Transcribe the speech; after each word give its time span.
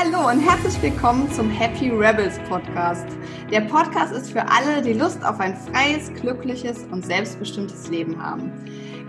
Hallo 0.00 0.28
und 0.28 0.38
herzlich 0.48 0.80
willkommen 0.80 1.28
zum 1.32 1.50
Happy 1.50 1.90
Rebels 1.90 2.38
Podcast. 2.48 3.04
Der 3.50 3.62
Podcast 3.62 4.12
ist 4.12 4.30
für 4.30 4.46
alle, 4.48 4.80
die 4.80 4.92
Lust 4.92 5.24
auf 5.24 5.40
ein 5.40 5.56
freies, 5.56 6.14
glückliches 6.14 6.84
und 6.92 7.04
selbstbestimmtes 7.04 7.88
Leben 7.88 8.16
haben. 8.22 8.52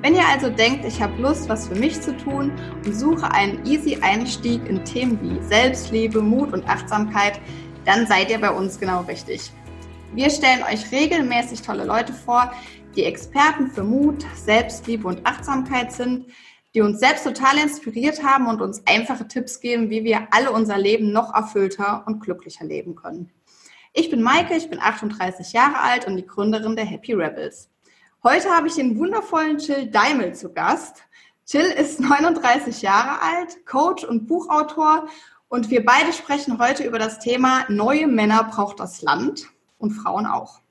Wenn 0.01 0.15
ihr 0.15 0.27
also 0.27 0.49
denkt, 0.49 0.85
ich 0.85 0.99
habe 0.99 1.21
Lust, 1.21 1.47
was 1.47 1.67
für 1.67 1.75
mich 1.75 2.01
zu 2.01 2.17
tun 2.17 2.51
und 2.83 2.95
suche 2.95 3.31
einen 3.31 3.63
easy 3.67 3.99
Einstieg 4.01 4.67
in 4.67 4.83
Themen 4.83 5.19
wie 5.21 5.39
Selbstliebe, 5.43 6.23
Mut 6.23 6.53
und 6.53 6.67
Achtsamkeit, 6.67 7.39
dann 7.85 8.07
seid 8.07 8.31
ihr 8.31 8.41
bei 8.41 8.49
uns 8.49 8.79
genau 8.79 9.01
richtig. 9.01 9.51
Wir 10.15 10.31
stellen 10.31 10.63
euch 10.63 10.91
regelmäßig 10.91 11.61
tolle 11.61 11.85
Leute 11.85 12.13
vor, 12.13 12.51
die 12.95 13.03
Experten 13.03 13.69
für 13.69 13.83
Mut, 13.83 14.25
Selbstliebe 14.33 15.07
und 15.07 15.23
Achtsamkeit 15.23 15.91
sind, 15.91 16.25
die 16.75 16.81
uns 16.81 16.99
selbst 16.99 17.23
total 17.23 17.57
inspiriert 17.57 18.23
haben 18.23 18.47
und 18.47 18.61
uns 18.61 18.85
einfache 18.85 19.27
Tipps 19.27 19.59
geben, 19.59 19.89
wie 19.89 20.03
wir 20.03 20.27
alle 20.31 20.51
unser 20.51 20.77
Leben 20.77 21.11
noch 21.11 21.33
erfüllter 21.33 22.03
und 22.05 22.21
glücklicher 22.21 22.65
leben 22.65 22.95
können. 22.95 23.31
Ich 23.93 24.09
bin 24.09 24.21
Maike, 24.21 24.55
ich 24.55 24.69
bin 24.69 24.79
38 24.79 25.51
Jahre 25.51 25.79
alt 25.79 26.05
und 26.05 26.15
die 26.15 26.25
Gründerin 26.25 26.75
der 26.75 26.85
Happy 26.85 27.13
Rebels. 27.13 27.69
Heute 28.23 28.49
habe 28.49 28.67
ich 28.67 28.75
den 28.75 28.97
wundervollen 28.99 29.57
Jill 29.57 29.87
Daimel 29.87 30.35
zu 30.35 30.53
Gast. 30.53 31.03
Jill 31.47 31.65
ist 31.65 31.99
39 31.99 32.81
Jahre 32.83 33.21
alt, 33.21 33.65
Coach 33.65 34.03
und 34.03 34.27
Buchautor 34.27 35.07
und 35.47 35.71
wir 35.71 35.83
beide 35.83 36.13
sprechen 36.13 36.59
heute 36.59 36.83
über 36.83 36.99
das 36.99 37.17
Thema 37.19 37.65
Neue 37.69 38.07
Männer 38.07 38.43
braucht 38.43 38.79
das 38.79 39.01
Land 39.01 39.47
und 39.79 39.91
Frauen 39.91 40.27
auch. 40.27 40.61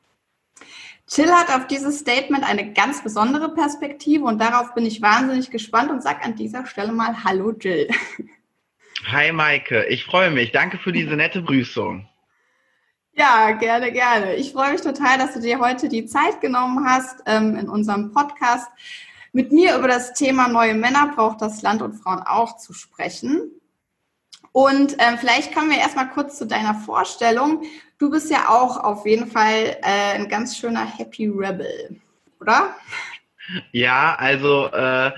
Chill 1.09 1.31
hat 1.33 1.49
auf 1.49 1.67
dieses 1.67 2.01
Statement 2.01 2.45
eine 2.45 2.73
ganz 2.75 3.03
besondere 3.03 3.55
Perspektive 3.55 4.25
und 4.25 4.39
darauf 4.39 4.75
bin 4.75 4.85
ich 4.85 5.01
wahnsinnig 5.01 5.51
gespannt 5.51 5.91
und 5.91 6.03
sage 6.03 6.23
an 6.23 6.37
dieser 6.37 6.67
Stelle 6.67 6.93
mal 6.93 7.25
Hallo 7.25 7.53
Jill. 7.53 7.89
Hi 9.11 9.33
Maike, 9.33 9.87
ich 9.87 10.05
freue 10.05 10.31
mich. 10.31 10.53
Danke 10.53 10.77
für 10.77 10.93
diese 10.93 11.15
nette 11.17 11.43
Grüßung. 11.43 12.07
Ja, 13.15 13.53
gerne, 13.53 13.91
gerne. 13.91 14.37
Ich 14.37 14.53
freue 14.53 14.73
mich 14.73 14.83
total, 14.83 15.19
dass 15.19 15.33
du 15.33 15.41
dir 15.41 15.59
heute 15.59 15.89
die 15.89 16.05
Zeit 16.05 16.43
genommen 16.43 16.87
hast, 16.87 17.23
ähm, 17.27 17.57
in 17.57 17.69
unserem 17.71 18.13
Podcast 18.13 18.69
mit 19.33 19.51
mir 19.51 19.77
über 19.77 19.89
das 19.89 20.13
Thema 20.13 20.49
neue 20.49 20.75
Männer 20.75 21.13
braucht 21.15 21.41
das 21.41 21.63
Land 21.63 21.81
und 21.81 21.95
Frauen 21.95 22.23
auch 22.23 22.59
zu 22.59 22.75
sprechen. 22.75 23.51
Und 24.53 24.97
ähm, 24.99 25.19
vielleicht 25.19 25.55
kommen 25.55 25.71
wir 25.71 25.79
erstmal 25.79 26.11
kurz 26.11 26.39
zu 26.39 26.47
deiner 26.47 26.75
Vorstellung. 26.75 27.63
Du 27.99 28.11
bist 28.11 28.31
ja 28.31 28.49
auch 28.49 28.77
auf 28.77 29.07
jeden 29.07 29.29
Fall 29.29 29.77
äh, 29.83 30.15
ein 30.15 30.29
ganz 30.29 30.57
schöner 30.57 30.87
Happy 30.87 31.27
Rebel, 31.27 32.01
oder? 32.41 32.75
Ja, 33.73 34.15
also 34.17 34.67
äh, 34.73 35.11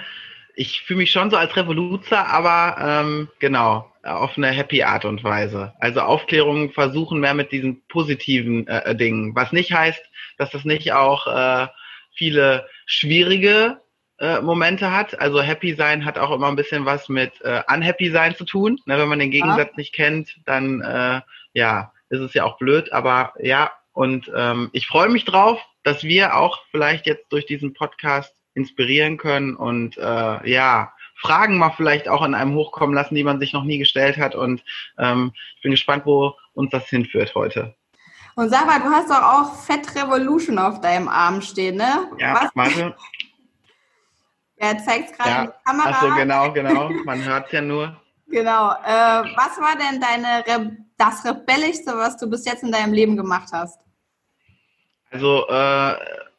ich 0.54 0.82
fühle 0.82 0.98
mich 0.98 1.10
schon 1.10 1.30
so 1.30 1.36
als 1.36 1.54
Revoluzer, 1.56 2.26
aber 2.26 2.76
ähm, 2.80 3.28
genau, 3.38 3.90
auf 4.02 4.36
eine 4.36 4.48
happy 4.48 4.82
Art 4.82 5.04
und 5.04 5.22
Weise. 5.24 5.74
Also 5.78 6.00
Aufklärung 6.00 6.70
versuchen 6.72 7.20
mehr 7.20 7.34
mit 7.34 7.52
diesen 7.52 7.82
positiven 7.88 8.66
äh, 8.66 8.94
Dingen, 8.94 9.34
was 9.34 9.52
nicht 9.52 9.72
heißt, 9.72 10.02
dass 10.38 10.50
das 10.50 10.64
nicht 10.64 10.92
auch 10.92 11.26
äh, 11.26 11.66
viele 12.14 12.66
schwierige 12.86 13.80
äh, 14.18 14.40
Momente 14.40 14.90
hat. 14.90 15.18
Also 15.20 15.42
Happy 15.42 15.74
sein 15.74 16.04
hat 16.04 16.18
auch 16.18 16.30
immer 16.30 16.48
ein 16.48 16.56
bisschen 16.56 16.84
was 16.84 17.08
mit 17.08 17.32
äh, 17.42 17.62
Unhappy 17.72 18.10
sein 18.10 18.34
zu 18.36 18.44
tun. 18.44 18.78
Ne, 18.86 18.98
wenn 18.98 19.08
man 19.08 19.18
den 19.18 19.30
Gegensatz 19.30 19.70
ja. 19.70 19.76
nicht 19.76 19.94
kennt, 19.94 20.36
dann 20.46 20.80
äh, 20.80 21.20
ja, 21.52 21.92
ist 22.10 22.20
es 22.20 22.34
ja 22.34 22.44
auch 22.44 22.58
blöd. 22.58 22.92
Aber 22.92 23.32
ja, 23.38 23.72
und 23.92 24.30
ähm, 24.36 24.70
ich 24.72 24.86
freue 24.86 25.08
mich 25.08 25.24
drauf, 25.24 25.60
dass 25.82 26.04
wir 26.04 26.36
auch 26.36 26.60
vielleicht 26.70 27.06
jetzt 27.06 27.32
durch 27.32 27.46
diesen 27.46 27.72
Podcast 27.72 28.34
inspirieren 28.54 29.16
können 29.16 29.56
und 29.56 29.96
äh, 29.96 30.50
ja, 30.50 30.92
Fragen 31.20 31.58
mal 31.58 31.72
vielleicht 31.76 32.08
auch 32.08 32.24
in 32.24 32.34
einem 32.34 32.54
hochkommen 32.54 32.94
lassen, 32.94 33.14
die 33.14 33.24
man 33.24 33.40
sich 33.40 33.52
noch 33.52 33.64
nie 33.64 33.78
gestellt 33.78 34.16
hat. 34.16 34.34
Und 34.34 34.62
ähm, 34.98 35.32
ich 35.56 35.62
bin 35.62 35.70
gespannt, 35.70 36.06
wo 36.06 36.34
uns 36.54 36.70
das 36.70 36.88
hinführt 36.88 37.34
heute. 37.34 37.74
Und 38.36 38.48
sag 38.48 38.66
mal, 38.66 38.80
du 38.80 38.86
hast 38.86 39.10
doch 39.10 39.22
auch 39.22 39.54
Fett 39.54 39.94
Revolution 39.94 40.58
auf 40.58 40.80
deinem 40.80 41.08
Arm 41.08 41.42
stehen, 41.42 41.76
ne? 41.76 42.08
Ja, 42.18 42.34
Was? 42.34 42.50
warte. 42.54 42.96
Er 44.62 44.76
zeigt 44.76 45.16
gerade 45.16 45.30
ja. 45.30 45.40
in 45.40 45.46
die 45.46 45.52
Kamera. 45.64 45.88
Achso, 45.88 46.14
genau, 46.16 46.52
genau. 46.52 46.90
Man 47.06 47.24
hört 47.24 47.46
es 47.46 47.52
ja 47.52 47.62
nur. 47.62 47.96
Genau. 48.30 48.70
Äh, 48.70 49.24
was 49.34 49.58
war 49.58 49.74
denn 49.76 50.00
deine 50.00 50.46
Re 50.46 50.76
das 51.00 51.24
Rebellischste, 51.24 51.92
was 51.96 52.16
du 52.18 52.28
bis 52.28 52.44
jetzt 52.44 52.62
in 52.62 52.70
deinem 52.70 52.92
Leben 52.92 53.16
gemacht 53.16 53.48
hast? 53.52 53.80
Also 55.10 55.48
äh, 55.48 55.94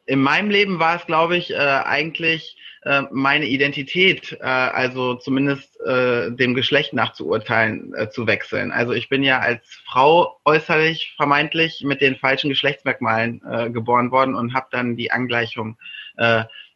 in 0.06 0.22
meinem 0.22 0.50
Leben 0.50 0.78
war 0.78 0.96
es, 0.96 1.06
glaube 1.06 1.36
ich, 1.36 1.50
äh, 1.50 1.56
eigentlich 1.56 2.56
äh, 2.84 3.02
meine 3.10 3.46
Identität, 3.46 4.32
äh, 4.40 4.44
also 4.44 5.14
zumindest 5.14 5.80
äh, 5.80 6.30
dem 6.32 6.54
Geschlecht 6.54 6.92
nach 6.92 7.12
zu 7.12 7.26
urteilen, 7.28 7.92
äh, 7.94 8.08
zu 8.10 8.26
wechseln. 8.26 8.72
Also 8.72 8.92
ich 8.92 9.08
bin 9.08 9.22
ja 9.22 9.40
als 9.40 9.64
Frau 9.84 10.40
äußerlich 10.44 11.14
vermeintlich 11.16 11.82
mit 11.84 12.00
den 12.00 12.16
falschen 12.16 12.48
Geschlechtsmerkmalen 12.48 13.72
geboren 13.72 14.10
worden 14.10 14.34
und 14.34 14.54
habe 14.54 14.66
dann 14.70 14.96
die 14.96 15.10
Angleichung 15.10 15.78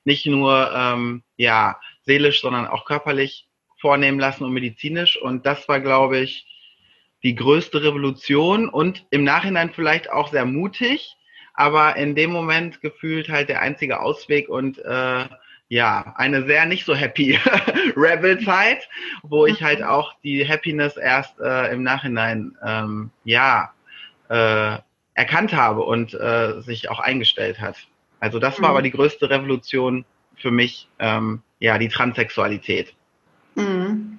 nicht 0.04 0.26
nur 0.26 0.72
ähm, 0.74 1.22
ja 1.36 1.78
seelisch, 2.04 2.40
sondern 2.40 2.66
auch 2.66 2.84
körperlich 2.84 3.48
vornehmen 3.80 4.18
lassen 4.18 4.44
und 4.44 4.52
medizinisch. 4.52 5.20
Und 5.20 5.44
das 5.44 5.68
war, 5.68 5.80
glaube 5.80 6.18
ich, 6.18 6.46
die 7.26 7.34
größte 7.34 7.82
Revolution 7.82 8.68
und 8.68 9.04
im 9.10 9.24
Nachhinein 9.24 9.72
vielleicht 9.74 10.08
auch 10.12 10.30
sehr 10.30 10.44
mutig, 10.44 11.16
aber 11.54 11.96
in 11.96 12.14
dem 12.14 12.30
Moment 12.30 12.80
gefühlt 12.82 13.28
halt 13.28 13.48
der 13.48 13.62
einzige 13.62 13.98
Ausweg 13.98 14.48
und 14.48 14.78
äh, 14.78 15.24
ja, 15.68 16.14
eine 16.16 16.46
sehr 16.46 16.66
nicht 16.66 16.84
so 16.84 16.94
happy 16.94 17.36
Rebel-Zeit, 17.96 18.88
wo 19.24 19.44
ich 19.44 19.60
halt 19.60 19.82
auch 19.82 20.14
die 20.22 20.48
Happiness 20.48 20.96
erst 20.96 21.40
äh, 21.40 21.72
im 21.72 21.82
Nachhinein 21.82 22.56
ähm, 22.64 23.10
ja 23.24 23.72
äh, 24.28 24.78
erkannt 25.14 25.52
habe 25.52 25.82
und 25.82 26.14
äh, 26.14 26.60
sich 26.60 26.88
auch 26.90 27.00
eingestellt 27.00 27.60
hat. 27.60 27.88
Also 28.20 28.38
das 28.38 28.60
war 28.60 28.68
mhm. 28.68 28.74
aber 28.76 28.82
die 28.82 28.92
größte 28.92 29.28
Revolution 29.28 30.04
für 30.36 30.52
mich, 30.52 30.88
ähm, 31.00 31.42
ja, 31.58 31.76
die 31.76 31.88
Transsexualität. 31.88 32.94
Mhm. 33.56 34.18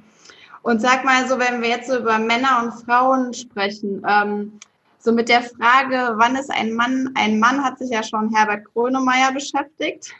Und 0.68 0.82
sag 0.82 1.06
mal 1.06 1.26
so, 1.30 1.40
wenn 1.40 1.62
wir 1.62 1.70
jetzt 1.70 1.88
so 1.90 1.98
über 1.98 2.20
Männer 2.20 2.62
und 2.62 2.74
Frauen 2.74 3.34
sprechen, 3.34 4.04
ähm, 4.06 4.60
so 5.00 5.14
mit 5.14 5.30
der 5.30 5.42
Frage, 5.42 6.16
wann 6.18 6.36
ist 6.36 6.52
ein 6.52 6.74
Mann, 6.74 7.10
ein 7.16 7.40
Mann 7.40 7.64
hat 7.64 7.80
sich 7.80 7.90
ja 7.90 8.04
schon 8.04 8.36
Herbert 8.36 8.66
Grönemeyer 8.74 9.32
beschäftigt 9.32 10.12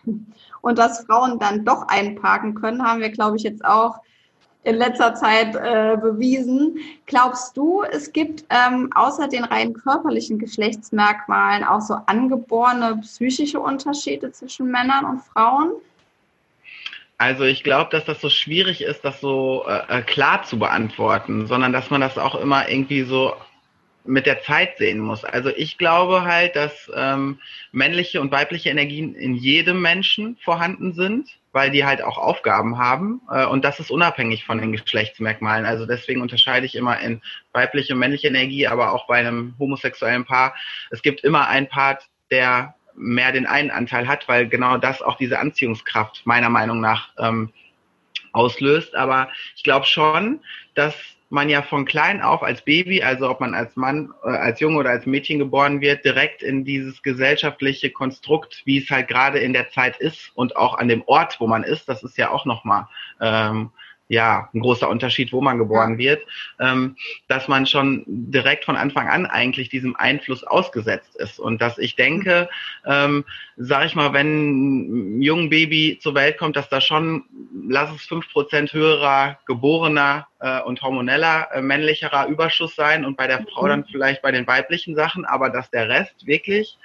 und 0.62 0.78
dass 0.78 1.06
Frauen 1.06 1.38
dann 1.38 1.66
doch 1.66 1.90
einparken 1.90 2.56
können, 2.56 2.82
haben 2.82 3.02
wir, 3.02 3.10
glaube 3.10 3.36
ich, 3.36 3.44
jetzt 3.44 3.66
auch 3.66 3.98
in 4.64 4.76
letzter 4.76 5.16
Zeit 5.16 5.54
äh, 5.54 5.98
bewiesen. 5.98 6.78
Glaubst 7.08 7.58
du, 7.58 7.84
es 7.84 8.14
gibt 8.14 8.46
ähm, 8.50 8.90
außer 8.96 9.28
den 9.28 9.44
rein 9.44 9.74
körperlichen 9.74 10.40
Geschlechtsmerkmalen 10.40 11.66
auch 11.66 11.82
so 11.82 11.96
angeborene 12.06 13.02
psychische 13.02 13.60
Unterschiede 13.60 14.32
zwischen 14.32 14.72
Männern 14.72 15.04
und 15.04 15.20
Frauen? 15.24 15.74
Also 17.18 17.46
ich 17.46 17.64
glaube, 17.64 17.90
dass 17.92 18.06
das 18.06 18.22
so 18.22 18.30
schwierig 18.30 18.82
ist, 18.82 19.04
das 19.04 19.20
so 19.20 19.66
äh, 19.68 20.00
äh, 20.00 20.02
klar 20.04 20.44
zu 20.44 20.60
beantworten, 20.60 21.48
sondern 21.48 21.74
dass 21.74 21.90
man 21.90 22.02
das 22.02 22.18
auch 22.18 22.36
immer 22.36 22.70
irgendwie 22.70 23.04
so 23.04 23.34
mit 24.06 24.26
der 24.26 24.42
Zeit 24.42 24.78
sehen 24.78 25.00
muss. 25.00 25.26
Also 25.26 25.50
ich 25.50 25.78
glaube 25.78 26.24
halt, 26.24 26.56
dass 26.56 26.90
ähm, 26.96 27.40
männliche 27.72 28.22
und 28.22 28.32
weibliche 28.32 28.70
Energien 28.70 29.16
in 29.16 29.34
jedem 29.34 29.82
Menschen 29.82 30.38
vorhanden 30.38 30.94
sind, 30.94 31.28
weil 31.52 31.72
die 31.72 31.86
halt 31.86 32.02
auch 32.04 32.18
Aufgaben 32.20 32.78
haben 32.78 33.20
äh, 33.32 33.46
und 33.46 33.66
das 33.66 33.80
ist 33.80 33.92
unabhängig 33.92 34.46
von 34.46 34.60
den 34.60 34.72
Geschlechtsmerkmalen. 34.72 35.66
Also 35.66 35.88
deswegen 35.88 36.22
unterscheide 36.22 36.68
ich 36.68 36.76
immer 36.76 37.00
in 37.00 37.22
weibliche 37.52 37.94
und 37.94 38.00
männliche 38.00 38.28
Energie, 38.28 38.68
aber 38.68 38.94
auch 38.94 39.08
bei 39.08 39.18
einem 39.18 39.56
homosexuellen 39.58 40.24
Paar. 40.24 40.56
Es 40.92 41.02
gibt 41.02 41.22
immer 41.24 41.48
einen 41.48 41.68
Part, 41.68 42.08
der 42.30 42.76
mehr 42.98 43.32
den 43.32 43.46
einen 43.46 43.72
Anteil 43.72 44.08
hat, 44.08 44.28
weil 44.28 44.48
genau 44.48 44.78
das 44.78 45.02
auch 45.02 45.18
diese 45.18 45.40
Anziehungskraft 45.40 46.26
meiner 46.26 46.50
Meinung 46.50 46.82
nach 46.82 47.10
ähm, 47.18 47.52
auslöst. 48.34 48.96
Aber 48.96 49.30
ich 49.56 49.64
glaube 49.64 49.86
schon, 49.86 50.40
dass 50.76 50.96
man 51.30 51.50
ja 51.50 51.62
von 51.62 51.86
klein 51.86 52.22
auf 52.22 52.42
als 52.42 52.62
Baby, 52.62 53.04
also 53.04 53.30
ob 53.30 53.42
man 53.42 53.54
als 53.54 53.76
Mann, 53.76 54.14
äh, 54.24 54.30
als 54.30 54.60
Junge 54.60 54.78
oder 54.78 54.92
als 54.92 55.06
Mädchen 55.06 55.40
geboren 55.40 55.82
wird, 55.82 56.06
direkt 56.06 56.42
in 56.42 56.64
dieses 56.64 57.02
gesellschaftliche 57.04 57.92
Konstrukt, 57.92 58.62
wie 58.66 58.78
es 58.78 58.90
halt 58.90 59.08
gerade 59.08 59.40
in 59.40 59.54
der 59.54 59.70
Zeit 59.70 59.98
ist 59.98 60.32
und 60.36 60.56
auch 60.56 60.78
an 60.78 60.88
dem 60.88 61.04
Ort, 61.06 61.40
wo 61.40 61.48
man 61.48 61.64
ist, 61.64 61.90
das 61.90 62.04
ist 62.04 62.18
ja 62.18 62.32
auch 62.32 62.46
nochmal 62.46 62.88
ähm, 63.20 63.72
ja, 64.10 64.50
ein 64.54 64.62
großer 64.62 64.90
Unterschied, 64.90 65.34
wo 65.34 65.42
man 65.42 65.58
geboren 65.58 65.94
ja. 65.94 65.98
wird, 65.98 66.26
ähm, 66.60 66.96
dass 67.28 67.48
man 67.48 67.66
schon 67.66 68.04
direkt 68.08 68.66
von 68.66 68.78
Anfang 68.78 69.10
an 69.10 69.26
eigentlich 69.26 69.70
diesem 69.70 69.96
Einfluss 69.96 70.44
ausgesetzt 70.44 71.16
ist. 71.18 71.40
Und 71.40 71.62
dass 71.62 71.78
ich 71.78 71.96
denke, 71.96 72.50
ähm, 72.86 73.26
sag 73.58 73.86
ich 73.86 73.96
mal, 73.96 74.14
wenn 74.14 75.18
ein 75.18 75.22
junges 75.22 75.50
Baby 75.50 76.00
zur 76.02 76.16
Welt 76.16 76.38
kommt, 76.38 76.56
dass 76.56 76.70
da 76.70 76.80
schon, 76.80 77.26
lass 77.68 77.94
es 77.94 78.04
fünf 78.04 78.32
Prozent 78.32 78.72
höherer, 78.72 79.40
geborener 79.46 80.28
äh, 80.40 80.62
und 80.62 80.82
hormoneller, 80.82 81.50
äh, 81.54 81.62
männlicherer 81.62 82.28
Überschuss 82.28 82.76
sein 82.76 83.04
und 83.04 83.18
bei 83.18 83.28
der 83.28 83.46
Frau 83.54 83.64
mhm. 83.64 83.70
dann 83.70 83.86
vielleicht 83.86 84.22
bei 84.22 84.32
den 84.32 84.48
weiblichen 84.48 84.96
Sachen, 84.96 85.26
aber 85.26 85.50
dass 85.50 85.70
der 85.70 85.90
Rest 85.90 86.26
wirklich 86.26 86.78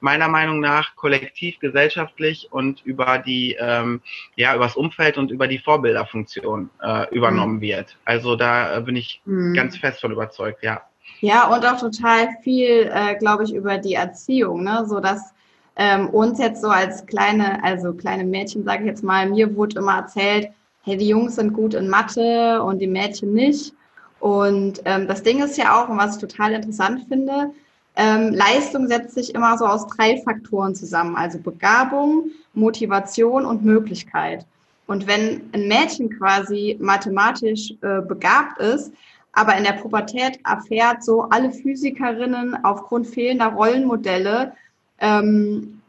meiner 0.00 0.28
Meinung 0.28 0.60
nach 0.60 0.96
kollektiv, 0.96 1.58
gesellschaftlich 1.60 2.48
und 2.50 2.84
über 2.84 3.18
die, 3.18 3.56
ähm, 3.58 4.00
ja, 4.36 4.54
über 4.54 4.64
das 4.64 4.76
Umfeld 4.76 5.18
und 5.18 5.30
über 5.30 5.46
die 5.46 5.58
Vorbilderfunktion 5.58 6.70
äh, 6.82 7.14
übernommen 7.14 7.56
mhm. 7.56 7.60
wird. 7.60 7.96
Also 8.04 8.36
da 8.36 8.76
äh, 8.76 8.80
bin 8.80 8.96
ich 8.96 9.20
mhm. 9.24 9.54
ganz 9.54 9.76
fest 9.76 10.00
von 10.00 10.12
überzeugt, 10.12 10.62
ja. 10.62 10.82
Ja, 11.20 11.54
und 11.54 11.66
auch 11.66 11.78
total 11.78 12.28
viel, 12.42 12.90
äh, 12.92 13.16
glaube 13.16 13.44
ich, 13.44 13.54
über 13.54 13.78
die 13.78 13.94
Erziehung, 13.94 14.64
ne? 14.64 14.84
so 14.86 15.00
dass 15.00 15.34
ähm, 15.76 16.08
uns 16.10 16.38
jetzt 16.38 16.62
so 16.62 16.68
als 16.68 17.04
kleine, 17.06 17.62
also 17.62 17.92
kleine 17.92 18.24
Mädchen, 18.24 18.64
sage 18.64 18.82
ich 18.82 18.86
jetzt 18.86 19.04
mal, 19.04 19.28
mir 19.28 19.54
wurde 19.56 19.78
immer 19.78 19.96
erzählt, 19.96 20.48
hey, 20.82 20.96
die 20.96 21.08
Jungs 21.08 21.36
sind 21.36 21.52
gut 21.52 21.74
in 21.74 21.88
Mathe 21.88 22.62
und 22.62 22.78
die 22.78 22.86
Mädchen 22.86 23.32
nicht. 23.32 23.74
Und 24.18 24.82
ähm, 24.84 25.08
das 25.08 25.22
Ding 25.22 25.42
ist 25.42 25.56
ja 25.56 25.80
auch, 25.80 25.88
und 25.88 25.98
was 25.98 26.16
ich 26.16 26.20
total 26.20 26.52
interessant 26.52 27.06
finde, 27.08 27.52
ähm, 27.96 28.32
Leistung 28.32 28.86
setzt 28.86 29.14
sich 29.14 29.34
immer 29.34 29.58
so 29.58 29.66
aus 29.66 29.86
drei 29.86 30.20
Faktoren 30.22 30.74
zusammen, 30.74 31.16
also 31.16 31.38
Begabung, 31.38 32.30
Motivation 32.54 33.44
und 33.44 33.64
Möglichkeit. 33.64 34.46
Und 34.86 35.06
wenn 35.06 35.42
ein 35.52 35.68
Mädchen 35.68 36.10
quasi 36.10 36.76
mathematisch 36.80 37.72
äh, 37.82 38.00
begabt 38.00 38.58
ist, 38.58 38.92
aber 39.32 39.56
in 39.56 39.64
der 39.64 39.74
Pubertät 39.74 40.40
erfährt 40.44 41.04
so 41.04 41.22
alle 41.22 41.52
Physikerinnen 41.52 42.64
aufgrund 42.64 43.06
fehlender 43.06 43.48
Rollenmodelle 43.48 44.52
ähm, 44.98 45.80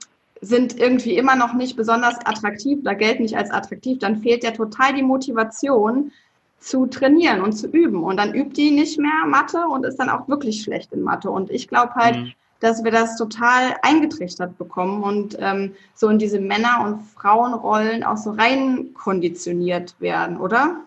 sind 0.42 0.80
irgendwie 0.80 1.18
immer 1.18 1.36
noch 1.36 1.54
nicht 1.54 1.76
besonders 1.76 2.18
attraktiv 2.26 2.80
oder 2.82 2.96
gelten 2.96 3.24
nicht 3.24 3.38
als 3.38 3.52
attraktiv, 3.52 4.00
dann 4.00 4.22
fehlt 4.22 4.44
ja 4.44 4.52
total 4.52 4.94
die 4.94 5.04
Motivation 5.04 6.12
zu 6.62 6.86
trainieren 6.86 7.42
und 7.42 7.54
zu 7.54 7.68
üben. 7.68 8.04
Und 8.04 8.18
dann 8.18 8.34
übt 8.34 8.54
die 8.54 8.72
nicht 8.72 8.98
mehr 8.98 9.26
Mathe 9.28 9.66
und 9.66 9.86
ist 9.86 9.98
dann 9.98 10.10
auch 10.10 10.28
wirklich 10.30 10.62
schlecht 10.62 10.94
in 10.94 11.02
Mathe. 11.02 11.30
Und 11.30 11.50
ich 11.50 11.68
glaube 11.68 11.94
halt, 11.96 12.18
mhm. 12.18 12.32
dass 12.60 12.84
wir 12.84 12.92
das 12.92 13.18
total 13.18 13.76
eingetrichtert 13.82 14.58
bekommen 14.58 15.04
und 15.04 15.36
ähm, 15.40 15.74
so 15.96 16.08
in 16.08 16.20
diese 16.20 16.40
Männer- 16.40 16.86
und 16.86 17.02
Frauenrollen 17.02 18.04
auch 18.04 18.18
so 18.18 18.32
rein 18.32 18.94
konditioniert 18.94 19.96
werden, 20.00 20.38
oder? 20.38 20.78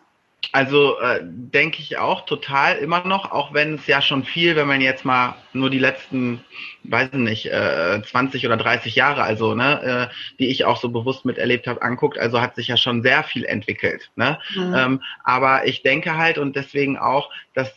Also 0.52 0.98
äh, 1.00 1.20
denke 1.22 1.80
ich 1.80 1.98
auch 1.98 2.26
total 2.26 2.76
immer 2.76 3.06
noch, 3.06 3.30
auch 3.32 3.52
wenn 3.52 3.74
es 3.74 3.86
ja 3.86 4.02
schon 4.02 4.24
viel, 4.24 4.56
wenn 4.56 4.66
man 4.66 4.80
jetzt 4.80 5.04
mal 5.04 5.36
nur 5.52 5.70
die 5.70 5.78
letzten, 5.78 6.44
weiß 6.84 7.10
ich 7.12 7.18
nicht, 7.18 7.46
äh, 7.46 8.02
20 8.02 8.46
oder 8.46 8.56
30 8.56 8.94
Jahre, 8.94 9.22
also 9.22 9.54
ne, 9.54 10.10
äh, 10.10 10.14
die 10.38 10.48
ich 10.48 10.64
auch 10.64 10.80
so 10.80 10.88
bewusst 10.88 11.24
miterlebt 11.24 11.66
habe, 11.66 11.82
anguckt, 11.82 12.18
also 12.18 12.40
hat 12.40 12.56
sich 12.56 12.68
ja 12.68 12.76
schon 12.76 13.02
sehr 13.02 13.24
viel 13.24 13.44
entwickelt. 13.44 14.10
Ne? 14.16 14.38
Mhm. 14.54 14.74
Ähm, 14.76 15.02
aber 15.22 15.66
ich 15.66 15.82
denke 15.82 16.16
halt 16.16 16.38
und 16.38 16.56
deswegen 16.56 16.98
auch, 16.98 17.30
dass 17.54 17.72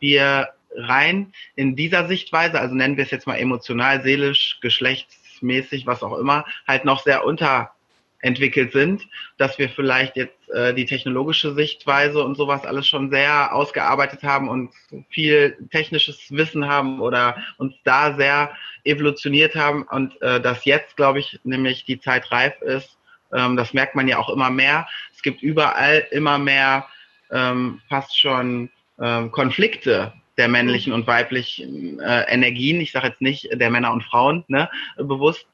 wir 0.00 0.48
rein 0.74 1.32
in 1.56 1.76
dieser 1.76 2.06
Sichtweise, 2.06 2.60
also 2.60 2.74
nennen 2.74 2.96
wir 2.96 3.04
es 3.04 3.10
jetzt 3.10 3.26
mal 3.26 3.36
emotional, 3.36 4.02
seelisch, 4.02 4.58
geschlechtsmäßig, 4.60 5.86
was 5.86 6.02
auch 6.02 6.18
immer, 6.18 6.44
halt 6.66 6.84
noch 6.84 7.02
sehr 7.02 7.24
unter 7.24 7.72
entwickelt 8.20 8.72
sind, 8.72 9.06
dass 9.36 9.58
wir 9.58 9.68
vielleicht 9.68 10.16
jetzt 10.16 10.50
äh, 10.50 10.74
die 10.74 10.86
technologische 10.86 11.54
Sichtweise 11.54 12.22
und 12.24 12.36
sowas 12.36 12.64
alles 12.64 12.88
schon 12.88 13.10
sehr 13.10 13.54
ausgearbeitet 13.54 14.22
haben 14.22 14.48
und 14.48 14.70
viel 15.08 15.56
technisches 15.70 16.18
Wissen 16.30 16.66
haben 16.66 17.00
oder 17.00 17.36
uns 17.58 17.74
da 17.84 18.16
sehr 18.16 18.52
evolutioniert 18.84 19.54
haben 19.54 19.84
und 19.84 20.20
äh, 20.22 20.40
dass 20.40 20.64
jetzt, 20.64 20.96
glaube 20.96 21.20
ich, 21.20 21.38
nämlich 21.44 21.84
die 21.84 22.00
Zeit 22.00 22.30
reif 22.32 22.60
ist. 22.62 22.96
Ähm, 23.32 23.56
das 23.56 23.72
merkt 23.72 23.94
man 23.94 24.08
ja 24.08 24.18
auch 24.18 24.30
immer 24.30 24.50
mehr. 24.50 24.88
Es 25.14 25.22
gibt 25.22 25.42
überall 25.42 26.06
immer 26.10 26.38
mehr 26.38 26.86
ähm, 27.30 27.80
fast 27.88 28.18
schon 28.18 28.70
ähm, 29.00 29.30
Konflikte 29.30 30.12
der 30.38 30.48
männlichen 30.48 30.92
und 30.92 31.06
weiblichen 31.06 31.98
äh, 32.00 32.22
Energien, 32.32 32.80
ich 32.80 32.92
sage 32.92 33.08
jetzt 33.08 33.20
nicht 33.20 33.48
der 33.52 33.70
Männer 33.70 33.92
und 33.92 34.04
Frauen, 34.04 34.44
ne, 34.46 34.70
bewusst. 34.96 35.46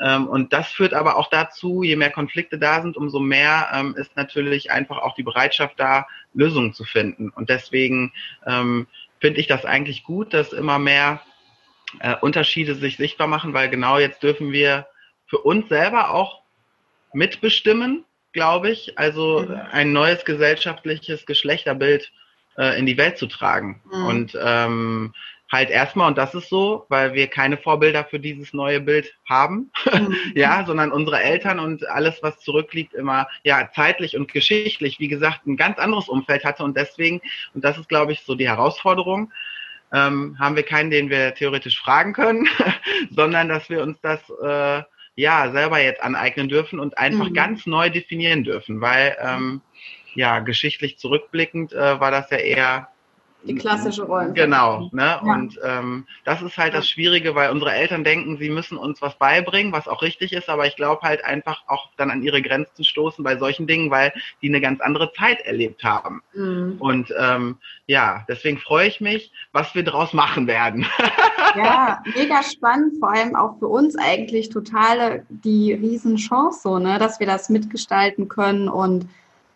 Ähm, 0.00 0.26
und 0.26 0.52
das 0.52 0.68
führt 0.68 0.94
aber 0.94 1.16
auch 1.16 1.30
dazu, 1.30 1.82
je 1.84 1.96
mehr 1.96 2.10
Konflikte 2.10 2.58
da 2.58 2.82
sind, 2.82 2.96
umso 2.96 3.20
mehr 3.20 3.70
ähm, 3.72 3.94
ist 3.96 4.16
natürlich 4.16 4.72
einfach 4.72 4.98
auch 4.98 5.14
die 5.14 5.22
Bereitschaft 5.22 5.78
da, 5.78 6.06
Lösungen 6.34 6.74
zu 6.74 6.84
finden. 6.84 7.30
Und 7.30 7.50
deswegen 7.50 8.12
ähm, 8.46 8.88
finde 9.20 9.40
ich 9.40 9.46
das 9.46 9.64
eigentlich 9.64 10.02
gut, 10.02 10.34
dass 10.34 10.52
immer 10.52 10.78
mehr 10.78 11.20
äh, 12.00 12.16
Unterschiede 12.20 12.74
sich 12.74 12.96
sichtbar 12.96 13.28
machen, 13.28 13.54
weil 13.54 13.70
genau 13.70 13.98
jetzt 13.98 14.22
dürfen 14.22 14.50
wir 14.50 14.86
für 15.26 15.38
uns 15.38 15.68
selber 15.68 16.10
auch 16.10 16.42
mitbestimmen, 17.12 18.04
glaube 18.32 18.70
ich. 18.70 18.98
Also 18.98 19.46
mhm. 19.46 19.54
ein 19.70 19.92
neues 19.92 20.24
gesellschaftliches 20.24 21.26
Geschlechterbild 21.26 22.10
äh, 22.56 22.78
in 22.78 22.86
die 22.86 22.96
Welt 22.96 23.18
zu 23.18 23.26
tragen. 23.26 23.80
Mhm. 23.92 24.04
Und 24.04 24.38
ähm, 24.40 25.14
halt 25.52 25.68
erstmal, 25.68 26.08
und 26.08 26.16
das 26.16 26.34
ist 26.34 26.48
so, 26.48 26.86
weil 26.88 27.12
wir 27.12 27.28
keine 27.28 27.58
Vorbilder 27.58 28.04
für 28.04 28.18
dieses 28.18 28.54
neue 28.54 28.80
Bild 28.80 29.14
haben, 29.28 29.70
mhm. 29.92 30.16
ja, 30.34 30.64
sondern 30.66 30.90
unsere 30.90 31.22
Eltern 31.22 31.60
und 31.60 31.86
alles, 31.88 32.22
was 32.22 32.38
zurückliegt, 32.38 32.94
immer 32.94 33.28
ja 33.44 33.70
zeitlich 33.74 34.16
und 34.16 34.32
geschichtlich, 34.32 34.98
wie 34.98 35.08
gesagt, 35.08 35.46
ein 35.46 35.58
ganz 35.58 35.78
anderes 35.78 36.08
Umfeld 36.08 36.44
hatte 36.44 36.64
und 36.64 36.76
deswegen, 36.76 37.20
und 37.54 37.64
das 37.64 37.76
ist, 37.78 37.88
glaube 37.88 38.12
ich, 38.12 38.22
so 38.22 38.34
die 38.34 38.48
Herausforderung, 38.48 39.30
ähm, 39.92 40.36
haben 40.38 40.56
wir 40.56 40.62
keinen, 40.62 40.90
den 40.90 41.10
wir 41.10 41.34
theoretisch 41.34 41.78
fragen 41.78 42.14
können, 42.14 42.48
sondern 43.10 43.48
dass 43.48 43.68
wir 43.68 43.82
uns 43.82 44.00
das 44.00 44.20
äh, 44.42 44.82
ja 45.16 45.52
selber 45.52 45.80
jetzt 45.80 46.02
aneignen 46.02 46.48
dürfen 46.48 46.80
und 46.80 46.96
einfach 46.96 47.28
mhm. 47.28 47.34
ganz 47.34 47.66
neu 47.66 47.90
definieren 47.90 48.44
dürfen, 48.44 48.80
weil 48.80 49.16
ähm, 49.20 49.60
ja, 50.14 50.40
geschichtlich 50.40 50.98
zurückblickend 50.98 51.72
äh, 51.72 52.00
war 52.00 52.10
das 52.10 52.30
ja 52.30 52.38
eher 52.38 52.88
die 53.44 53.54
klassische 53.54 54.04
Rolle. 54.04 54.32
Genau, 54.32 54.88
ne? 54.92 55.02
Ja. 55.02 55.18
Und 55.20 55.58
ähm, 55.64 56.06
das 56.24 56.42
ist 56.42 56.56
halt 56.58 56.74
das 56.74 56.88
Schwierige, 56.88 57.34
weil 57.34 57.50
unsere 57.50 57.72
Eltern 57.72 58.04
denken, 58.04 58.36
sie 58.38 58.50
müssen 58.50 58.78
uns 58.78 59.02
was 59.02 59.16
beibringen, 59.16 59.72
was 59.72 59.88
auch 59.88 60.02
richtig 60.02 60.32
ist, 60.32 60.48
aber 60.48 60.66
ich 60.66 60.76
glaube 60.76 61.02
halt 61.02 61.24
einfach 61.24 61.62
auch 61.66 61.90
dann 61.96 62.10
an 62.10 62.22
ihre 62.22 62.42
Grenzen 62.42 62.84
stoßen 62.84 63.24
bei 63.24 63.36
solchen 63.36 63.66
Dingen, 63.66 63.90
weil 63.90 64.12
die 64.42 64.48
eine 64.48 64.60
ganz 64.60 64.80
andere 64.80 65.12
Zeit 65.12 65.40
erlebt 65.42 65.82
haben. 65.82 66.22
Mhm. 66.34 66.76
Und 66.78 67.12
ähm, 67.18 67.56
ja, 67.86 68.24
deswegen 68.28 68.58
freue 68.58 68.88
ich 68.88 69.00
mich, 69.00 69.32
was 69.52 69.74
wir 69.74 69.82
daraus 69.82 70.12
machen 70.12 70.46
werden. 70.46 70.86
ja, 71.56 72.02
mega 72.14 72.42
spannend, 72.42 72.98
vor 73.00 73.12
allem 73.12 73.34
auch 73.34 73.58
für 73.58 73.68
uns 73.68 73.96
eigentlich 73.96 74.50
totale 74.50 75.26
die 75.28 75.72
Riesenchance, 75.72 76.60
so, 76.62 76.78
ne, 76.78 76.98
dass 76.98 77.18
wir 77.18 77.26
das 77.26 77.48
mitgestalten 77.48 78.28
können 78.28 78.68
und 78.68 79.06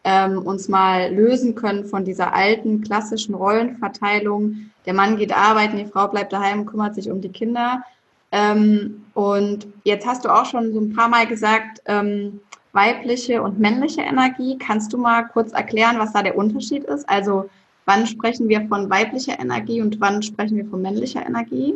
ähm, 0.06 0.38
uns 0.38 0.68
mal 0.68 1.12
lösen 1.12 1.56
können 1.56 1.84
von 1.84 2.04
dieser 2.04 2.32
alten 2.32 2.80
klassischen 2.80 3.34
Rollenverteilung. 3.34 4.70
Der 4.86 4.94
Mann 4.94 5.16
geht 5.16 5.36
arbeiten, 5.36 5.78
die 5.78 5.84
Frau 5.84 6.06
bleibt 6.06 6.32
daheim, 6.32 6.64
kümmert 6.64 6.94
sich 6.94 7.10
um 7.10 7.20
die 7.20 7.28
Kinder. 7.28 7.82
Ähm, 8.30 9.04
und 9.14 9.66
jetzt 9.82 10.06
hast 10.06 10.24
du 10.24 10.28
auch 10.28 10.46
schon 10.46 10.72
so 10.72 10.80
ein 10.80 10.94
paar 10.94 11.08
Mal 11.08 11.26
gesagt, 11.26 11.82
ähm, 11.86 12.40
weibliche 12.72 13.42
und 13.42 13.58
männliche 13.58 14.02
Energie. 14.02 14.56
Kannst 14.58 14.92
du 14.92 14.98
mal 14.98 15.24
kurz 15.24 15.52
erklären, 15.52 15.98
was 15.98 16.12
da 16.12 16.22
der 16.22 16.38
Unterschied 16.38 16.84
ist? 16.84 17.08
Also 17.08 17.50
wann 17.84 18.06
sprechen 18.06 18.48
wir 18.48 18.64
von 18.68 18.88
weiblicher 18.88 19.40
Energie 19.40 19.82
und 19.82 20.00
wann 20.00 20.22
sprechen 20.22 20.56
wir 20.56 20.66
von 20.66 20.82
männlicher 20.82 21.26
Energie? 21.26 21.74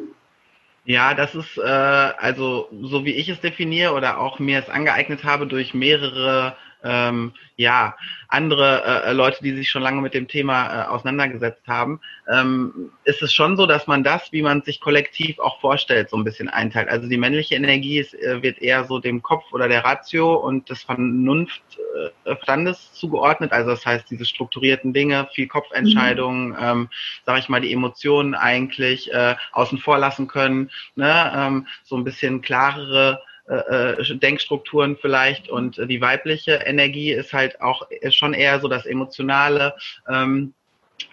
Ja, 0.84 1.14
das 1.14 1.34
ist 1.34 1.58
äh, 1.58 1.62
also 1.62 2.68
so 2.80 3.04
wie 3.04 3.12
ich 3.12 3.28
es 3.28 3.40
definiere 3.40 3.92
oder 3.92 4.20
auch 4.20 4.38
mir 4.38 4.60
es 4.60 4.68
angeeignet 4.68 5.24
habe 5.24 5.48
durch 5.48 5.74
mehrere 5.74 6.54
ähm, 6.82 7.32
ja, 7.56 7.94
andere 8.28 9.04
äh, 9.04 9.12
Leute, 9.12 9.42
die 9.42 9.54
sich 9.54 9.68
schon 9.68 9.82
lange 9.82 10.00
mit 10.00 10.14
dem 10.14 10.28
Thema 10.28 10.84
äh, 10.84 10.86
auseinandergesetzt 10.86 11.66
haben, 11.66 12.00
ähm, 12.30 12.90
ist 13.04 13.22
es 13.22 13.34
schon 13.34 13.56
so, 13.56 13.66
dass 13.66 13.86
man 13.86 14.02
das, 14.02 14.32
wie 14.32 14.40
man 14.42 14.62
sich 14.62 14.80
kollektiv 14.80 15.38
auch 15.38 15.60
vorstellt, 15.60 16.08
so 16.10 16.16
ein 16.16 16.24
bisschen 16.24 16.48
einteilt. 16.48 16.88
Also 16.88 17.08
die 17.08 17.18
männliche 17.18 17.56
Energie 17.56 17.98
ist, 17.98 18.14
äh, 18.14 18.42
wird 18.42 18.62
eher 18.62 18.84
so 18.84 18.98
dem 18.98 19.22
Kopf 19.22 19.44
oder 19.52 19.68
der 19.68 19.84
Ratio 19.84 20.34
und 20.34 20.70
des 20.70 20.82
Vernunftstandes 20.84 22.78
äh, 22.78 22.94
zugeordnet. 22.94 23.52
Also 23.52 23.70
das 23.70 23.84
heißt, 23.84 24.10
diese 24.10 24.24
strukturierten 24.24 24.92
Dinge, 24.92 25.28
viel 25.34 25.48
Kopfentscheidungen, 25.48 26.50
mhm. 26.50 26.56
ähm, 26.60 26.88
sage 27.26 27.40
ich 27.40 27.48
mal, 27.48 27.60
die 27.60 27.72
Emotionen 27.72 28.34
eigentlich 28.34 29.12
äh, 29.12 29.34
außen 29.52 29.78
vor 29.78 29.98
lassen 29.98 30.28
können, 30.28 30.70
ne? 30.94 31.32
ähm, 31.34 31.66
so 31.84 31.96
ein 31.96 32.04
bisschen 32.04 32.40
klarere 32.40 33.20
äh, 33.50 34.00
äh, 34.00 34.16
Denkstrukturen 34.16 34.96
vielleicht 34.96 35.48
und 35.48 35.76
die 35.76 36.00
weibliche 36.00 36.52
Energie 36.52 37.10
ist 37.10 37.32
halt 37.32 37.60
auch 37.60 37.88
schon 38.10 38.32
eher 38.32 38.60
so 38.60 38.68
das 38.68 38.86
Emotionale, 38.86 39.74
ähm, 40.08 40.54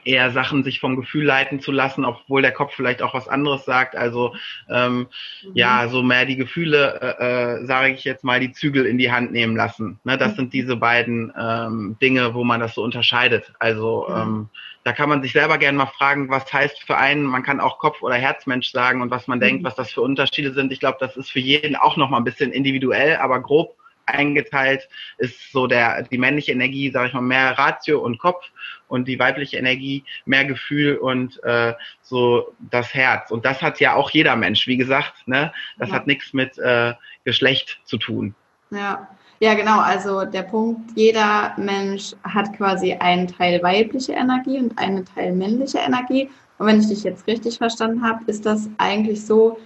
eher 0.04 0.32
Sachen 0.32 0.64
sich 0.64 0.80
vom 0.80 0.96
Gefühl 0.96 1.26
leiten 1.26 1.60
zu 1.60 1.72
lassen, 1.72 2.06
obwohl 2.06 2.42
der 2.42 2.52
Kopf 2.52 2.74
vielleicht 2.76 3.02
auch 3.02 3.14
was 3.14 3.28
anderes 3.28 3.66
sagt. 3.66 3.96
Also 3.96 4.36
ähm, 4.70 5.08
mhm. 5.44 5.52
ja, 5.54 5.88
so 5.90 6.04
mehr 6.04 6.26
die 6.26 6.36
Gefühle, 6.36 7.18
äh, 7.20 7.62
äh, 7.62 7.66
sage 7.66 7.94
ich 7.94 8.04
jetzt 8.04 8.24
mal, 8.24 8.40
die 8.40 8.52
Zügel 8.52 8.86
in 8.86 8.98
die 8.98 9.12
Hand 9.12 9.32
nehmen 9.32 9.56
lassen. 9.56 10.00
Ne, 10.04 10.18
das 10.18 10.34
mhm. 10.34 10.36
sind 10.36 10.54
diese 10.54 10.76
beiden 10.76 11.34
ähm, 11.40 11.98
Dinge, 12.02 12.34
wo 12.34 12.44
man 12.44 12.60
das 12.60 12.76
so 12.76 12.84
unterscheidet. 12.84 13.52
Also 13.60 14.08
mhm. 14.10 14.16
ähm, 14.16 14.50
da 14.84 14.94
kann 14.94 15.10
man 15.10 15.22
sich 15.22 15.34
selber 15.34 15.58
gerne 15.58 15.78
mal 15.78 15.88
fragen, 15.88 16.30
was 16.30 16.52
heißt 16.52 16.84
für 16.84 16.96
einen, 16.96 17.24
man 17.24 17.44
kann 17.44 17.60
auch 17.60 17.78
Kopf- 17.78 18.02
oder 18.02 18.16
Herzmensch 18.16 18.72
sagen 18.72 19.02
und 19.02 19.12
was 19.12 19.28
man 19.28 19.40
mhm. 19.40 19.44
denkt, 19.44 19.64
was 19.66 19.76
das 19.76 19.92
für 19.92 20.02
Unterschiede 20.02 20.54
sind. 20.54 20.72
Ich 20.72 20.80
glaube, 20.80 20.98
das 21.00 21.18
ist 21.18 21.30
für 21.30 21.40
jeden 21.40 21.76
auch 21.76 21.98
nochmal 21.98 22.22
ein 22.22 22.26
bisschen 22.26 22.52
individuell, 22.52 23.18
aber 23.18 23.42
grob 23.42 23.76
eingeteilt 24.08 24.88
ist 25.18 25.52
so 25.52 25.68
der 25.68 26.04
die 26.04 26.18
männliche 26.18 26.54
Energie, 26.54 26.90
sage 26.92 27.10
ich 27.10 27.14
mal, 27.14 27.22
mehr 27.22 27.58
Ratio 27.58 28.00
und 28.00 28.18
Kopf 28.18 28.50
und 28.88 29.08
die 29.08 29.20
weibliche 29.20 29.58
Energie 29.58 30.04
mehr 30.26 30.46
Gefühl 30.46 30.98
und 30.98 31.42
äh, 31.44 31.74
so 32.02 32.54
das 32.72 32.94
Herz. 32.94 33.32
Und 33.32 33.46
das 33.46 33.62
hat 33.62 33.80
ja 33.80 33.96
auch 33.96 34.10
jeder 34.10 34.36
Mensch, 34.36 34.68
wie 34.68 34.78
gesagt, 34.78 35.28
ne? 35.28 35.52
Das 35.78 35.90
ja. 35.90 35.96
hat 35.96 36.08
nichts 36.08 36.34
mit 36.34 36.58
äh, 36.58 36.94
Geschlecht 37.24 37.80
zu 37.86 37.98
tun. 37.98 38.36
Ja. 38.72 39.08
Ja, 39.40 39.54
genau. 39.54 39.80
Also 39.80 40.26
der 40.26 40.42
Punkt, 40.42 40.92
jeder 40.96 41.54
Mensch 41.58 42.16
hat 42.24 42.58
quasi 42.58 42.94
einen 42.94 43.28
Teil 43.28 43.62
weibliche 43.62 44.14
Energie 44.14 44.58
und 44.58 44.78
einen 44.80 45.06
Teil 45.06 45.34
männliche 45.34 45.78
Energie. 45.78 46.30
Und 46.58 46.66
wenn 46.66 46.80
ich 46.80 46.88
dich 46.88 47.04
jetzt 47.04 47.28
richtig 47.28 47.58
verstanden 47.58 48.04
habe, 48.04 48.24
ist 48.26 48.48
das 48.48 48.68
eigentlich 48.80 49.24
so, 49.24 49.60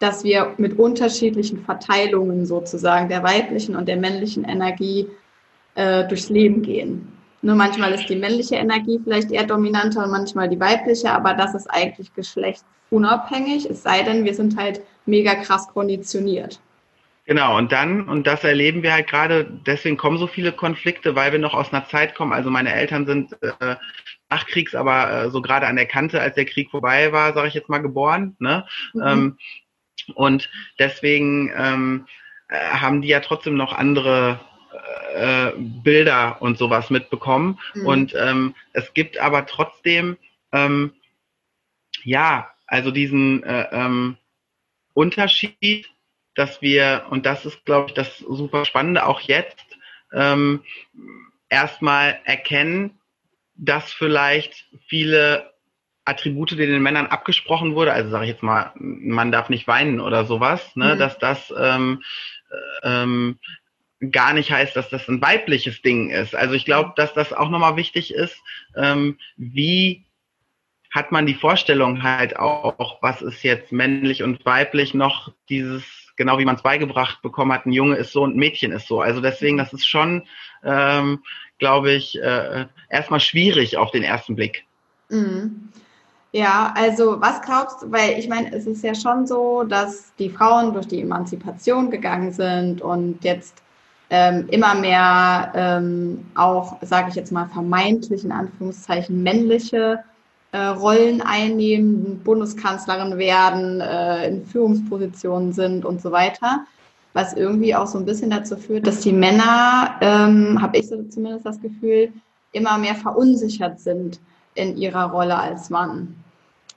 dass 0.00 0.24
wir 0.24 0.54
mit 0.56 0.76
unterschiedlichen 0.76 1.64
Verteilungen 1.64 2.44
sozusagen 2.44 3.08
der 3.08 3.22
weiblichen 3.22 3.76
und 3.76 3.86
der 3.86 3.96
männlichen 3.96 4.42
Energie 4.42 5.08
äh, 5.76 6.04
durchs 6.08 6.28
Leben 6.28 6.62
gehen. 6.62 7.12
Nur 7.42 7.56
manchmal 7.56 7.92
ist 7.92 8.08
die 8.08 8.16
männliche 8.16 8.54
Energie 8.54 9.00
vielleicht 9.02 9.32
eher 9.32 9.44
dominanter 9.44 10.04
und 10.04 10.10
manchmal 10.12 10.48
die 10.48 10.60
weibliche, 10.60 11.10
aber 11.10 11.34
das 11.34 11.54
ist 11.54 11.66
eigentlich 11.68 12.14
geschlechtsunabhängig, 12.14 13.68
es 13.68 13.82
sei 13.82 14.02
denn, 14.04 14.24
wir 14.24 14.34
sind 14.34 14.56
halt 14.56 14.80
mega 15.06 15.34
krass 15.34 15.68
konditioniert. 15.68 16.60
Genau, 17.24 17.56
und 17.56 17.70
dann, 17.70 18.08
und 18.08 18.26
das 18.26 18.42
erleben 18.42 18.82
wir 18.82 18.92
halt 18.92 19.08
gerade, 19.08 19.44
deswegen 19.66 19.96
kommen 19.96 20.18
so 20.18 20.26
viele 20.26 20.52
Konflikte, 20.52 21.14
weil 21.14 21.30
wir 21.30 21.38
noch 21.38 21.54
aus 21.54 21.72
einer 21.72 21.86
Zeit 21.86 22.14
kommen. 22.14 22.32
Also 22.32 22.50
meine 22.50 22.72
Eltern 22.72 23.06
sind 23.06 23.36
äh, 23.42 23.76
nachkriegs, 24.28 24.74
aber 24.74 25.10
äh, 25.10 25.30
so 25.30 25.40
gerade 25.40 25.66
an 25.66 25.76
der 25.76 25.86
Kante, 25.86 26.20
als 26.20 26.34
der 26.34 26.46
Krieg 26.46 26.70
vorbei 26.70 27.12
war, 27.12 27.32
sage 27.32 27.48
ich 27.48 27.54
jetzt 27.54 27.68
mal, 27.68 27.78
geboren. 27.78 28.36
Ne? 28.40 28.66
Mhm. 28.94 29.02
Ähm, 29.02 29.38
und 30.14 30.50
deswegen 30.80 31.52
ähm, 31.56 32.06
äh, 32.48 32.58
haben 32.58 33.02
die 33.02 33.08
ja 33.08 33.20
trotzdem 33.20 33.54
noch 33.54 33.72
andere 33.72 34.40
äh, 35.14 35.52
Bilder 35.56 36.40
und 36.40 36.58
sowas 36.58 36.90
mitbekommen. 36.90 37.58
Mhm. 37.74 37.86
Und 37.86 38.14
ähm, 38.14 38.54
es 38.72 38.94
gibt 38.94 39.18
aber 39.18 39.46
trotzdem, 39.46 40.16
ähm, 40.52 40.92
ja, 42.04 42.50
also 42.66 42.90
diesen 42.90 43.42
äh, 43.44 43.68
ähm, 43.72 44.16
Unterschied, 44.94 45.88
dass 46.34 46.62
wir, 46.62 47.06
und 47.10 47.26
das 47.26 47.44
ist, 47.44 47.64
glaube 47.64 47.88
ich, 47.88 47.94
das 47.94 48.18
super 48.18 48.64
Spannende, 48.64 49.06
auch 49.06 49.20
jetzt 49.20 49.66
ähm, 50.12 50.62
erstmal 51.48 52.18
erkennen, 52.24 52.98
dass 53.54 53.92
vielleicht 53.92 54.66
viele 54.86 55.52
Attribute, 56.04 56.52
die 56.52 56.56
den 56.56 56.82
Männern 56.82 57.06
abgesprochen 57.06 57.74
wurde, 57.74 57.92
also 57.92 58.10
sage 58.10 58.24
ich 58.24 58.30
jetzt 58.30 58.42
mal, 58.42 58.72
man 58.74 59.30
darf 59.30 59.48
nicht 59.48 59.68
weinen 59.68 60.00
oder 60.00 60.24
sowas, 60.24 60.74
ne, 60.74 60.94
mhm. 60.94 60.98
dass 60.98 61.18
das 61.18 61.52
ähm, 61.56 62.02
ähm, 62.82 63.38
gar 64.10 64.32
nicht 64.32 64.50
heißt, 64.50 64.74
dass 64.74 64.88
das 64.88 65.08
ein 65.08 65.22
weibliches 65.22 65.82
Ding 65.82 66.10
ist. 66.10 66.34
Also 66.34 66.54
ich 66.54 66.64
glaube, 66.64 66.92
dass 66.96 67.14
das 67.14 67.32
auch 67.32 67.48
nochmal 67.48 67.76
wichtig 67.76 68.12
ist, 68.12 68.36
ähm, 68.76 69.18
wie 69.36 70.04
hat 70.90 71.10
man 71.10 71.24
die 71.24 71.34
Vorstellung 71.34 72.02
halt 72.02 72.36
auch, 72.36 72.98
was 73.00 73.22
ist 73.22 73.42
jetzt 73.42 73.72
männlich 73.72 74.22
und 74.22 74.44
weiblich 74.44 74.92
noch 74.92 75.32
dieses, 75.48 75.84
genau 76.16 76.38
wie 76.38 76.44
man 76.44 76.56
es 76.56 76.62
beigebracht 76.62 77.22
bekommen 77.22 77.52
hat, 77.52 77.64
ein 77.64 77.72
Junge 77.72 77.96
ist 77.96 78.12
so 78.12 78.22
und 78.22 78.34
ein 78.34 78.38
Mädchen 78.38 78.72
ist 78.72 78.88
so. 78.88 79.00
Also 79.00 79.20
deswegen, 79.20 79.56
das 79.56 79.72
ist 79.72 79.86
schon, 79.86 80.24
ähm, 80.64 81.22
glaube 81.58 81.92
ich, 81.92 82.20
äh, 82.20 82.66
erstmal 82.90 83.20
schwierig 83.20 83.78
auf 83.78 83.90
den 83.90 84.02
ersten 84.02 84.36
Blick. 84.36 84.66
Mhm. 85.08 85.70
Ja, 86.32 86.72
also 86.76 87.20
was 87.20 87.42
glaubst 87.42 87.82
du, 87.82 87.92
weil 87.92 88.18
ich 88.18 88.26
meine, 88.26 88.52
es 88.54 88.66
ist 88.66 88.82
ja 88.82 88.94
schon 88.94 89.26
so, 89.26 89.64
dass 89.64 90.14
die 90.16 90.30
Frauen 90.30 90.72
durch 90.72 90.88
die 90.88 91.02
Emanzipation 91.02 91.90
gegangen 91.90 92.32
sind 92.32 92.80
und 92.80 93.22
jetzt 93.22 93.62
ähm, 94.12 94.46
immer 94.50 94.74
mehr 94.74 95.52
ähm, 95.54 96.26
auch, 96.34 96.76
sage 96.82 97.08
ich 97.08 97.14
jetzt 97.14 97.32
mal, 97.32 97.48
vermeintlich 97.48 98.24
in 98.24 98.30
Anführungszeichen 98.30 99.22
männliche 99.22 100.04
äh, 100.52 100.58
Rollen 100.58 101.22
einnehmen, 101.22 102.20
Bundeskanzlerin 102.22 103.16
werden, 103.16 103.80
äh, 103.80 104.28
in 104.28 104.44
Führungspositionen 104.44 105.54
sind 105.54 105.86
und 105.86 106.02
so 106.02 106.12
weiter. 106.12 106.66
Was 107.14 107.32
irgendwie 107.32 107.74
auch 107.74 107.86
so 107.86 107.98
ein 107.98 108.04
bisschen 108.04 108.28
dazu 108.28 108.54
führt, 108.58 108.86
dass 108.86 109.00
die 109.00 109.14
Männer, 109.14 109.96
ähm, 110.02 110.60
habe 110.60 110.76
ich 110.76 110.88
so 110.88 111.02
zumindest 111.04 111.46
das 111.46 111.60
Gefühl, 111.62 112.12
immer 112.52 112.76
mehr 112.76 112.94
verunsichert 112.94 113.80
sind 113.80 114.20
in 114.54 114.76
ihrer 114.76 115.10
Rolle 115.10 115.38
als 115.38 115.70
Mann. 115.70 116.14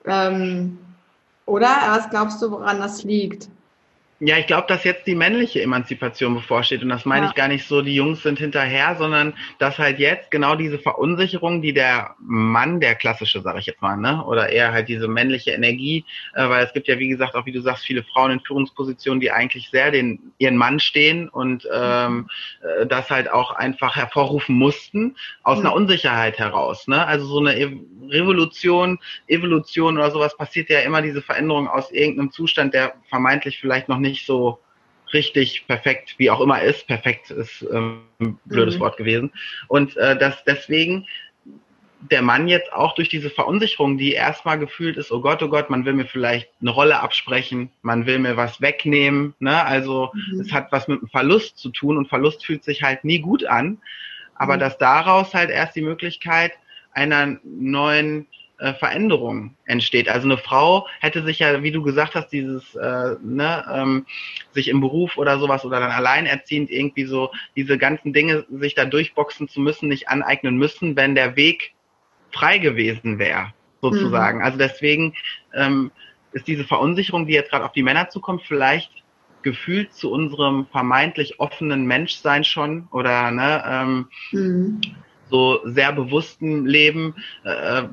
Ähm, 0.06 0.78
oder? 1.46 1.68
Was 1.90 2.10
glaubst 2.10 2.42
du, 2.42 2.50
woran 2.50 2.80
das 2.80 3.04
liegt? 3.04 3.50
Ja, 4.22 4.38
ich 4.38 4.48
glaube, 4.48 4.68
dass 4.70 4.86
jetzt 4.86 5.08
die 5.08 5.16
männliche 5.16 5.62
Emanzipation 5.62 6.36
bevorsteht. 6.36 6.82
Und 6.82 6.88
das 6.88 7.04
meine 7.04 7.26
ja. 7.26 7.30
ich 7.32 7.36
gar 7.36 7.50
nicht 7.50 7.68
so, 7.68 7.82
die 7.82 7.96
Jungs 7.96 8.24
sind 8.24 8.40
hinterher, 8.40 8.96
sondern 8.98 9.34
dass 9.60 9.78
halt 9.78 10.00
jetzt 10.00 10.32
genau 10.32 10.56
diese 10.56 10.80
Verunsicherung, 10.80 11.62
die 11.62 11.74
der 11.74 12.16
Mann, 12.20 12.80
der 12.80 12.96
klassische, 12.96 13.42
sage 13.42 13.60
ich 13.60 13.66
jetzt 13.66 13.82
mal, 13.82 13.98
ne, 13.98 14.24
oder 14.26 14.48
eher 14.48 14.72
halt 14.72 14.88
diese 14.88 15.10
männliche 15.10 15.52
Energie, 15.52 16.06
äh, 16.34 16.48
weil 16.48 16.64
es 16.64 16.72
gibt 16.72 16.88
ja, 16.88 16.98
wie 16.98 17.10
gesagt, 17.10 17.36
auch 17.36 17.46
wie 17.46 17.52
du 17.52 17.60
sagst, 17.60 17.86
viele 17.86 18.04
Frauen 18.04 18.32
in 18.32 18.40
Führungspositionen, 18.40 19.20
die 19.20 19.32
eigentlich 19.32 19.70
sehr 19.70 19.92
den 19.92 20.32
ihren 20.38 20.56
Mann 20.56 20.80
stehen 20.80 21.28
und 21.28 21.68
ähm, 21.74 22.30
äh, 22.62 22.86
das 22.86 23.10
halt 23.10 23.30
auch 23.30 23.52
einfach 23.52 23.98
hervorrufen 23.98 24.56
mussten 24.56 25.18
aus 25.44 25.60
mhm. 25.60 25.66
einer 25.66 25.76
Unsicherheit 25.76 26.40
heraus. 26.40 26.88
Ne? 26.88 27.06
Also 27.06 27.26
so 27.26 27.40
eine 27.40 27.60
e 27.60 27.70
Revolution, 28.08 29.00
Evolution 29.28 29.98
oder 29.98 30.12
sowas 30.12 30.38
passiert 30.38 30.70
ja 30.70 30.82
immer 30.82 31.02
diese 31.02 31.24
Veränderung 31.24 31.68
aus 31.68 31.92
irgendeinem 31.92 32.32
Zustand, 32.32 32.76
der 32.76 32.94
vermeintlich 33.10 33.60
vielleicht 33.60 33.90
noch 33.90 33.98
nicht 33.98 34.05
so 34.26 34.60
richtig 35.14 35.66
perfekt, 35.68 36.16
wie 36.18 36.30
auch 36.30 36.42
immer 36.42 36.62
ist. 36.62 36.88
Perfekt 36.88 37.32
ist 37.32 37.66
ähm, 37.72 38.02
ein 38.20 38.38
blödes 38.46 38.76
mhm. 38.76 38.80
Wort 38.82 38.98
gewesen. 38.98 39.32
Und 39.68 39.96
äh, 39.98 40.18
dass 40.18 40.44
deswegen 40.44 41.08
der 42.12 42.22
Mann 42.22 42.48
jetzt 42.48 42.72
auch 42.72 42.94
durch 42.94 43.10
diese 43.10 43.30
Verunsicherung, 43.30 43.98
die 43.98 44.14
erstmal 44.14 44.60
gefühlt 44.60 44.98
ist, 44.98 45.12
oh 45.12 45.22
Gott, 45.22 45.42
oh 45.42 45.48
Gott, 45.48 45.70
man 45.70 45.86
will 45.86 45.94
mir 45.94 46.06
vielleicht 46.06 46.50
eine 46.62 46.70
Rolle 46.70 47.00
absprechen, 47.00 47.72
man 47.82 48.06
will 48.06 48.20
mir 48.20 48.38
was 48.38 48.62
wegnehmen, 48.62 49.34
ne? 49.40 49.64
Also 49.64 50.12
mhm. 50.14 50.40
es 50.40 50.52
hat 50.52 50.72
was 50.72 50.88
mit 50.88 51.00
einem 51.00 51.10
Verlust 51.10 51.58
zu 51.58 51.70
tun 51.70 51.98
und 51.98 52.08
Verlust 52.08 52.46
fühlt 52.46 52.64
sich 52.64 52.84
halt 52.84 53.04
nie 53.04 53.20
gut 53.20 53.46
an. 53.46 53.80
Aber 54.36 54.56
mhm. 54.56 54.60
dass 54.60 54.78
daraus 54.78 55.34
halt 55.34 55.50
erst 55.50 55.76
die 55.76 55.82
Möglichkeit 55.82 56.52
einer 56.92 57.38
neuen 57.44 58.28
äh, 58.58 58.74
Veränderung 58.74 59.56
entsteht. 59.66 60.10
Also 60.10 60.28
eine 60.28 60.38
Frau 60.38 60.88
hätte 61.00 61.24
sich 61.24 61.40
ja, 61.40 61.62
wie 61.64 61.72
du 61.72 61.82
gesagt 61.82 62.16
hast, 62.16 62.30
dieses, 62.30 62.76
äh, 62.76 63.16
ne, 63.22 63.66
ähm, 63.74 64.06
sich 64.54 64.68
im 64.70 64.82
Beruf 64.82 65.18
oder 65.18 65.40
sowas 65.40 65.66
oder 65.66 65.80
dann 65.80 65.92
alleinerziehend 65.92 66.70
irgendwie 66.70 67.06
so 67.06 67.32
diese 67.56 67.78
ganzen 67.78 68.14
Dinge 68.14 68.46
sich 68.50 68.76
da 68.76 68.86
durchboxen 68.86 69.48
zu 69.48 69.60
müssen, 69.60 69.90
nicht 69.90 70.10
aneignen 70.10 70.58
müssen, 70.58 70.96
wenn 70.96 71.16
der 71.16 71.36
Weg 71.36 71.74
frei 72.32 72.58
gewesen 72.58 73.20
wäre, 73.20 73.54
sozusagen. 73.82 74.40
Mhm. 74.40 74.46
Also 74.46 74.58
deswegen 74.58 75.14
ähm, 75.54 75.92
ist 76.32 76.48
diese 76.48 76.66
Verunsicherung, 76.66 77.28
die 77.28 77.34
jetzt 77.34 77.52
gerade 77.52 77.66
auf 77.66 77.72
die 77.72 77.84
Männer 77.84 78.10
zukommt, 78.10 78.44
vielleicht 78.44 78.92
gefühlt 79.42 79.94
zu 79.94 80.12
unserem 80.12 80.66
vermeintlich 80.68 81.40
offenen 81.40 81.86
Menschsein 81.86 82.44
schon 82.44 82.88
oder 82.92 83.32
ne, 83.32 83.64
ähm, 83.68 84.08
mhm. 84.32 84.82
so 85.30 85.60
sehr 85.66 85.94
bewussten 85.94 86.66
Leben. 86.66 87.16
Äh, 87.44 87.84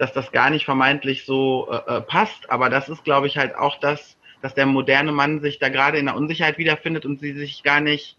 dass 0.00 0.14
das 0.14 0.32
gar 0.32 0.48
nicht 0.48 0.64
vermeintlich 0.64 1.26
so 1.26 1.68
äh, 1.70 1.98
äh, 1.98 2.00
passt. 2.00 2.50
Aber 2.50 2.70
das 2.70 2.88
ist, 2.88 3.04
glaube 3.04 3.26
ich, 3.26 3.36
halt 3.36 3.54
auch 3.54 3.78
das, 3.80 4.16
dass 4.40 4.54
der 4.54 4.64
moderne 4.64 5.12
Mann 5.12 5.42
sich 5.42 5.58
da 5.58 5.68
gerade 5.68 5.98
in 5.98 6.06
der 6.06 6.16
Unsicherheit 6.16 6.56
wiederfindet 6.56 7.04
und 7.04 7.20
sie 7.20 7.34
sich 7.34 7.62
gar 7.62 7.82
nicht 7.82 8.16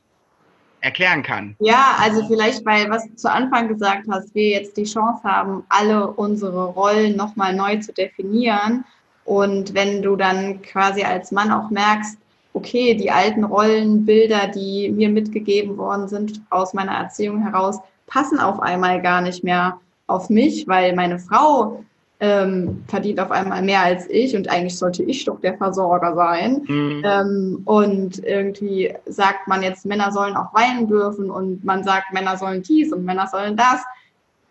erklären 0.82 1.24
kann. 1.24 1.56
Ja, 1.58 1.96
also 2.00 2.28
vielleicht, 2.28 2.64
weil 2.68 2.88
was 2.92 3.08
du 3.08 3.16
zu 3.16 3.32
Anfang 3.32 3.68
gesagt 3.68 4.06
hast, 4.12 4.36
wir 4.36 4.50
jetzt 4.50 4.78
die 4.78 4.84
Chance 4.84 5.24
haben, 5.24 5.64
alle 5.70 6.06
unsere 6.06 6.66
Rollen 6.66 7.16
nochmal 7.16 7.56
neu 7.56 7.78
zu 7.78 7.92
definieren. 7.94 8.86
Und 9.26 9.74
wenn 9.74 10.04
du 10.04 10.16
dann 10.16 10.62
quasi 10.62 11.02
als 11.02 11.32
Mann 11.32 11.52
auch 11.52 11.72
merkst, 11.72 12.20
okay, 12.54 12.94
die 12.94 13.10
alten 13.10 13.44
Rollenbilder, 13.44 14.50
die 14.50 14.92
mir 14.92 15.10
mitgegeben 15.10 15.78
worden 15.78 16.08
sind 16.08 16.42
aus 16.52 16.76
meiner 16.76 16.94
Erziehung 16.94 17.42
heraus, 17.42 17.80
passen 18.06 18.40
auf 18.40 18.60
einmal 18.60 19.02
gar 19.02 19.22
nicht 19.22 19.44
mehr 19.44 19.80
auf 20.12 20.30
mich, 20.30 20.68
weil 20.68 20.96
meine 20.96 21.20
Frau 21.20 21.84
ähm, 22.22 22.84
verdient 22.88 23.20
auf 23.20 23.32
einmal 23.32 23.63
mehr 23.63 23.82
als 23.82 24.08
ich 24.08 24.36
und 24.36 24.48
eigentlich 24.48 24.77
sollte 24.77 25.01
ich 25.01 25.25
doch 25.25 25.41
der 25.41 25.58
Versorger 25.58 26.13
sein. 26.15 26.62
Mhm. 26.68 27.01
Ähm, 27.03 27.62
und 27.65 28.24
irgendwie 28.24 28.94
sagt 29.08 29.48
man 29.48 29.63
jetzt, 29.63 29.88
Männer 29.88 30.12
sollen 30.12 30.36
auch 30.36 30.53
weinen 30.53 30.88
dürfen 30.88 31.32
und 31.32 31.65
man 31.65 31.84
sagt, 31.84 32.13
Männer 32.13 32.38
sollen 32.38 32.62
dies 32.62 32.94
und 32.94 33.06
Männer 33.06 33.27
sollen 33.27 33.58
das. 33.58 33.82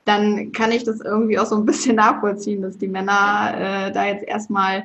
Dann 0.05 0.50
kann 0.50 0.73
ich 0.73 0.83
das 0.83 1.00
irgendwie 1.00 1.38
auch 1.38 1.47
so 1.47 1.55
ein 1.55 1.64
bisschen 1.64 1.95
nachvollziehen, 2.05 2.61
dass 2.61 2.76
die 2.76 2.88
Männer 2.88 3.55
äh, 3.57 3.93
da 3.93 4.05
jetzt 4.05 4.26
erstmal 4.26 4.83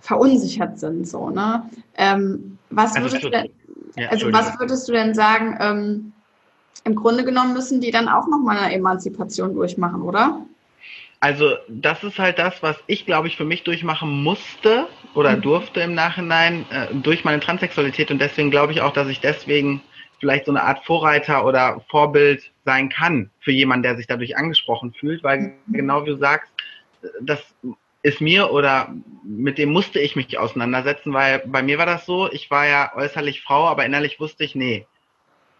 verunsichert 0.00 0.80
sind. 0.80 1.06
So, 1.06 1.30
ne? 1.30 1.70
Ähm, 1.96 2.58
was, 2.70 2.96
also 2.96 3.06
würdest 3.06 3.24
du 3.24 3.30
denn, 3.30 3.50
ja, 3.96 4.08
also 4.08 4.32
was 4.32 4.58
würdest 4.58 4.88
du 4.88 4.92
denn 4.92 5.14
sagen, 5.14 5.56
ähm, 5.60 6.12
im 6.84 6.94
Grunde 6.94 7.24
genommen 7.24 7.54
müssen 7.54 7.80
die 7.80 7.90
dann 7.90 8.08
auch 8.08 8.28
nochmal 8.28 8.58
eine 8.58 8.74
Emanzipation 8.74 9.54
durchmachen, 9.54 10.02
oder? 10.02 10.44
Also 11.20 11.54
das 11.68 12.04
ist 12.04 12.18
halt 12.18 12.38
das, 12.38 12.62
was 12.62 12.76
ich, 12.86 13.06
glaube 13.06 13.28
ich, 13.28 13.36
für 13.36 13.46
mich 13.46 13.62
durchmachen 13.62 14.22
musste 14.22 14.86
oder 15.14 15.36
mhm. 15.36 15.42
durfte 15.42 15.80
im 15.80 15.94
Nachhinein 15.94 16.66
äh, 16.70 16.94
durch 16.94 17.24
meine 17.24 17.40
Transsexualität 17.40 18.10
und 18.10 18.20
deswegen 18.20 18.50
glaube 18.50 18.72
ich 18.72 18.82
auch, 18.82 18.92
dass 18.92 19.08
ich 19.08 19.20
deswegen 19.20 19.80
vielleicht 20.20 20.44
so 20.44 20.52
eine 20.52 20.62
Art 20.62 20.84
Vorreiter 20.84 21.46
oder 21.46 21.82
Vorbild 21.88 22.52
sein 22.64 22.90
kann 22.90 23.30
für 23.40 23.52
jemanden, 23.52 23.84
der 23.84 23.96
sich 23.96 24.06
dadurch 24.06 24.36
angesprochen 24.36 24.92
fühlt, 24.92 25.22
weil 25.22 25.54
mhm. 25.66 25.72
genau 25.72 26.04
wie 26.04 26.10
du 26.10 26.16
sagst, 26.16 26.52
das 27.22 27.42
ist 28.02 28.20
mir 28.20 28.52
oder 28.52 28.94
mit 29.22 29.56
dem 29.56 29.72
musste 29.72 29.98
ich 30.00 30.16
mich 30.16 30.38
auseinandersetzen, 30.38 31.14
weil 31.14 31.42
bei 31.46 31.62
mir 31.62 31.78
war 31.78 31.86
das 31.86 32.04
so, 32.04 32.30
ich 32.30 32.50
war 32.50 32.66
ja 32.66 32.92
äußerlich 32.94 33.40
Frau, 33.40 33.66
aber 33.66 33.86
innerlich 33.86 34.20
wusste 34.20 34.44
ich, 34.44 34.54
nee, 34.54 34.86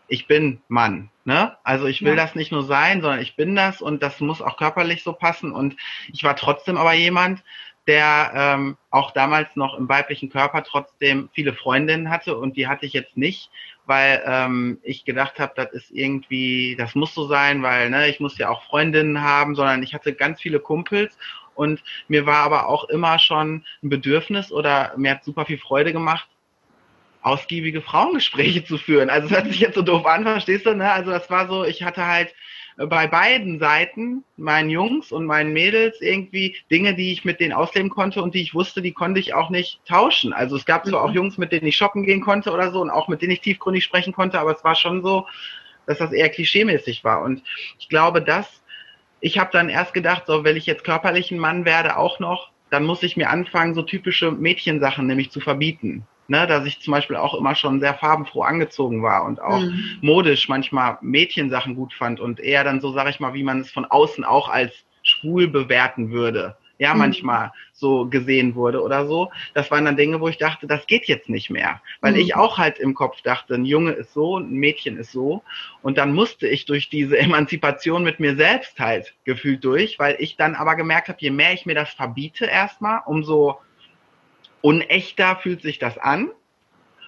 ich 0.09 0.27
bin 0.27 0.61
Mann. 0.69 1.11
Ne? 1.25 1.57
Also 1.65 1.87
ich 1.87 2.03
will 2.03 2.17
ja. 2.17 2.17
das 2.17 2.35
nicht 2.35 2.53
nur 2.53 2.65
sein, 2.65 3.01
sondern 3.01 3.21
ich 3.21 3.37
bin 3.37 3.57
das 3.57 3.81
und 3.81 4.03
das 4.03 4.21
muss 4.21 4.43
auch 4.43 4.57
körperlich 4.57 5.03
so 5.03 5.13
passen. 5.13 5.53
Und 5.53 5.77
ich 6.13 6.23
war 6.25 6.37
trotzdem 6.37 6.77
aber 6.77 6.93
jemand, 6.93 7.43
der 7.87 8.33
ähm, 8.35 8.77
auch 8.91 9.11
damals 9.11 9.57
noch 9.57 9.77
im 9.79 9.89
weiblichen 9.89 10.31
Körper 10.31 10.63
trotzdem 10.65 11.29
viele 11.35 11.53
Freundinnen 11.53 12.11
hatte 12.11 12.37
und 12.37 12.57
die 12.57 12.67
hatte 12.67 12.87
ich 12.87 12.95
jetzt 12.95 13.17
nicht, 13.17 13.51
weil 13.85 14.23
ähm, 14.27 14.79
ich 14.83 15.05
gedacht 15.05 15.39
habe, 15.39 15.53
das 15.57 15.73
ist 15.73 15.91
irgendwie, 15.91 16.77
das 16.79 16.95
muss 16.95 17.15
so 17.15 17.27
sein, 17.27 17.63
weil 17.63 17.91
ne, 17.91 18.09
ich 18.09 18.21
muss 18.21 18.39
ja 18.39 18.49
auch 18.49 18.65
Freundinnen 18.65 19.21
haben, 19.21 19.55
sondern 19.55 19.83
ich 19.83 19.93
hatte 19.93 20.15
ganz 20.15 20.41
viele 20.41 20.61
Kumpels 20.61 21.19
und 21.55 21.83
mir 22.09 22.27
war 22.27 22.39
aber 22.45 22.69
auch 22.69 22.85
immer 22.85 23.19
schon 23.19 23.65
ein 23.83 23.89
Bedürfnis 23.91 24.51
oder 24.51 24.95
mir 24.97 25.13
hat 25.13 25.25
super 25.25 25.45
viel 25.45 25.59
Freude 25.59 25.93
gemacht, 25.93 26.29
ausgiebige 27.25 27.81
Frauengespräche 27.81 28.65
zu 28.65 28.77
führen. 28.77 29.11
Also 29.11 29.27
es 29.27 29.33
hört 29.33 29.47
sich 29.47 29.61
jetzt 29.61 29.75
so 29.75 29.83
doof 29.83 30.07
an, 30.07 30.25
verstehst 30.25 30.67
du? 30.67 30.75
Ne? 30.75 30.91
Also 30.93 31.11
das 31.11 31.31
war 31.31 31.49
so, 31.49 31.65
ich 31.65 31.83
hatte 31.83 32.07
halt 32.07 32.35
bei 32.77 33.07
beiden 33.07 33.59
Seiten, 33.61 34.25
meinen 34.37 34.69
Jungs 34.69 35.11
und 35.11 35.25
meinen 35.27 35.53
Mädels, 35.53 36.01
irgendwie 36.01 36.57
Dinge, 36.71 36.95
die 36.95 37.13
ich 37.13 37.25
mit 37.25 37.41
denen 37.41 37.53
ausleben 37.53 37.89
konnte 37.89 38.23
und 38.23 38.35
die 38.35 38.43
ich 38.43 38.55
wusste, 38.55 38.83
die 38.83 38.93
konnte 38.93 39.21
ich 39.21 39.33
auch 39.33 39.49
nicht 39.49 39.81
tauschen. 39.87 40.33
Also 40.33 40.57
es 40.57 40.67
gab 40.67 40.85
zwar 40.85 41.03
auch 41.03 41.11
mhm. 41.11 41.15
Jungs, 41.15 41.39
mit 41.39 41.53
denen 41.53 41.67
ich 41.67 41.77
shoppen 41.77 42.03
gehen 42.03 42.21
konnte 42.21 42.51
oder 42.51 42.73
so 42.73 42.81
und 42.81 42.91
auch 42.91 43.09
mit 43.09 43.23
denen 43.23 43.33
ich 43.33 43.41
tiefgründig 43.41 43.85
sprechen 43.85 44.13
konnte, 44.13 44.39
aber 44.39 44.53
es 44.53 44.65
war 44.65 44.75
schon 44.75 45.03
so, 45.03 45.27
dass 45.87 45.99
das 45.99 46.13
eher 46.13 46.29
klischeemäßig 46.29 47.05
war. 47.05 47.23
Und 47.23 47.43
ich 47.79 47.89
glaube, 47.89 48.21
dass 48.21 48.63
ich 49.21 49.39
habe 49.39 49.51
dann 49.53 49.71
erst 49.71 49.95
gedacht, 49.95 50.25
so, 50.27 50.45
wenn 50.45 50.57
ich 50.57 50.67
jetzt 50.67 50.85
körperlich 50.85 51.31
ein 51.31 51.39
Mann 51.39 51.65
werde, 51.65 51.97
auch 51.97 52.19
noch, 52.19 52.51
dann 52.71 52.85
muss 52.85 53.03
ich 53.03 53.17
mir 53.17 53.31
anfangen, 53.31 53.75
so 53.75 53.83
typische 53.83 54.31
Mädchensachen 54.33 55.07
nämlich 55.07 55.31
zu 55.31 55.41
verbieten 55.41 56.07
ne, 56.29 56.47
dass 56.47 56.65
ich 56.67 56.81
zum 56.81 56.93
Beispiel 56.93 57.17
auch 57.17 57.35
immer 57.35 57.55
schon 57.55 57.81
sehr 57.81 57.95
farbenfroh 57.95 58.43
angezogen 58.43 59.03
war 59.03 59.25
und 59.25 59.41
auch 59.41 59.61
mhm. 59.61 59.99
modisch 60.01 60.49
manchmal 60.49 60.99
Mädchensachen 61.01 61.75
gut 61.75 61.93
fand 61.93 62.21
und 62.21 62.41
eher 62.41 62.65
dann 62.65 62.81
so, 62.81 62.93
sag 62.93 63.09
ich 63.09 63.21
mal, 63.21 63.35
wie 63.35 63.43
man 63.43 63.61
es 63.61 63.71
von 63.71 63.85
außen 63.85 64.25
auch 64.25 64.49
als 64.49 64.73
schwul 65.03 65.49
bewerten 65.49 66.11
würde. 66.11 66.57
Ja, 66.79 66.93
mhm. 66.93 67.01
manchmal 67.01 67.53
so 67.73 68.07
gesehen 68.07 68.57
wurde 68.57 68.83
oder 68.83 69.07
so. 69.07 69.31
Das 69.53 69.71
waren 69.71 69.85
dann 69.85 69.97
Dinge, 69.97 70.21
wo 70.21 70.27
ich 70.27 70.39
dachte, 70.39 70.67
das 70.67 70.87
geht 70.89 71.05
jetzt 71.07 71.29
nicht 71.29 71.49
mehr. 71.49 71.81
Weil 72.01 72.15
mhm. 72.15 72.19
ich 72.19 72.35
auch 72.35 72.59
halt 72.59 72.79
im 72.79 72.95
Kopf 72.95 73.21
dachte, 73.23 73.55
ein 73.55 73.65
Junge 73.65 73.93
ist 73.93 74.13
so, 74.13 74.39
ein 74.39 74.55
Mädchen 74.55 74.97
ist 74.97 75.13
so. 75.13 75.43
Und 75.83 75.99
dann 75.99 76.13
musste 76.15 76.49
ich 76.49 76.65
durch 76.65 76.89
diese 76.89 77.17
Emanzipation 77.19 78.03
mit 78.03 78.19
mir 78.19 78.35
selbst 78.35 78.81
halt 78.81 79.15
gefühlt 79.25 79.63
durch, 79.65 80.01
weil 80.01 80.17
ich 80.19 80.37
dann 80.37 80.57
aber 80.57 80.75
gemerkt 80.75 81.09
habe, 81.09 81.19
je 81.21 81.31
mehr 81.31 81.53
ich 81.53 81.65
mir 81.65 81.77
das 81.77 81.91
verbiete 81.91 82.47
erstmal, 82.47 83.03
umso 83.07 83.61
unechter 84.65 85.37
fühlt 85.37 85.61
sich 85.61 85.79
das 85.79 85.99
an. 85.99 86.31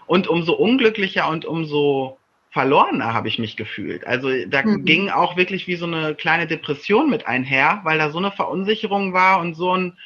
Und 0.07 0.29
umso 0.29 0.53
unglücklicher 0.53 1.29
und 1.29 1.47
umso 1.47 2.19
verlorener 2.51 3.13
habe 3.13 3.29
ich 3.29 3.39
mich 3.39 3.57
gefühlt. 3.57 4.07
Also 4.07 4.29
da 4.47 4.63
mhm. 4.63 4.85
ging 4.85 5.11
auch 5.11 5.37
wirklich 5.37 5.67
wie 5.67 5.77
so 5.77 5.87
eine 5.87 6.15
kleine 6.15 6.47
Depression 6.47 7.11
mit 7.11 7.27
einher, 7.27 7.81
weil 7.85 7.99
da 7.99 8.11
so 8.11 8.19
eine 8.19 8.31
Verunsicherung 8.31 9.15
war 9.15 9.41
und 9.41 9.55
so 9.55 9.75
ein, 9.75 9.99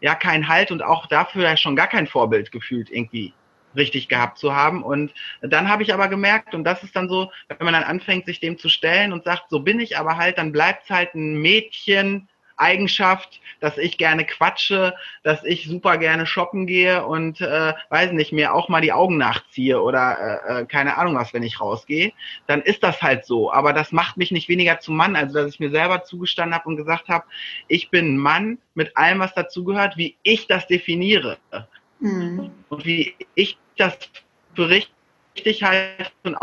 ja, 0.00 0.14
kein 0.14 0.48
Halt 0.48 0.70
und 0.70 0.82
auch 0.82 1.06
dafür 1.06 1.56
schon 1.56 1.76
gar 1.76 1.88
kein 1.88 2.06
Vorbild 2.06 2.50
gefühlt 2.50 2.90
irgendwie 2.90 3.32
richtig 3.76 4.08
gehabt 4.08 4.38
zu 4.38 4.56
haben. 4.56 4.82
Und 4.82 5.12
dann 5.42 5.68
habe 5.68 5.82
ich 5.82 5.92
aber 5.92 6.08
gemerkt, 6.08 6.54
und 6.54 6.64
das 6.64 6.82
ist 6.82 6.96
dann 6.96 7.08
so, 7.08 7.30
wenn 7.48 7.64
man 7.64 7.74
dann 7.74 7.84
anfängt, 7.84 8.24
sich 8.24 8.40
dem 8.40 8.56
zu 8.56 8.68
stellen 8.70 9.12
und 9.12 9.24
sagt, 9.24 9.50
so 9.50 9.60
bin 9.60 9.78
ich 9.78 9.98
aber 9.98 10.16
halt, 10.16 10.38
dann 10.38 10.52
bleibt 10.52 10.84
es 10.84 10.90
halt 10.90 11.14
ein 11.14 11.40
Mädchen, 11.40 12.28
Eigenschaft, 12.56 13.40
dass 13.60 13.78
ich 13.78 13.98
gerne 13.98 14.24
quatsche, 14.24 14.94
dass 15.22 15.44
ich 15.44 15.66
super 15.66 15.98
gerne 15.98 16.26
shoppen 16.26 16.66
gehe 16.66 17.04
und 17.04 17.40
äh, 17.40 17.72
weiß 17.90 18.12
nicht, 18.12 18.32
mir 18.32 18.54
auch 18.54 18.68
mal 18.68 18.80
die 18.80 18.92
Augen 18.92 19.16
nachziehe 19.16 19.80
oder 19.80 20.40
äh, 20.48 20.60
äh, 20.60 20.66
keine 20.66 20.96
Ahnung 20.96 21.14
was, 21.14 21.32
wenn 21.32 21.42
ich 21.42 21.60
rausgehe, 21.60 22.12
dann 22.46 22.62
ist 22.62 22.82
das 22.82 23.02
halt 23.02 23.24
so. 23.24 23.52
Aber 23.52 23.72
das 23.72 23.92
macht 23.92 24.16
mich 24.16 24.30
nicht 24.30 24.48
weniger 24.48 24.80
zum 24.80 24.96
Mann, 24.96 25.16
also 25.16 25.34
dass 25.34 25.54
ich 25.54 25.60
mir 25.60 25.70
selber 25.70 26.04
zugestanden 26.04 26.54
habe 26.54 26.68
und 26.68 26.76
gesagt 26.76 27.08
habe, 27.08 27.24
ich 27.68 27.90
bin 27.90 28.14
ein 28.14 28.18
Mann 28.18 28.58
mit 28.74 28.96
allem, 28.96 29.20
was 29.20 29.34
dazugehört, 29.34 29.96
wie 29.96 30.16
ich 30.22 30.46
das 30.46 30.66
definiere 30.66 31.38
mhm. 32.00 32.50
und 32.68 32.84
wie 32.84 33.14
ich 33.34 33.58
das 33.76 33.98
für 34.54 34.68
richtig 34.68 35.62
halte 35.62 36.10
und 36.22 36.36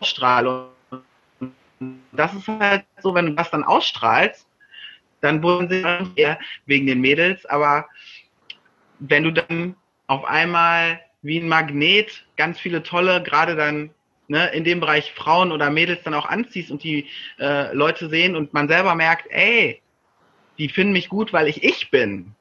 ausstrahle. 0.00 0.68
das 2.12 2.34
ist 2.34 2.48
halt 2.48 2.84
so, 3.00 3.14
wenn 3.14 3.26
du 3.26 3.32
das 3.32 3.50
dann 3.50 3.64
ausstrahlst, 3.64 4.46
dann 5.24 5.42
wurden 5.42 5.68
sie 5.68 5.82
eher 6.20 6.38
wegen 6.66 6.86
den 6.86 7.00
Mädels, 7.00 7.46
aber 7.46 7.88
wenn 8.98 9.24
du 9.24 9.32
dann 9.32 9.76
auf 10.06 10.24
einmal 10.24 11.00
wie 11.22 11.38
ein 11.38 11.48
Magnet 11.48 12.26
ganz 12.36 12.60
viele 12.60 12.82
tolle, 12.82 13.22
gerade 13.22 13.56
dann 13.56 13.90
ne, 14.28 14.48
in 14.48 14.64
dem 14.64 14.80
Bereich 14.80 15.12
Frauen 15.12 15.52
oder 15.52 15.70
Mädels 15.70 16.02
dann 16.04 16.14
auch 16.14 16.26
anziehst 16.26 16.70
und 16.70 16.84
die 16.84 17.08
äh, 17.38 17.72
Leute 17.74 18.08
sehen 18.08 18.36
und 18.36 18.52
man 18.52 18.68
selber 18.68 18.94
merkt, 18.94 19.26
ey, 19.30 19.80
die 20.58 20.68
finden 20.68 20.92
mich 20.92 21.08
gut, 21.08 21.32
weil 21.32 21.48
ich 21.48 21.64
ich 21.64 21.90
bin 21.90 22.34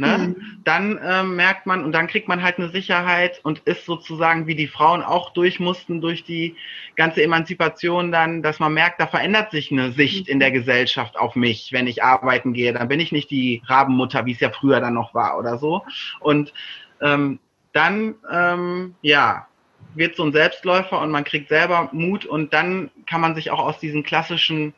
ne? 0.00 0.18
Mhm. 0.18 0.36
dann 0.64 0.98
ähm, 1.04 1.36
merkt 1.36 1.66
man 1.66 1.84
und 1.84 1.92
dann 1.92 2.06
kriegt 2.06 2.26
man 2.26 2.42
halt 2.42 2.58
eine 2.58 2.70
Sicherheit 2.70 3.40
und 3.42 3.60
ist 3.60 3.84
sozusagen, 3.84 4.46
wie 4.46 4.54
die 4.54 4.66
Frauen 4.66 5.02
auch 5.02 5.32
durch 5.32 5.60
mussten, 5.60 6.00
durch 6.00 6.24
die 6.24 6.56
ganze 6.96 7.22
Emanzipation 7.22 8.10
dann, 8.10 8.42
dass 8.42 8.58
man 8.58 8.72
merkt, 8.72 9.00
da 9.00 9.06
verändert 9.06 9.50
sich 9.50 9.70
eine 9.70 9.92
Sicht 9.92 10.28
in 10.28 10.40
der 10.40 10.50
Gesellschaft 10.50 11.18
auf 11.18 11.36
mich, 11.36 11.72
wenn 11.72 11.86
ich 11.86 12.02
arbeiten 12.02 12.52
gehe. 12.52 12.72
Dann 12.72 12.88
bin 12.88 13.00
ich 13.00 13.12
nicht 13.12 13.30
die 13.30 13.62
Rabenmutter, 13.66 14.24
wie 14.26 14.32
es 14.32 14.40
ja 14.40 14.50
früher 14.50 14.80
dann 14.80 14.94
noch 14.94 15.14
war 15.14 15.38
oder 15.38 15.58
so. 15.58 15.84
Und 16.18 16.52
ähm, 17.00 17.38
dann, 17.72 18.14
ähm, 18.32 18.94
ja, 19.02 19.46
wird 19.94 20.16
so 20.16 20.24
ein 20.24 20.32
Selbstläufer 20.32 21.00
und 21.00 21.10
man 21.10 21.24
kriegt 21.24 21.48
selber 21.48 21.88
Mut 21.92 22.24
und 22.24 22.54
dann 22.54 22.90
kann 23.06 23.20
man 23.20 23.34
sich 23.34 23.50
auch 23.50 23.58
aus 23.58 23.78
diesen 23.78 24.02
klassischen 24.02 24.72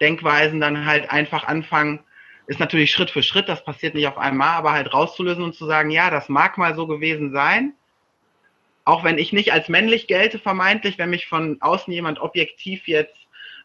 Denkweisen 0.00 0.60
dann 0.60 0.86
halt 0.86 1.10
einfach 1.10 1.44
anfangen, 1.44 2.00
ist 2.52 2.60
natürlich 2.60 2.90
Schritt 2.90 3.10
für 3.10 3.22
Schritt, 3.22 3.48
das 3.48 3.64
passiert 3.64 3.94
nicht 3.94 4.06
auf 4.06 4.18
einmal, 4.18 4.50
aber 4.50 4.72
halt 4.72 4.92
rauszulösen 4.92 5.42
und 5.42 5.54
zu 5.54 5.64
sagen, 5.64 5.90
ja, 5.90 6.10
das 6.10 6.28
mag 6.28 6.58
mal 6.58 6.74
so 6.74 6.86
gewesen 6.86 7.32
sein. 7.32 7.72
Auch 8.84 9.04
wenn 9.04 9.16
ich 9.16 9.32
nicht 9.32 9.52
als 9.52 9.68
männlich 9.70 10.06
gelte, 10.06 10.38
vermeintlich, 10.38 10.98
wenn 10.98 11.10
mich 11.10 11.26
von 11.26 11.56
außen 11.60 11.92
jemand 11.92 12.20
objektiv 12.20 12.86
jetzt 12.86 13.16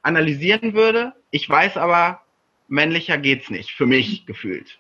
analysieren 0.04 0.73
würde. 0.73 1.13
Ich 1.32 1.50
weiß 1.50 1.76
aber, 1.76 2.21
männlicher 2.69 3.17
geht's 3.17 3.50
nicht, 3.50 3.71
für 3.71 3.86
mich 3.86 4.26
gefühlt. 4.26 4.80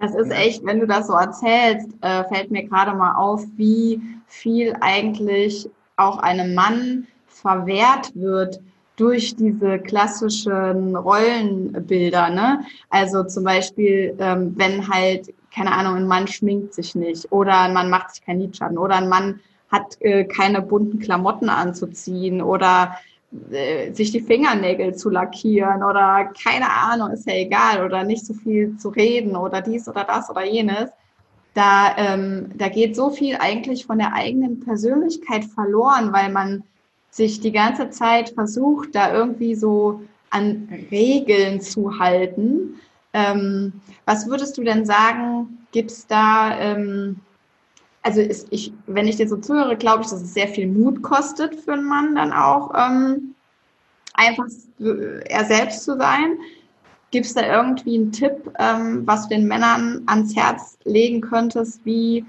Das 0.00 0.14
ist 0.14 0.30
echt, 0.30 0.64
wenn 0.64 0.80
du 0.80 0.86
das 0.86 1.06
so 1.06 1.12
erzählst, 1.12 1.88
äh, 2.00 2.24
fällt 2.24 2.50
mir 2.50 2.64
gerade 2.64 2.94
mal 2.94 3.14
auf, 3.16 3.44
wie 3.56 4.00
viel 4.26 4.74
eigentlich 4.80 5.68
auch 5.96 6.18
einem 6.18 6.54
Mann 6.54 7.06
verwehrt 7.26 8.10
wird, 8.14 8.60
durch 8.96 9.34
diese 9.34 9.78
klassischen 9.78 10.94
Rollenbilder. 10.96 12.30
Ne? 12.30 12.64
Also 12.90 13.24
zum 13.24 13.44
Beispiel, 13.44 14.14
ähm, 14.18 14.54
wenn 14.56 14.88
halt, 14.88 15.34
keine 15.52 15.72
Ahnung, 15.72 15.96
ein 15.96 16.06
Mann 16.06 16.28
schminkt 16.28 16.74
sich 16.74 16.94
nicht 16.94 17.30
oder 17.32 17.60
ein 17.60 17.74
Mann 17.74 17.90
macht 17.90 18.14
sich 18.14 18.24
kein 18.24 18.40
Lidschatten 18.40 18.78
oder 18.78 18.96
ein 18.96 19.08
Mann 19.08 19.40
hat 19.70 19.96
äh, 20.00 20.24
keine 20.24 20.62
bunten 20.62 21.00
Klamotten 21.00 21.48
anzuziehen 21.48 22.40
oder 22.40 22.96
äh, 23.50 23.92
sich 23.92 24.12
die 24.12 24.20
Fingernägel 24.20 24.94
zu 24.94 25.10
lackieren 25.10 25.82
oder 25.82 26.30
keine 26.40 26.70
Ahnung, 26.70 27.10
ist 27.10 27.26
ja 27.26 27.34
egal 27.34 27.84
oder 27.84 28.04
nicht 28.04 28.24
so 28.24 28.34
viel 28.34 28.76
zu 28.76 28.90
reden 28.90 29.34
oder 29.34 29.60
dies 29.60 29.88
oder 29.88 30.04
das 30.04 30.30
oder 30.30 30.44
jenes. 30.44 30.90
Da, 31.54 31.96
ähm, 31.96 32.50
da 32.54 32.68
geht 32.68 32.96
so 32.96 33.10
viel 33.10 33.36
eigentlich 33.38 33.86
von 33.86 33.98
der 33.98 34.12
eigenen 34.12 34.60
Persönlichkeit 34.60 35.44
verloren, 35.44 36.12
weil 36.12 36.30
man 36.30 36.64
sich 37.14 37.38
die 37.38 37.52
ganze 37.52 37.90
Zeit 37.90 38.30
versucht, 38.30 38.92
da 38.92 39.14
irgendwie 39.14 39.54
so 39.54 40.00
an 40.30 40.68
Regeln 40.90 41.60
zu 41.60 42.00
halten. 42.00 42.80
Ähm, 43.12 43.72
was 44.04 44.26
würdest 44.26 44.58
du 44.58 44.64
denn 44.64 44.84
sagen, 44.84 45.64
gibt 45.70 45.92
es 45.92 46.08
da, 46.08 46.58
ähm, 46.58 47.20
also 48.02 48.20
ist, 48.20 48.48
ich, 48.50 48.72
wenn 48.88 49.06
ich 49.06 49.14
dir 49.14 49.28
so 49.28 49.36
zuhöre, 49.36 49.76
glaube 49.76 50.02
ich, 50.02 50.08
dass 50.08 50.22
es 50.22 50.34
sehr 50.34 50.48
viel 50.48 50.66
Mut 50.66 51.02
kostet 51.02 51.54
für 51.54 51.74
einen 51.74 51.84
Mann 51.84 52.16
dann 52.16 52.32
auch, 52.32 52.72
ähm, 52.76 53.36
einfach 54.14 54.46
er 55.26 55.44
selbst 55.44 55.84
zu 55.84 55.96
sein. 55.96 56.36
Gibt 57.12 57.26
es 57.26 57.34
da 57.34 57.46
irgendwie 57.46 57.94
einen 57.94 58.10
Tipp, 58.10 58.50
ähm, 58.58 59.06
was 59.06 59.28
du 59.28 59.36
den 59.36 59.46
Männern 59.46 60.02
ans 60.06 60.34
Herz 60.34 60.78
legen 60.82 61.20
könntest, 61.20 61.80
wie 61.84 62.24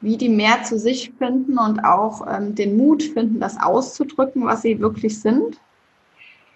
wie 0.00 0.16
die 0.16 0.28
mehr 0.28 0.62
zu 0.62 0.78
sich 0.78 1.12
finden 1.18 1.58
und 1.58 1.80
auch 1.80 2.26
ähm, 2.26 2.54
den 2.54 2.76
Mut 2.76 3.02
finden, 3.02 3.40
das 3.40 3.60
auszudrücken, 3.60 4.44
was 4.44 4.62
sie 4.62 4.80
wirklich 4.80 5.20
sind? 5.20 5.58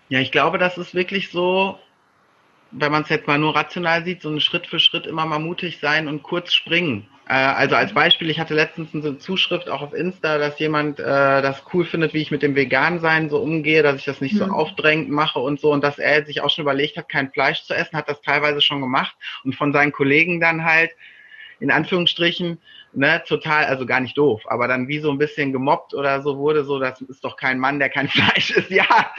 Ja, 0.09 0.21
ich 0.21 0.33
glaube, 0.33 0.59
das 0.59 0.79
ist 0.79 0.95
wirklich 0.95 1.31
so, 1.31 1.79
wenn 2.71 2.93
man 2.93 3.03
es 3.03 3.09
jetzt 3.09 3.27
mal 3.27 3.39
nur 3.39 3.55
rational 3.55 4.05
sieht, 4.05 4.23
so 4.23 4.31
ein 4.31 4.41
Schritt 4.41 4.67
für 4.67 4.81
Schritt 4.81 5.07
immer 5.07 5.27
mal 5.27 5.39
mutig 5.39 5.79
sein 5.81 6.09
und 6.09 6.23
kurz 6.23 6.53
springen. 6.53 7.07
Äh, 7.29 7.35
also 7.35 7.77
als 7.77 7.93
Beispiel, 7.93 8.31
ich 8.31 8.41
hatte 8.41 8.55
letztens 8.55 8.95
eine 8.95 9.19
Zuschrift 9.19 9.69
auch 9.69 9.83
auf 9.83 9.95
Insta, 9.95 10.39
dass 10.39 10.59
jemand 10.59 10.99
äh, 10.99 11.05
das 11.05 11.63
cool 11.73 11.85
findet, 11.85 12.15
wie 12.15 12.23
ich 12.23 12.31
mit 12.31 12.43
dem 12.43 12.55
Vegan-Sein 12.55 13.29
so 13.29 13.39
umgehe, 13.39 13.83
dass 13.83 13.97
ich 13.97 14.05
das 14.05 14.21
nicht 14.21 14.35
mhm. 14.35 14.39
so 14.39 14.45
aufdrängend 14.47 15.11
mache 15.11 15.39
und 15.39 15.61
so 15.61 15.73
und 15.73 15.85
dass 15.85 15.99
er 15.99 16.25
sich 16.25 16.41
auch 16.41 16.51
schon 16.51 16.63
überlegt 16.63 16.97
hat, 16.97 17.09
kein 17.09 17.31
Fleisch 17.31 17.65
zu 17.65 17.75
essen, 17.75 17.97
hat 17.97 18.09
das 18.09 18.23
teilweise 18.23 18.61
schon 18.61 18.81
gemacht 18.81 19.15
und 19.45 19.55
von 19.55 19.73
seinen 19.73 19.93
Kollegen 19.93 20.41
dann 20.41 20.65
halt 20.65 20.91
in 21.61 21.71
Anführungsstrichen 21.71 22.59
ne, 22.99 23.23
total, 23.27 23.65
also 23.65 23.87
gar 23.87 24.01
nicht 24.01 24.19
doof, 24.19 24.43
aber 24.47 24.69
dann 24.69 24.89
wie 24.89 24.99
so 24.99 25.11
ein 25.11 25.19
bisschen 25.19 25.53
gemobbt 25.53 25.95
oder 25.95 26.21
so 26.23 26.37
wurde, 26.37 26.65
so, 26.65 26.79
das 26.79 27.01
ist 27.01 27.25
doch 27.25 27.37
kein 27.37 27.59
Mann, 27.59 27.79
der 27.79 27.89
kein 27.89 28.09
Fleisch 28.09 28.51
ist. 28.51 28.71
Ja, 28.71 29.13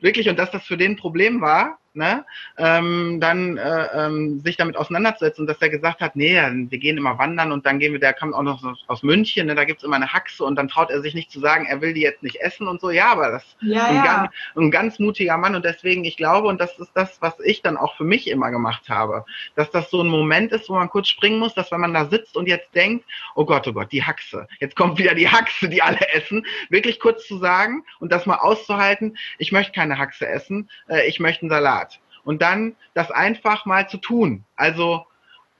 wirklich. 0.00 0.28
Und 0.28 0.38
dass 0.38 0.50
das 0.50 0.64
für 0.64 0.76
den 0.76 0.92
ein 0.92 0.96
Problem 0.96 1.40
war, 1.40 1.78
ne, 1.94 2.24
ähm, 2.56 3.18
dann 3.20 3.58
äh, 3.58 3.86
ähm, 3.94 4.40
sich 4.40 4.56
damit 4.56 4.76
auseinanderzusetzen 4.76 5.42
und 5.42 5.46
dass 5.46 5.60
er 5.60 5.68
gesagt 5.68 6.00
hat, 6.00 6.16
nee, 6.16 6.34
wir 6.34 6.78
gehen 6.78 6.96
immer 6.96 7.18
wandern 7.18 7.52
und 7.52 7.66
dann 7.66 7.78
gehen 7.78 7.92
wir, 7.92 8.00
der 8.00 8.14
kommt 8.14 8.34
auch 8.34 8.42
noch 8.42 8.62
aus 8.86 9.02
München, 9.02 9.46
ne, 9.46 9.54
da 9.54 9.64
gibt's 9.64 9.82
immer 9.82 9.96
eine 9.96 10.12
Haxe 10.12 10.44
und 10.44 10.56
dann 10.56 10.68
traut 10.68 10.90
er 10.90 11.02
sich 11.02 11.14
nicht 11.14 11.30
zu 11.30 11.40
sagen, 11.40 11.66
er 11.66 11.80
will 11.80 11.92
die 11.92 12.00
jetzt 12.00 12.22
nicht 12.22 12.36
essen 12.36 12.66
und 12.66 12.80
so. 12.80 12.90
Ja, 12.90 13.12
aber 13.12 13.30
das 13.30 13.56
ja, 13.60 13.84
ein, 13.86 13.96
ja. 13.96 14.04
Ganz, 14.04 14.30
ein 14.56 14.70
ganz 14.70 14.98
mutiger 14.98 15.36
Mann 15.36 15.54
und 15.54 15.64
deswegen, 15.64 16.04
ich 16.04 16.16
glaube, 16.16 16.48
und 16.48 16.60
das 16.60 16.78
ist 16.78 16.92
das, 16.94 17.20
was 17.20 17.34
ich 17.40 17.62
dann 17.62 17.76
auch 17.76 17.96
für 17.96 18.04
mich 18.04 18.28
immer 18.28 18.50
gemacht 18.50 18.88
habe, 18.88 19.24
dass 19.54 19.70
das 19.70 19.90
so 19.90 20.02
ein 20.02 20.08
Moment 20.08 20.52
ist, 20.52 20.68
wo 20.68 20.74
man 20.74 20.88
kurz 20.88 21.08
springen 21.08 21.38
muss, 21.38 21.54
dass 21.54 21.70
wenn 21.72 21.80
man 21.80 21.94
da 21.94 22.06
sitzt 22.06 22.36
und 22.36 22.48
jetzt 22.48 22.74
denkt, 22.74 23.04
oh 23.34 23.44
Gott, 23.44 23.66
oh 23.68 23.72
Gott, 23.72 23.92
die 23.92 24.02
Haxe, 24.02 24.48
jetzt 24.60 24.76
kommt 24.76 24.98
wieder 24.98 25.14
die 25.14 25.28
Haxe, 25.28 25.68
die 25.68 25.82
alle 25.82 26.08
essen, 26.14 26.46
wirklich 26.70 27.00
kurz 27.00 27.26
zu 27.26 27.38
sagen 27.38 27.84
und 28.00 28.12
das 28.12 28.26
mal 28.26 28.36
auszuhalten, 28.36 29.18
ich 29.38 29.52
möchte 29.52 29.72
keine 29.72 29.98
Haxe 29.98 30.26
essen, 30.26 30.70
äh, 30.88 31.06
ich 31.06 31.20
möchte 31.20 31.42
einen 31.42 31.50
Salat 31.50 31.81
und 32.24 32.42
dann 32.42 32.76
das 32.94 33.10
einfach 33.10 33.66
mal 33.66 33.88
zu 33.88 33.98
tun. 33.98 34.44
Also, 34.56 35.06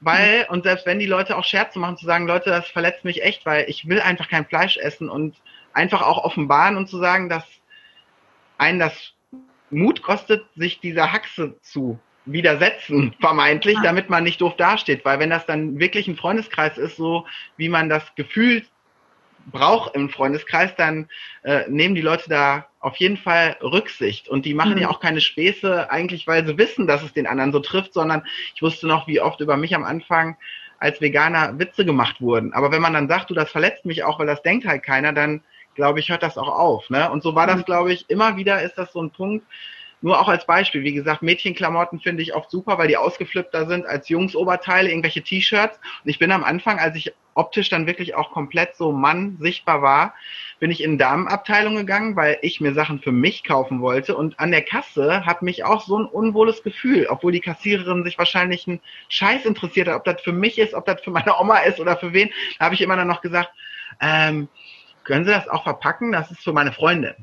weil, 0.01 0.47
und 0.49 0.65
selbst 0.65 0.87
wenn 0.87 0.99
die 0.99 1.07
Leute 1.07 1.37
auch 1.37 1.45
Scherze 1.45 1.79
machen, 1.79 1.97
zu 1.97 2.07
sagen, 2.07 2.27
Leute, 2.27 2.51
das 2.51 2.67
verletzt 2.69 3.05
mich 3.05 3.23
echt, 3.23 3.47
weil 3.47 3.67
ich 3.69 3.89
will 3.89 4.01
einfach 4.01 4.29
kein 4.29 4.47
Fleisch 4.47 4.77
essen 4.77 5.09
und 5.09 5.37
einfach 5.73 6.03
auch 6.03 6.25
offenbaren 6.25 6.77
und 6.77 6.89
zu 6.89 6.99
sagen, 6.99 7.29
dass 7.29 7.45
einen 8.59 8.79
das 8.79 9.13
Mut 9.71 10.03
kostet, 10.03 10.45
sich 10.57 10.81
dieser 10.81 11.13
Haxe 11.13 11.57
zu 11.63 11.99
widersetzen, 12.25 13.15
vermeintlich, 13.21 13.79
damit 13.83 14.09
man 14.11 14.25
nicht 14.25 14.41
doof 14.41 14.57
dasteht. 14.57 15.05
Weil 15.05 15.19
wenn 15.19 15.31
das 15.31 15.47
dann 15.47 15.79
wirklich 15.79 16.07
ein 16.07 16.17
Freundeskreis 16.17 16.79
ist, 16.79 16.97
so 16.97 17.27
wie 17.57 17.69
man 17.69 17.89
das 17.89 18.15
Gefühl 18.15 18.65
braucht 19.47 19.95
im 19.95 20.09
Freundeskreis, 20.09 20.75
dann 20.77 21.09
äh, 21.43 21.69
nehmen 21.69 21.95
die 21.95 22.01
Leute 22.01 22.29
da 22.29 22.67
auf 22.83 22.97
jeden 22.97 23.17
Fall 23.17 23.57
Rücksicht. 23.63 24.29
Und 24.29 24.45
die 24.45 24.55
machen 24.55 24.75
mhm. 24.75 24.83
ja 24.83 24.91
auch 24.91 25.01
keine 25.01 25.21
Späße, 25.21 25.91
eigentlich, 25.91 26.27
weil 26.27 26.45
sie 26.45 26.59
wissen, 26.59 26.87
dass 26.87 27.03
es 27.03 27.13
den 27.13 27.27
anderen 27.27 27.53
so 27.53 27.61
trifft, 27.61 27.95
sondern 27.95 28.25
ich 28.55 28.61
wusste 28.61 28.87
noch, 28.87 29.07
wie 29.07 29.21
oft 29.21 29.41
über 29.41 29.57
mich 29.57 29.75
am 29.75 29.85
Anfang 29.85 30.37
als 30.79 31.01
Veganer 31.01 31.59
Witze 31.59 31.85
gemacht 31.85 32.21
wurden. 32.21 32.53
Aber 32.53 32.73
wenn 32.73 32.83
man 32.83 32.93
dann 32.93 33.09
sagt, 33.09 33.31
du, 33.31 33.35
das 33.35 33.51
verletzt 33.51 33.85
mich 33.85 34.03
auch, 34.03 34.19
weil 34.19 34.27
das 34.27 34.43
denkt 34.43 34.67
halt 34.67 34.83
keiner, 34.83 35.13
dann 35.13 35.43
glaube 35.75 36.01
ich, 36.01 36.09
hört 36.09 36.25
das 36.25 36.37
auch 36.37 36.49
auf. 36.49 36.91
Ne? 36.91 37.09
Und 37.11 37.23
so 37.23 37.37
war 37.37 37.47
das, 37.47 37.59
mhm. 37.59 37.65
glaube 37.65 37.93
ich, 37.93 38.11
immer 38.11 38.37
wieder 38.37 38.61
ist 38.63 38.77
das 38.77 38.93
so 38.93 39.01
ein 39.01 39.11
Punkt, 39.11 39.47
nur 40.03 40.21
auch 40.21 40.29
als 40.29 40.47
Beispiel, 40.47 40.83
wie 40.83 40.93
gesagt, 40.93 41.23
Mädchenklamotten 41.23 42.01
finde 42.01 42.23
ich 42.23 42.35
oft 42.35 42.51
super, 42.51 42.77
weil 42.77 42.89
die 42.89 42.97
ausgeflippter 42.97 43.67
sind 43.67 43.87
als 43.87 44.09
Jungsoberteile, 44.09 44.91
irgendwelche 44.91 45.23
T-Shirts. 45.23 45.79
Und 46.05 46.11
ich 46.11 46.19
bin 46.19 46.33
am 46.33 46.43
Anfang, 46.43 46.81
als 46.81 46.97
ich 46.97 47.15
optisch 47.35 47.69
dann 47.69 47.87
wirklich 47.87 48.15
auch 48.17 48.33
komplett 48.33 48.77
so 48.77 48.93
Mann 48.93 49.39
sichtbar 49.41 49.81
war, 49.81 50.15
bin 50.59 50.71
ich 50.71 50.83
in 50.83 50.99
Damenabteilung 50.99 51.77
gegangen, 51.77 52.17
weil 52.17 52.39
ich 52.43 52.61
mir 52.61 52.75
Sachen 52.75 53.01
für 53.01 53.13
mich 53.13 53.45
kaufen 53.45 53.81
wollte. 53.81 54.17
Und 54.17 54.39
an 54.39 54.51
der 54.51 54.63
Kasse 54.63 55.25
hat 55.25 55.43
mich 55.43 55.65
auch 55.65 55.83
so 55.83 55.99
ein 55.99 56.05
unwohles 56.05 56.63
Gefühl, 56.63 57.07
obwohl 57.09 57.33
die 57.33 57.41
Kassiererin 57.41 58.05
sich 58.05 58.19
wahrscheinlich 58.19 58.67
einen 58.67 58.81
Scheiß 59.09 59.45
interessiert 59.45 59.89
hat, 59.89 59.95
ob 59.97 60.05
das 60.05 60.21
für 60.21 60.33
mich 60.33 60.59
ist, 60.59 60.75
ob 60.75 60.85
das 60.85 61.01
für 61.01 61.11
meine 61.11 61.39
Oma 61.41 61.59
ist 61.59 61.81
oder 61.81 61.97
für 61.97 62.13
wen. 62.13 62.31
Da 62.59 62.67
habe 62.67 62.75
ich 62.75 62.81
immer 62.81 62.97
dann 62.97 63.09
noch 63.09 63.23
gesagt, 63.23 63.51
ähm, 64.01 64.49
können 65.05 65.25
Sie 65.25 65.33
das 65.33 65.49
auch 65.49 65.65
verpacken? 65.65 66.13
Das 66.13 66.31
ist 66.31 66.43
für 66.43 66.53
meine 66.53 66.73
Freundin. 66.73 67.15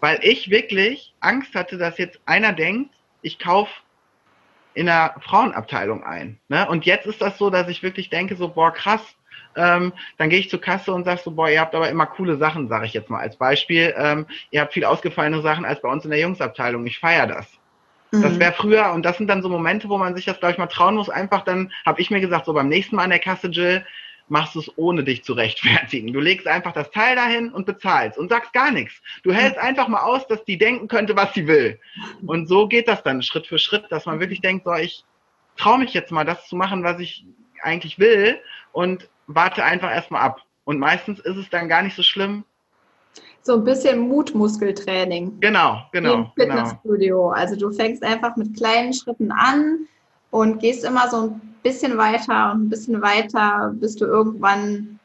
Weil 0.00 0.18
ich 0.22 0.50
wirklich 0.50 1.14
Angst 1.20 1.54
hatte, 1.54 1.78
dass 1.78 1.98
jetzt 1.98 2.20
einer 2.26 2.52
denkt, 2.52 2.94
ich 3.22 3.38
kaufe 3.38 3.72
in 4.74 4.86
der 4.86 5.14
Frauenabteilung 5.20 6.04
ein. 6.04 6.38
Ne? 6.48 6.68
Und 6.68 6.84
jetzt 6.84 7.06
ist 7.06 7.20
das 7.20 7.38
so, 7.38 7.50
dass 7.50 7.68
ich 7.68 7.82
wirklich 7.82 8.10
denke, 8.10 8.36
so, 8.36 8.48
boah, 8.48 8.72
krass, 8.72 9.16
ähm, 9.56 9.92
dann 10.18 10.28
gehe 10.28 10.38
ich 10.38 10.50
zur 10.50 10.60
Kasse 10.60 10.92
und 10.92 11.04
sage 11.04 11.20
so, 11.24 11.30
boah, 11.30 11.48
ihr 11.48 11.60
habt 11.60 11.74
aber 11.74 11.88
immer 11.88 12.06
coole 12.06 12.36
Sachen, 12.36 12.68
sage 12.68 12.86
ich 12.86 12.92
jetzt 12.92 13.08
mal 13.08 13.20
als 13.20 13.36
Beispiel. 13.36 13.94
Ähm, 13.96 14.26
ihr 14.50 14.60
habt 14.60 14.74
viel 14.74 14.84
ausgefallene 14.84 15.40
Sachen 15.40 15.64
als 15.64 15.80
bei 15.80 15.88
uns 15.88 16.04
in 16.04 16.10
der 16.10 16.20
Jungsabteilung. 16.20 16.86
Ich 16.86 16.98
feiere 16.98 17.26
das. 17.26 17.50
Mhm. 18.12 18.22
Das 18.22 18.38
wäre 18.38 18.52
früher, 18.52 18.92
und 18.92 19.04
das 19.04 19.16
sind 19.16 19.28
dann 19.28 19.42
so 19.42 19.48
Momente, 19.48 19.88
wo 19.88 19.98
man 19.98 20.14
sich 20.14 20.26
das, 20.26 20.38
glaube 20.38 20.52
ich, 20.52 20.58
mal 20.58 20.66
trauen 20.66 20.96
muss. 20.96 21.08
Einfach 21.08 21.42
dann 21.42 21.72
habe 21.84 22.00
ich 22.00 22.10
mir 22.10 22.20
gesagt, 22.20 22.44
so 22.44 22.52
beim 22.52 22.68
nächsten 22.68 22.96
Mal 22.96 23.04
an 23.04 23.10
der 23.10 23.18
Kasse, 23.18 23.48
Jill, 23.48 23.84
machst 24.28 24.54
du 24.54 24.60
es 24.60 24.70
ohne 24.76 25.04
dich 25.04 25.24
zu 25.24 25.32
rechtfertigen. 25.32 26.12
Du 26.12 26.20
legst 26.20 26.46
einfach 26.46 26.72
das 26.72 26.90
Teil 26.90 27.16
dahin 27.16 27.52
und 27.52 27.66
bezahlst 27.66 28.18
und 28.18 28.28
sagst 28.28 28.52
gar 28.52 28.70
nichts. 28.70 28.94
Du 29.22 29.32
hältst 29.32 29.58
einfach 29.58 29.88
mal 29.88 30.02
aus, 30.02 30.26
dass 30.26 30.44
die 30.44 30.58
denken 30.58 30.88
könnte, 30.88 31.16
was 31.16 31.32
sie 31.34 31.46
will. 31.46 31.78
Und 32.26 32.48
so 32.48 32.66
geht 32.68 32.88
das 32.88 33.02
dann 33.02 33.22
Schritt 33.22 33.46
für 33.46 33.58
Schritt, 33.58 33.84
dass 33.90 34.06
man 34.06 34.20
wirklich 34.20 34.40
denkt, 34.40 34.64
so, 34.64 34.74
ich 34.74 35.04
traue 35.56 35.78
mich 35.78 35.94
jetzt 35.94 36.10
mal, 36.10 36.24
das 36.24 36.48
zu 36.48 36.56
machen, 36.56 36.82
was 36.82 36.98
ich 36.98 37.24
eigentlich 37.62 37.98
will 37.98 38.38
und 38.72 39.08
warte 39.26 39.64
einfach 39.64 39.90
erstmal 39.90 40.22
ab. 40.22 40.42
Und 40.64 40.78
meistens 40.78 41.20
ist 41.20 41.36
es 41.36 41.48
dann 41.50 41.68
gar 41.68 41.82
nicht 41.82 41.96
so 41.96 42.02
schlimm. 42.02 42.44
So 43.42 43.54
ein 43.54 43.64
bisschen 43.64 44.00
Mutmuskeltraining. 44.00 45.38
Genau, 45.38 45.86
genau. 45.92 46.32
Wie 46.34 46.42
im. 46.42 46.48
Fitnessstudio. 46.48 47.28
Genau. 47.28 47.30
Also 47.30 47.56
du 47.56 47.70
fängst 47.70 48.02
einfach 48.02 48.36
mit 48.36 48.56
kleinen 48.56 48.92
Schritten 48.92 49.30
an 49.30 49.86
und 50.30 50.58
gehst 50.60 50.84
immer 50.84 51.08
so 51.08 51.22
ein 51.22 51.40
bisschen 51.62 51.96
weiter 51.98 52.52
und 52.52 52.64
ein 52.64 52.68
bisschen 52.68 53.02
weiter, 53.02 53.72
bis 53.74 53.96
du 53.96 54.04
irgendwann 54.04 54.98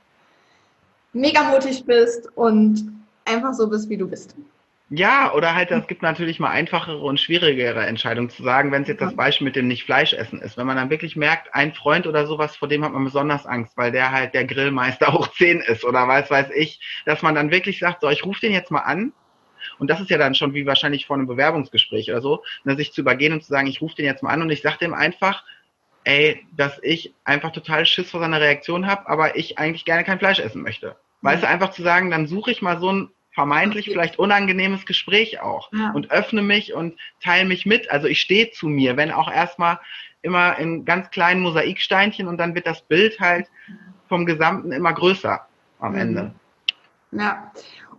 mega 1.13 1.43
mutig 1.43 1.85
bist 1.85 2.27
und 2.35 3.03
einfach 3.25 3.53
so 3.53 3.69
bist, 3.69 3.89
wie 3.89 3.97
du 3.97 4.07
bist. 4.07 4.35
Ja, 4.93 5.33
oder 5.33 5.55
halt, 5.55 5.71
es 5.71 5.87
gibt 5.87 6.01
natürlich 6.01 6.41
mal 6.41 6.49
einfachere 6.49 6.99
und 6.99 7.17
schwierigere 7.17 7.85
Entscheidungen 7.85 8.29
zu 8.29 8.43
sagen, 8.43 8.73
wenn 8.73 8.81
es 8.81 8.89
jetzt 8.89 8.99
das 8.99 9.15
Beispiel 9.15 9.45
mit 9.45 9.55
dem 9.55 9.69
Nicht-Fleisch-Essen 9.69 10.41
ist. 10.41 10.57
Wenn 10.57 10.67
man 10.67 10.75
dann 10.75 10.89
wirklich 10.89 11.15
merkt, 11.15 11.55
ein 11.55 11.73
Freund 11.73 12.07
oder 12.07 12.27
sowas, 12.27 12.57
vor 12.57 12.67
dem 12.67 12.83
hat 12.83 12.91
man 12.91 13.05
besonders 13.05 13.45
Angst, 13.45 13.77
weil 13.77 13.93
der 13.93 14.11
halt 14.11 14.33
der 14.33 14.43
Grillmeister 14.43 15.13
hoch 15.13 15.29
10 15.29 15.61
ist 15.61 15.85
oder 15.85 16.09
weiß, 16.09 16.29
weiß 16.29 16.47
ich, 16.53 16.81
dass 17.05 17.21
man 17.21 17.35
dann 17.35 17.51
wirklich 17.51 17.79
sagt, 17.79 18.01
so, 18.01 18.09
ich 18.09 18.25
rufe 18.25 18.41
den 18.41 18.51
jetzt 18.51 18.69
mal 18.69 18.79
an 18.79 19.13
und 19.79 19.89
das 19.89 20.01
ist 20.01 20.09
ja 20.09 20.17
dann 20.17 20.35
schon 20.35 20.53
wie 20.53 20.65
wahrscheinlich 20.65 21.05
vor 21.05 21.15
einem 21.15 21.27
Bewerbungsgespräch 21.27 22.09
oder 22.09 22.21
so, 22.21 22.43
ne, 22.63 22.75
sich 22.75 22.93
zu 22.93 23.01
übergehen 23.01 23.33
und 23.33 23.43
zu 23.43 23.49
sagen, 23.49 23.67
ich 23.67 23.81
rufe 23.81 23.95
den 23.95 24.05
jetzt 24.05 24.23
mal 24.23 24.31
an 24.31 24.41
und 24.41 24.49
ich 24.49 24.61
sage 24.61 24.77
dem 24.79 24.93
einfach, 24.93 25.43
ey, 26.03 26.45
dass 26.55 26.79
ich 26.81 27.13
einfach 27.23 27.51
total 27.51 27.85
Schiss 27.85 28.09
vor 28.09 28.19
seiner 28.19 28.41
Reaktion 28.41 28.87
habe, 28.87 29.07
aber 29.07 29.35
ich 29.35 29.57
eigentlich 29.57 29.85
gerne 29.85 30.03
kein 30.03 30.19
Fleisch 30.19 30.39
essen 30.39 30.61
möchte. 30.61 30.95
Mhm. 31.21 31.27
Weißt 31.27 31.43
du, 31.43 31.47
einfach 31.47 31.71
zu 31.71 31.83
sagen, 31.83 32.09
dann 32.09 32.27
suche 32.27 32.51
ich 32.51 32.61
mal 32.61 32.79
so 32.79 32.91
ein 32.91 33.09
vermeintlich 33.33 33.85
vielleicht 33.85 34.19
unangenehmes 34.19 34.85
Gespräch 34.85 35.39
auch 35.39 35.71
ja. 35.71 35.91
und 35.91 36.11
öffne 36.11 36.41
mich 36.41 36.73
und 36.73 36.99
teile 37.23 37.47
mich 37.47 37.65
mit. 37.65 37.89
Also 37.89 38.07
ich 38.07 38.19
stehe 38.19 38.51
zu 38.51 38.67
mir, 38.67 38.97
wenn 38.97 39.11
auch 39.11 39.31
erstmal 39.31 39.79
immer 40.21 40.57
in 40.57 40.85
ganz 40.85 41.09
kleinen 41.11 41.41
Mosaiksteinchen 41.41 42.27
und 42.27 42.37
dann 42.37 42.55
wird 42.55 42.67
das 42.67 42.81
Bild 42.81 43.19
halt 43.19 43.47
vom 44.09 44.25
Gesamten 44.25 44.71
immer 44.71 44.93
größer 44.93 45.47
am 45.79 45.93
mhm. 45.93 45.99
Ende. 45.99 46.33
Ja. 47.11 47.51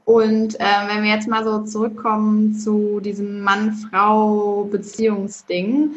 Und 0.04 0.58
äh, 0.58 0.64
wenn 0.88 1.04
wir 1.04 1.10
jetzt 1.10 1.28
mal 1.28 1.44
so 1.44 1.60
zurückkommen 1.60 2.54
zu 2.54 2.98
diesem 3.00 3.42
Mann-Frau-Beziehungsding, 3.42 5.92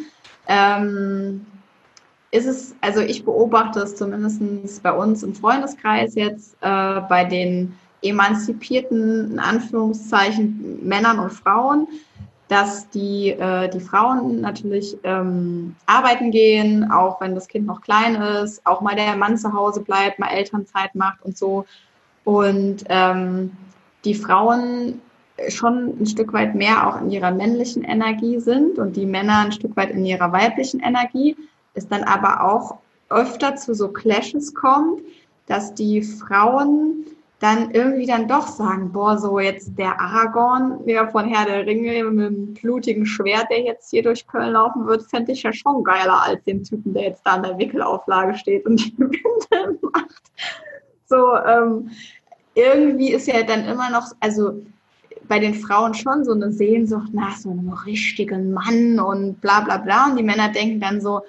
ähm, 0.48 1.46
ist 2.32 2.46
es, 2.46 2.76
also 2.82 3.02
ich 3.02 3.26
beobachte 3.26 3.80
es 3.80 3.96
zumindest 3.96 4.84
bei 4.84 4.92
uns 4.92 5.24
im 5.24 5.34
Freundeskreis 5.34 6.14
jetzt 6.16 6.56
äh, 6.62 7.02
bei 7.02 7.24
den 7.24 7.74
emanzipierten, 8.02 9.32
in 9.32 9.40
Anführungszeichen, 9.40 10.86
Männern 10.86 11.20
und 11.20 11.32
Frauen, 11.32 11.88
dass 12.48 12.90
die, 12.90 13.30
äh, 13.30 13.70
die 13.70 13.80
Frauen 13.80 14.42
natürlich 14.42 14.98
ähm, 15.04 15.76
arbeiten 15.88 16.30
gehen, 16.30 16.92
auch 16.92 17.20
wenn 17.20 17.34
das 17.34 17.48
Kind 17.48 17.66
noch 17.66 17.82
klein 17.82 18.14
ist, 18.16 18.64
auch 18.68 18.82
mal 18.82 18.96
der 18.96 19.16
Mann 19.16 19.36
zu 19.38 19.52
Hause 19.54 19.82
bleibt, 19.82 20.20
mal 20.20 20.28
Elternzeit 20.28 20.94
macht 20.94 21.24
und 21.24 21.36
so. 21.38 21.66
Und 22.24 22.84
ähm, 22.90 23.52
die 24.06 24.16
Frauen 24.16 25.02
schon 25.50 26.00
ein 26.00 26.06
Stück 26.06 26.32
weit 26.34 26.56
mehr 26.56 26.88
auch 26.88 27.02
in 27.02 27.12
ihrer 27.12 27.32
männlichen 27.32 27.84
Energie 27.84 28.40
sind 28.40 28.80
und 28.80 28.96
die 28.96 29.06
Männer 29.06 29.40
ein 29.40 29.52
Stück 29.52 29.76
weit 29.76 29.92
in 29.92 30.06
ihrer 30.06 30.32
weiblichen 30.32 30.80
Energie 30.80 31.36
es 31.74 31.88
dann 31.88 32.04
aber 32.04 32.42
auch 32.42 32.78
öfter 33.10 33.56
zu 33.56 33.76
so 33.76 33.90
Clashes 33.90 34.56
kommt, 34.56 35.02
dass 35.46 35.74
die 35.74 36.02
Frauen 36.02 37.06
dann 37.40 37.72
irgendwie 37.72 38.06
dann 38.06 38.28
doch 38.28 38.48
sagen, 38.48 38.92
boah, 38.94 39.18
so 39.18 39.40
jetzt 39.40 39.78
der 39.78 40.00
Aragorn, 40.00 40.86
der 40.86 41.10
von 41.10 41.28
Herr 41.28 41.46
der 41.46 41.66
Ringe 41.66 42.04
mit 42.06 42.26
dem 42.26 42.54
blutigen 42.54 43.06
Schwert, 43.06 43.48
der 43.52 43.62
jetzt 43.62 43.90
hier 43.92 44.02
durch 44.02 44.26
Köln 44.26 44.54
laufen 44.54 44.88
wird, 44.88 45.04
fände 45.04 45.34
ich 45.34 45.44
ja 45.44 45.52
schon 45.52 45.84
geiler 45.84 46.24
als 46.24 46.44
den 46.46 46.64
Typen, 46.64 46.94
der 46.94 47.04
jetzt 47.04 47.24
da 47.26 47.34
an 47.34 47.44
der 47.44 47.58
Wickelauflage 47.58 48.36
steht 48.36 48.66
und 48.66 48.78
die 48.78 48.96
Winde 48.98 49.80
macht. 49.82 50.24
So, 51.08 51.36
ähm, 51.36 51.92
irgendwie 52.56 53.12
ist 53.12 53.28
ja 53.28 53.44
dann 53.44 53.66
immer 53.66 53.90
noch, 53.90 54.12
also 54.20 54.64
bei 55.28 55.40
den 55.40 55.54
Frauen 55.54 55.94
schon 55.94 56.24
so 56.24 56.32
eine 56.32 56.52
Sehnsucht 56.52 57.14
nach 57.14 57.36
so 57.36 57.52
einem 57.52 57.70
richtigen 57.70 58.54
Mann 58.54 59.00
und 59.00 59.42
bla 59.42 59.62
bla 59.62 59.78
bla. 59.78 60.08
Und 60.08 60.18
die 60.18 60.24
Männer 60.24 60.50
denken 60.50 60.80
dann 60.80 61.02
so, 61.02 61.22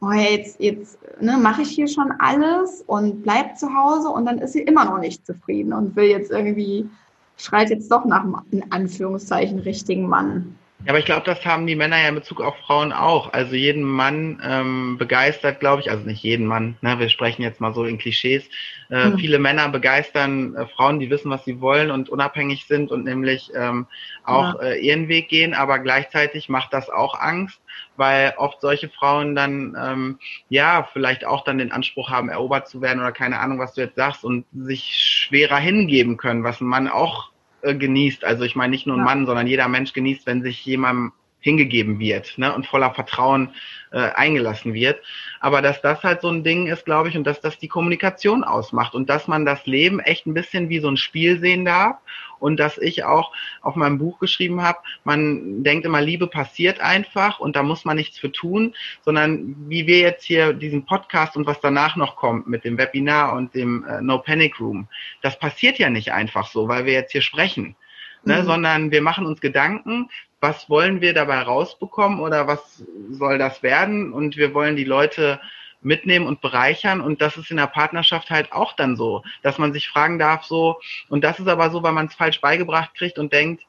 oh, 0.00 0.12
jetzt, 0.12 0.60
jetzt 0.60 0.98
ne, 1.20 1.36
mache 1.36 1.62
ich 1.62 1.70
hier 1.70 1.88
schon 1.88 2.12
alles 2.18 2.82
und 2.86 3.22
bleib 3.22 3.58
zu 3.58 3.68
Hause 3.74 4.08
und 4.08 4.26
dann 4.26 4.38
ist 4.38 4.52
sie 4.52 4.62
immer 4.62 4.84
noch 4.84 4.98
nicht 4.98 5.26
zufrieden 5.26 5.72
und 5.72 5.94
will 5.96 6.06
jetzt 6.06 6.30
irgendwie, 6.30 6.88
schreit 7.36 7.70
jetzt 7.70 7.90
doch 7.90 8.04
nach 8.04 8.22
einem, 8.22 8.36
in 8.50 8.72
Anführungszeichen, 8.72 9.60
richtigen 9.60 10.08
Mann. 10.08 10.56
Ja, 10.84 10.92
aber 10.92 10.98
ich 10.98 11.04
glaube, 11.04 11.26
das 11.26 11.44
haben 11.44 11.66
die 11.66 11.76
Männer 11.76 12.00
ja 12.00 12.08
in 12.08 12.14
Bezug 12.14 12.40
auf 12.40 12.56
Frauen 12.66 12.92
auch. 12.92 13.34
Also 13.34 13.54
jeden 13.54 13.82
Mann 13.82 14.40
ähm, 14.42 14.96
begeistert, 14.96 15.60
glaube 15.60 15.82
ich, 15.82 15.90
also 15.90 16.06
nicht 16.06 16.22
jeden 16.22 16.46
Mann, 16.46 16.76
ne, 16.80 16.98
wir 16.98 17.10
sprechen 17.10 17.42
jetzt 17.42 17.60
mal 17.60 17.74
so 17.74 17.84
in 17.84 17.98
Klischees. 17.98 18.44
Äh, 18.90 19.10
mhm. 19.10 19.18
Viele 19.18 19.38
Männer 19.38 19.68
begeistern 19.68 20.56
äh, 20.56 20.66
Frauen, 20.66 20.98
die 20.98 21.10
wissen, 21.10 21.30
was 21.30 21.44
sie 21.44 21.60
wollen 21.60 21.92
und 21.92 22.08
unabhängig 22.08 22.66
sind 22.66 22.90
und 22.90 23.04
nämlich 23.04 23.50
ähm, 23.54 23.86
auch 24.24 24.60
ja. 24.60 24.70
äh, 24.70 24.80
ihren 24.80 25.06
Weg 25.08 25.28
gehen, 25.28 25.54
aber 25.54 25.78
gleichzeitig 25.78 26.48
macht 26.48 26.72
das 26.72 26.90
auch 26.90 27.18
Angst, 27.18 27.60
weil 27.96 28.34
oft 28.36 28.60
solche 28.60 28.88
Frauen 28.88 29.36
dann 29.36 29.76
ähm, 29.80 30.18
ja 30.48 30.88
vielleicht 30.92 31.24
auch 31.24 31.44
dann 31.44 31.58
den 31.58 31.70
Anspruch 31.70 32.10
haben, 32.10 32.28
erobert 32.28 32.68
zu 32.68 32.82
werden 32.82 32.98
oder 32.98 33.12
keine 33.12 33.38
Ahnung, 33.38 33.60
was 33.60 33.74
du 33.74 33.80
jetzt 33.82 33.96
sagst 33.96 34.24
und 34.24 34.44
sich 34.52 34.82
schwerer 34.96 35.58
hingeben 35.58 36.16
können, 36.16 36.42
was 36.42 36.60
ein 36.60 36.66
Mann 36.66 36.88
auch 36.88 37.30
äh, 37.62 37.76
genießt. 37.76 38.24
Also 38.24 38.42
ich 38.42 38.56
meine 38.56 38.72
nicht 38.72 38.88
nur 38.88 38.96
ein 38.96 39.00
ja. 39.00 39.04
Mann, 39.04 39.26
sondern 39.26 39.46
jeder 39.46 39.68
Mensch 39.68 39.92
genießt, 39.92 40.26
wenn 40.26 40.42
sich 40.42 40.64
jemandem 40.64 41.12
hingegeben 41.40 41.98
wird 41.98 42.36
ne, 42.38 42.54
und 42.54 42.66
voller 42.66 42.92
Vertrauen 42.92 43.54
äh, 43.92 44.10
eingelassen 44.12 44.74
wird. 44.74 45.00
Aber 45.40 45.62
dass 45.62 45.80
das 45.82 46.02
halt 46.02 46.20
so 46.20 46.28
ein 46.28 46.44
Ding 46.44 46.66
ist, 46.66 46.84
glaube 46.84 47.08
ich, 47.08 47.16
und 47.16 47.24
dass 47.24 47.40
das 47.40 47.58
die 47.58 47.68
Kommunikation 47.68 48.44
ausmacht 48.44 48.94
und 48.94 49.10
dass 49.10 49.28
man 49.28 49.44
das 49.44 49.66
Leben 49.66 50.00
echt 50.00 50.26
ein 50.26 50.34
bisschen 50.34 50.68
wie 50.68 50.80
so 50.80 50.88
ein 50.88 50.96
Spiel 50.96 51.40
sehen 51.40 51.64
darf 51.64 51.96
und 52.38 52.58
dass 52.58 52.78
ich 52.78 53.04
auch 53.04 53.32
auf 53.62 53.76
meinem 53.76 53.98
Buch 53.98 54.18
geschrieben 54.18 54.62
habe, 54.62 54.78
man 55.04 55.62
denkt 55.62 55.86
immer, 55.86 56.00
Liebe 56.00 56.26
passiert 56.26 56.80
einfach 56.80 57.40
und 57.40 57.56
da 57.56 57.62
muss 57.62 57.84
man 57.84 57.96
nichts 57.96 58.18
für 58.18 58.32
tun, 58.32 58.74
sondern 59.02 59.56
wie 59.68 59.86
wir 59.86 59.98
jetzt 59.98 60.24
hier 60.24 60.52
diesen 60.52 60.86
Podcast 60.86 61.36
und 61.36 61.46
was 61.46 61.60
danach 61.60 61.96
noch 61.96 62.16
kommt 62.16 62.46
mit 62.48 62.64
dem 62.64 62.78
Webinar 62.78 63.34
und 63.34 63.54
dem 63.54 63.84
äh, 63.84 64.00
No 64.00 64.18
Panic 64.18 64.58
Room, 64.60 64.88
das 65.22 65.38
passiert 65.38 65.78
ja 65.78 65.90
nicht 65.90 66.12
einfach 66.12 66.48
so, 66.48 66.68
weil 66.68 66.86
wir 66.86 66.92
jetzt 66.92 67.12
hier 67.12 67.22
sprechen. 67.22 67.76
Ne, 68.22 68.42
mhm. 68.42 68.44
sondern 68.44 68.90
wir 68.90 69.00
machen 69.00 69.24
uns 69.24 69.40
Gedanken, 69.40 70.10
was 70.40 70.70
wollen 70.70 71.00
wir 71.00 71.12
dabei 71.12 71.42
rausbekommen 71.42 72.20
oder 72.20 72.46
was 72.46 72.82
soll 73.10 73.38
das 73.38 73.62
werden? 73.62 74.12
Und 74.12 74.36
wir 74.36 74.54
wollen 74.54 74.76
die 74.76 74.84
Leute 74.84 75.40
mitnehmen 75.82 76.26
und 76.26 76.40
bereichern. 76.40 77.00
Und 77.00 77.20
das 77.20 77.36
ist 77.36 77.50
in 77.50 77.56
der 77.56 77.66
Partnerschaft 77.66 78.30
halt 78.30 78.52
auch 78.52 78.74
dann 78.74 78.96
so, 78.96 79.22
dass 79.42 79.58
man 79.58 79.72
sich 79.72 79.88
fragen 79.88 80.18
darf, 80.18 80.44
so, 80.44 80.80
und 81.08 81.24
das 81.24 81.38
ist 81.38 81.48
aber 81.48 81.70
so, 81.70 81.82
weil 81.82 81.92
man 81.92 82.06
es 82.06 82.14
falsch 82.14 82.40
beigebracht 82.40 82.94
kriegt 82.94 83.18
und 83.18 83.32
denkt, 83.32 83.62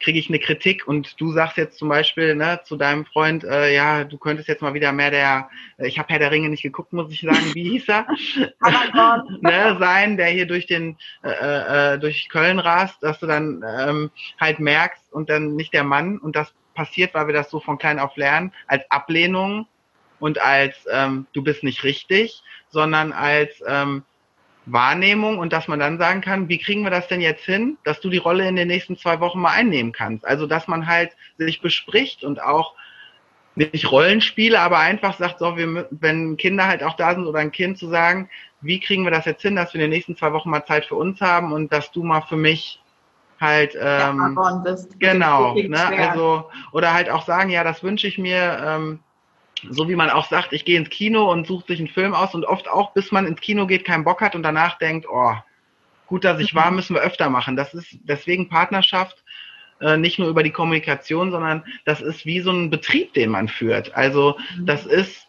kriege 0.00 0.18
ich 0.18 0.28
eine 0.28 0.38
Kritik 0.38 0.86
und 0.86 1.20
du 1.20 1.32
sagst 1.32 1.56
jetzt 1.56 1.78
zum 1.78 1.88
Beispiel 1.88 2.34
ne, 2.34 2.60
zu 2.64 2.76
deinem 2.76 3.06
Freund, 3.06 3.44
äh, 3.44 3.74
ja, 3.74 4.04
du 4.04 4.18
könntest 4.18 4.48
jetzt 4.48 4.62
mal 4.62 4.74
wieder 4.74 4.92
mehr 4.92 5.10
der, 5.10 5.48
äh, 5.78 5.86
ich 5.88 5.98
habe 5.98 6.08
Herr 6.10 6.18
der 6.18 6.30
Ringe 6.30 6.48
nicht 6.48 6.62
geguckt, 6.62 6.92
muss 6.92 7.10
ich 7.10 7.22
sagen, 7.22 7.54
wie 7.54 7.70
hieß 7.70 7.88
er? 7.88 8.06
ne, 9.40 9.76
sein, 9.80 10.16
der 10.16 10.28
hier 10.28 10.46
durch 10.46 10.66
den 10.66 10.96
äh, 11.22 11.94
äh, 11.94 11.98
durch 11.98 12.28
Köln 12.28 12.58
rast, 12.58 13.02
dass 13.02 13.18
du 13.20 13.26
dann 13.26 13.64
ähm, 13.78 14.10
halt 14.40 14.58
merkst 14.58 15.12
und 15.12 15.30
dann 15.30 15.56
nicht 15.56 15.72
der 15.72 15.84
Mann 15.84 16.18
und 16.18 16.36
das 16.36 16.52
passiert, 16.74 17.14
weil 17.14 17.26
wir 17.26 17.34
das 17.34 17.50
so 17.50 17.60
von 17.60 17.78
klein 17.78 17.98
auf 17.98 18.16
lernen, 18.16 18.52
als 18.66 18.88
Ablehnung 18.90 19.66
und 20.20 20.40
als 20.40 20.86
ähm, 20.90 21.26
du 21.32 21.42
bist 21.42 21.62
nicht 21.62 21.84
richtig, 21.84 22.42
sondern 22.68 23.12
als 23.12 23.62
ähm, 23.66 24.02
Wahrnehmung 24.66 25.38
und 25.38 25.52
dass 25.52 25.68
man 25.68 25.78
dann 25.78 25.98
sagen 25.98 26.20
kann, 26.20 26.48
wie 26.48 26.58
kriegen 26.58 26.82
wir 26.82 26.90
das 26.90 27.08
denn 27.08 27.20
jetzt 27.20 27.44
hin, 27.44 27.78
dass 27.84 28.00
du 28.00 28.10
die 28.10 28.18
Rolle 28.18 28.48
in 28.48 28.56
den 28.56 28.68
nächsten 28.68 28.96
zwei 28.96 29.20
Wochen 29.20 29.40
mal 29.40 29.52
einnehmen 29.52 29.92
kannst. 29.92 30.26
Also 30.26 30.46
dass 30.46 30.68
man 30.68 30.86
halt 30.86 31.12
sich 31.38 31.60
bespricht 31.60 32.24
und 32.24 32.42
auch 32.42 32.74
nicht 33.54 33.90
Rollenspiele, 33.90 34.60
aber 34.60 34.78
einfach 34.78 35.16
sagt, 35.16 35.38
so, 35.38 35.56
wir, 35.56 35.88
wenn 35.90 36.36
Kinder 36.36 36.66
halt 36.66 36.82
auch 36.82 36.94
da 36.94 37.14
sind 37.14 37.26
oder 37.26 37.38
ein 37.38 37.52
Kind 37.52 37.78
zu 37.78 37.88
sagen, 37.88 38.28
wie 38.60 38.80
kriegen 38.80 39.04
wir 39.04 39.10
das 39.10 39.24
jetzt 39.24 39.42
hin, 39.42 39.56
dass 39.56 39.72
wir 39.72 39.80
in 39.80 39.90
den 39.90 39.96
nächsten 39.96 40.16
zwei 40.16 40.32
Wochen 40.32 40.50
mal 40.50 40.64
Zeit 40.66 40.84
für 40.84 40.96
uns 40.96 41.20
haben 41.20 41.52
und 41.52 41.72
dass 41.72 41.90
du 41.92 42.02
mal 42.02 42.20
für 42.22 42.36
mich 42.36 42.82
halt 43.40 43.74
ähm, 43.74 44.36
ja, 44.36 44.62
bist. 44.64 44.98
genau, 44.98 45.54
ne, 45.54 45.86
also 45.98 46.50
oder 46.72 46.92
halt 46.92 47.10
auch 47.10 47.24
sagen, 47.24 47.50
ja, 47.50 47.64
das 47.64 47.82
wünsche 47.82 48.06
ich 48.06 48.18
mir, 48.18 48.58
ähm, 48.64 49.00
so 49.70 49.88
wie 49.88 49.96
man 49.96 50.10
auch 50.10 50.28
sagt, 50.28 50.52
ich 50.52 50.64
gehe 50.64 50.78
ins 50.78 50.90
Kino 50.90 51.30
und 51.30 51.46
suche 51.46 51.66
sich 51.66 51.78
einen 51.78 51.88
Film 51.88 52.14
aus 52.14 52.34
und 52.34 52.44
oft 52.44 52.68
auch, 52.68 52.92
bis 52.92 53.12
man 53.12 53.26
ins 53.26 53.40
Kino 53.40 53.66
geht, 53.66 53.84
keinen 53.84 54.04
Bock 54.04 54.20
hat 54.20 54.34
und 54.34 54.42
danach 54.42 54.78
denkt, 54.78 55.06
oh, 55.10 55.34
gut, 56.06 56.24
dass 56.24 56.40
ich 56.40 56.54
war, 56.54 56.70
mhm. 56.70 56.76
müssen 56.76 56.94
wir 56.94 57.02
öfter 57.02 57.30
machen. 57.30 57.56
Das 57.56 57.74
ist 57.74 57.98
deswegen 58.04 58.48
Partnerschaft 58.48 59.22
äh, 59.80 59.96
nicht 59.96 60.18
nur 60.18 60.28
über 60.28 60.42
die 60.42 60.50
Kommunikation, 60.50 61.30
sondern 61.30 61.64
das 61.84 62.00
ist 62.00 62.26
wie 62.26 62.40
so 62.40 62.50
ein 62.50 62.70
Betrieb, 62.70 63.14
den 63.14 63.30
man 63.30 63.48
führt. 63.48 63.94
Also 63.94 64.36
mhm. 64.56 64.66
das 64.66 64.86
ist, 64.86 65.26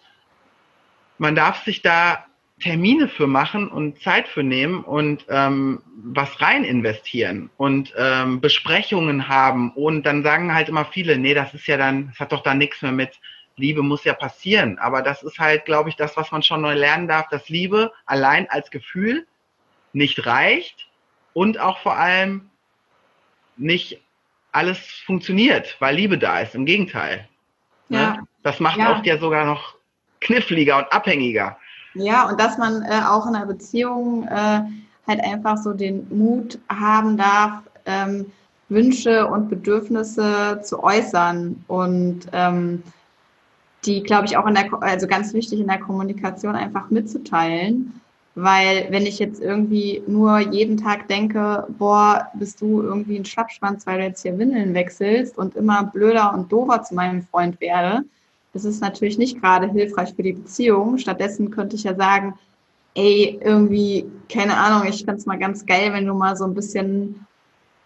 man 1.18 1.36
darf 1.36 1.64
sich 1.64 1.82
da 1.82 2.26
Termine 2.60 3.08
für 3.08 3.28
machen 3.28 3.68
und 3.68 4.02
Zeit 4.02 4.28
für 4.28 4.42
nehmen 4.42 4.84
und 4.84 5.26
ähm, 5.30 5.82
was 5.96 6.42
rein 6.42 6.64
investieren 6.64 7.52
und 7.58 7.94
ähm, 7.96 8.42
Besprechungen 8.42 9.28
haben 9.28 9.72
und 9.72 10.08
dann 10.08 10.24
sagen 10.24 10.54
halt 10.54 10.68
immer 10.68 10.86
viele, 10.86 11.20
nee, 11.20 11.36
das 11.36 11.54
ist 11.54 11.68
ja 11.68 11.78
dann, 11.78 12.08
das 12.08 12.20
hat 12.20 12.32
doch 12.32 12.42
da 12.42 12.56
nichts 12.56 12.82
mehr 12.82 12.92
mit 12.92 13.20
Liebe 13.58 13.82
muss 13.82 14.04
ja 14.04 14.14
passieren. 14.14 14.78
Aber 14.80 15.02
das 15.02 15.24
ist 15.24 15.40
halt, 15.40 15.66
glaube 15.66 15.90
ich, 15.90 15.96
das, 15.96 16.16
was 16.16 16.32
man 16.32 16.44
schon 16.44 16.62
neu 16.62 16.74
lernen 16.74 17.08
darf, 17.08 17.28
dass 17.30 17.50
Liebe 17.50 17.92
allein 18.06 18.50
als 18.50 18.72
Gefühl 18.72 19.28
nicht 19.94 20.26
reicht 20.26 20.88
und 21.34 21.60
auch 21.60 21.80
vor 21.80 21.98
allem 21.98 22.50
nicht 23.58 24.02
alles 24.52 24.80
funktioniert, 25.06 25.76
weil 25.80 25.96
Liebe 25.96 26.18
da 26.18 26.40
ist. 26.40 26.56
Im 26.56 26.66
Gegenteil. 26.66 27.28
Ne? 27.90 27.98
Ja. 27.98 28.20
Das 28.44 28.60
macht 28.60 28.78
ja. 28.78 28.92
oft 28.94 29.06
ja 29.06 29.18
sogar 29.18 29.46
noch 29.46 29.76
kniffliger 30.22 30.78
und 30.78 30.92
abhängiger. 30.92 31.58
Ja, 31.94 32.30
und 32.30 32.40
dass 32.40 32.58
man 32.58 32.84
äh, 32.84 33.02
auch 33.08 33.26
in 33.28 33.36
einer 33.36 33.46
Beziehung 33.46 34.28
äh, 34.28 34.62
halt 35.08 35.24
einfach 35.24 35.58
so 35.58 35.74
den 35.74 36.08
Mut 36.16 36.60
haben 36.70 37.18
darf, 37.18 37.64
ähm, 37.86 38.32
Wünsche 38.70 39.26
und 39.26 39.50
Bedürfnisse 39.50 40.62
zu 40.64 40.84
äußern 40.84 41.64
und 41.68 42.28
ähm, 42.34 42.84
die, 43.88 44.04
glaube 44.04 44.26
ich, 44.26 44.38
auch 44.38 44.46
in 44.46 44.56
der, 44.56 44.68
also 44.82 45.08
ganz 45.08 45.34
wichtig 45.34 45.60
in 45.60 45.68
der 45.68 45.80
Kommunikation 45.80 46.56
einfach 46.56 46.90
mitzuteilen. 46.90 48.02
Weil 48.36 48.86
wenn 48.92 49.08
ich 49.08 49.18
jetzt 49.18 49.42
irgendwie 49.42 50.04
nur 50.06 50.38
jeden 50.40 50.78
Tag 50.78 51.08
denke, 51.08 51.66
boah, 51.80 52.28
bist 52.36 52.62
du 52.62 52.84
irgendwie 52.84 53.18
ein 53.18 53.26
Schlappschwanz, 53.26 53.88
weil 53.88 53.98
du 53.98 54.04
jetzt 54.06 54.22
hier 54.22 54.38
Windeln 54.38 54.76
wechselst 54.76 55.40
und 55.40 55.56
immer 55.56 55.86
blöder 55.86 56.34
und 56.34 56.52
doofer 56.52 56.84
zu 56.84 56.94
meinem 56.94 57.24
Freund 57.24 57.60
werde, 57.60 58.04
das 58.54 58.64
ist 58.64 58.82
natürlich 58.82 59.18
nicht 59.18 59.42
gerade 59.42 59.68
hilfreich 59.68 60.14
für 60.16 60.24
die 60.24 60.34
Beziehung. 60.34 61.00
Stattdessen 61.00 61.50
könnte 61.50 61.76
ich 61.76 61.84
ja 61.84 61.96
sagen, 61.96 62.36
ey, 62.94 63.40
irgendwie, 63.44 64.06
keine 64.32 64.56
Ahnung, 64.58 64.88
ich 64.88 65.04
fände 65.04 65.20
es 65.20 65.26
mal 65.26 65.40
ganz 65.40 65.66
geil, 65.66 65.94
wenn 65.94 66.06
du 66.06 66.14
mal 66.14 66.36
so 66.36 66.46
ein 66.46 66.54
bisschen 66.54 67.26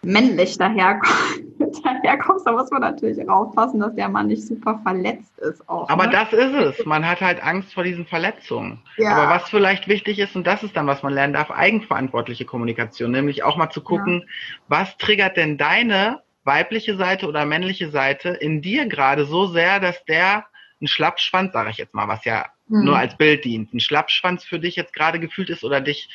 männlich 0.02 0.58
daherkommst 0.58 1.42
daherkommst, 1.80 2.46
da 2.46 2.52
muss 2.52 2.70
man 2.70 2.82
natürlich 2.82 3.28
auch 3.28 3.46
aufpassen, 3.46 3.80
dass 3.80 3.94
der 3.94 4.08
Mann 4.08 4.26
nicht 4.26 4.46
super 4.46 4.80
verletzt 4.82 5.38
ist. 5.38 5.68
Auch, 5.68 5.88
Aber 5.88 6.06
ne? 6.06 6.12
das 6.12 6.32
ist 6.32 6.54
es. 6.54 6.86
Man 6.86 7.06
hat 7.06 7.20
halt 7.20 7.42
Angst 7.42 7.72
vor 7.72 7.84
diesen 7.84 8.06
Verletzungen. 8.06 8.82
Ja. 8.96 9.16
Aber 9.16 9.30
was 9.34 9.48
vielleicht 9.48 9.88
wichtig 9.88 10.18
ist, 10.18 10.36
und 10.36 10.46
das 10.46 10.62
ist 10.62 10.76
dann, 10.76 10.86
was 10.86 11.02
man 11.02 11.12
lernen 11.12 11.32
darf, 11.32 11.50
eigenverantwortliche 11.50 12.44
Kommunikation, 12.44 13.10
nämlich 13.10 13.42
auch 13.42 13.56
mal 13.56 13.70
zu 13.70 13.82
gucken, 13.82 14.20
ja. 14.20 14.28
was 14.68 14.96
triggert 14.98 15.36
denn 15.36 15.56
deine 15.56 16.22
weibliche 16.44 16.96
Seite 16.96 17.26
oder 17.26 17.44
männliche 17.44 17.90
Seite 17.90 18.30
in 18.30 18.62
dir 18.62 18.86
gerade 18.86 19.24
so 19.24 19.46
sehr, 19.46 19.80
dass 19.80 20.04
der 20.04 20.46
ein 20.80 20.88
Schlappschwanz, 20.88 21.52
sage 21.52 21.70
ich 21.70 21.76
jetzt 21.76 21.94
mal, 21.94 22.08
was 22.08 22.24
ja 22.24 22.46
hm. 22.68 22.84
nur 22.84 22.98
als 22.98 23.16
Bild 23.16 23.44
dient, 23.44 23.72
ein 23.72 23.80
Schlappschwanz 23.80 24.44
für 24.44 24.58
dich 24.58 24.76
jetzt 24.76 24.92
gerade 24.92 25.20
gefühlt 25.20 25.50
ist 25.50 25.64
oder 25.64 25.80
dich 25.80 26.08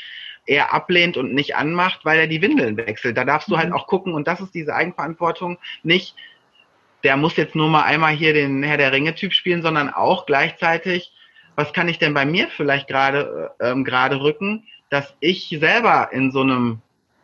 eher 0.47 0.73
ablehnt 0.73 1.17
und 1.17 1.33
nicht 1.33 1.55
anmacht, 1.55 2.05
weil 2.05 2.19
er 2.19 2.27
die 2.27 2.41
Windeln 2.41 2.77
wechselt. 2.77 3.17
Da 3.17 3.25
darfst 3.25 3.49
du 3.49 3.57
halt 3.57 3.69
mhm. 3.69 3.73
halt 3.73 3.83
auch 3.83 3.87
gucken, 3.87 4.13
und 4.13 4.27
das 4.27 4.39
ist 4.39 4.55
diese 4.55 4.73
Eigenverantwortung, 4.73 5.57
nicht, 5.83 6.15
der 7.03 7.17
muss 7.17 7.37
jetzt 7.37 7.55
nur 7.55 7.69
mal 7.69 7.83
einmal 7.83 8.13
hier 8.13 8.33
den 8.33 8.63
Herr 8.63 8.77
der 8.77 8.91
Ringe-Typ 8.91 9.33
spielen, 9.33 9.61
sondern 9.61 9.89
auch 9.89 10.25
gleichzeitig, 10.25 11.11
was 11.55 11.73
kann 11.73 11.89
ich 11.89 11.99
denn 11.99 12.13
bei 12.13 12.25
mir 12.25 12.47
vielleicht 12.47 12.87
gerade 12.87 13.51
ähm, 13.59 13.83
gerade 13.83 14.21
rücken, 14.21 14.63
dass 14.89 15.13
ich 15.19 15.55
selber 15.59 16.09
in 16.11 16.31
so 16.31 16.41
einem 16.41 16.79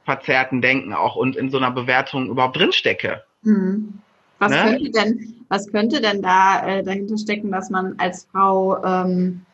verzerrten 0.06 0.62
Denken 0.62 0.94
auch 0.94 1.16
und 1.16 1.36
in 1.36 1.50
so 1.50 1.58
einer 1.58 1.72
Bewertung 1.72 2.30
überhaupt 2.30 2.58
drinstecke. 2.58 3.24
Mhm. 3.42 4.00
Was 4.40 4.52
ne? 4.52 4.58
könnte 4.58 4.92
denn, 4.92 5.36
was 5.48 5.72
könnte 5.72 6.02
denn 6.02 6.22
da 6.22 6.68
äh, 6.68 6.84
dahinter 6.84 7.18
stecken, 7.18 7.52
dass 7.52 7.70
man 7.70 7.96
als 7.98 8.28
Frau 8.32 8.84
ähm, 8.84 9.46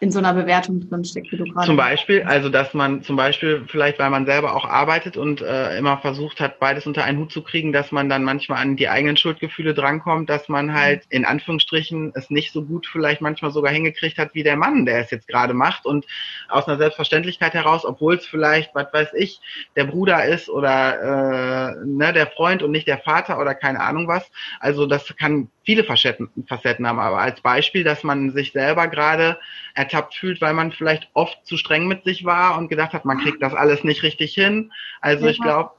in 0.00 0.10
so 0.10 0.18
einer 0.18 0.32
Bewertung 0.32 0.80
drinsteckt, 0.80 1.30
wie 1.30 1.36
du 1.36 1.44
gerade. 1.44 1.66
Zum 1.66 1.76
Beispiel, 1.76 2.22
also 2.22 2.48
dass 2.48 2.72
man 2.72 3.02
zum 3.02 3.16
Beispiel 3.16 3.64
vielleicht, 3.68 3.98
weil 3.98 4.08
man 4.08 4.24
selber 4.24 4.56
auch 4.56 4.64
arbeitet 4.64 5.18
und 5.18 5.42
äh, 5.42 5.76
immer 5.76 5.98
versucht 5.98 6.40
hat, 6.40 6.58
beides 6.58 6.86
unter 6.86 7.04
einen 7.04 7.18
Hut 7.18 7.30
zu 7.30 7.42
kriegen, 7.42 7.70
dass 7.70 7.92
man 7.92 8.08
dann 8.08 8.24
manchmal 8.24 8.62
an 8.62 8.76
die 8.76 8.88
eigenen 8.88 9.18
Schuldgefühle 9.18 9.74
drankommt, 9.74 10.30
dass 10.30 10.48
man 10.48 10.72
halt 10.72 11.02
in 11.10 11.26
Anführungsstrichen 11.26 12.12
es 12.14 12.30
nicht 12.30 12.50
so 12.50 12.64
gut 12.64 12.86
vielleicht 12.86 13.20
manchmal 13.20 13.50
sogar 13.50 13.72
hingekriegt 13.72 14.16
hat 14.16 14.34
wie 14.34 14.42
der 14.42 14.56
Mann, 14.56 14.86
der 14.86 15.00
es 15.00 15.10
jetzt 15.10 15.28
gerade 15.28 15.52
macht 15.52 15.84
und 15.84 16.06
aus 16.48 16.66
einer 16.66 16.78
Selbstverständlichkeit 16.78 17.52
heraus, 17.52 17.84
obwohl 17.84 18.14
es 18.14 18.26
vielleicht, 18.26 18.74
was 18.74 18.90
weiß 18.94 19.08
ich, 19.14 19.38
der 19.76 19.84
Bruder 19.84 20.24
ist 20.24 20.48
oder 20.48 21.74
äh, 21.74 21.84
ne, 21.84 22.14
der 22.14 22.28
Freund 22.28 22.62
und 22.62 22.70
nicht 22.70 22.88
der 22.88 22.98
Vater 22.98 23.38
oder 23.38 23.54
keine 23.54 23.80
Ahnung 23.80 24.08
was. 24.08 24.30
Also 24.60 24.86
das 24.86 25.14
kann 25.18 25.50
viele 25.70 25.84
Facetten, 25.84 26.28
Facetten 26.48 26.84
haben, 26.84 26.98
aber 26.98 27.18
als 27.18 27.40
Beispiel, 27.42 27.84
dass 27.84 28.02
man 28.02 28.32
sich 28.32 28.50
selber 28.50 28.88
gerade 28.88 29.38
ertappt 29.76 30.16
fühlt, 30.16 30.40
weil 30.40 30.52
man 30.52 30.72
vielleicht 30.72 31.08
oft 31.14 31.38
zu 31.46 31.56
streng 31.56 31.86
mit 31.86 32.02
sich 32.02 32.24
war 32.24 32.58
und 32.58 32.66
gedacht 32.66 32.92
hat, 32.92 33.04
man 33.04 33.18
kriegt 33.18 33.40
das 33.40 33.54
alles 33.54 33.84
nicht 33.84 34.02
richtig 34.02 34.34
hin. 34.34 34.72
Also 35.00 35.26
ja. 35.26 35.30
ich 35.30 35.40
glaube, 35.40 35.70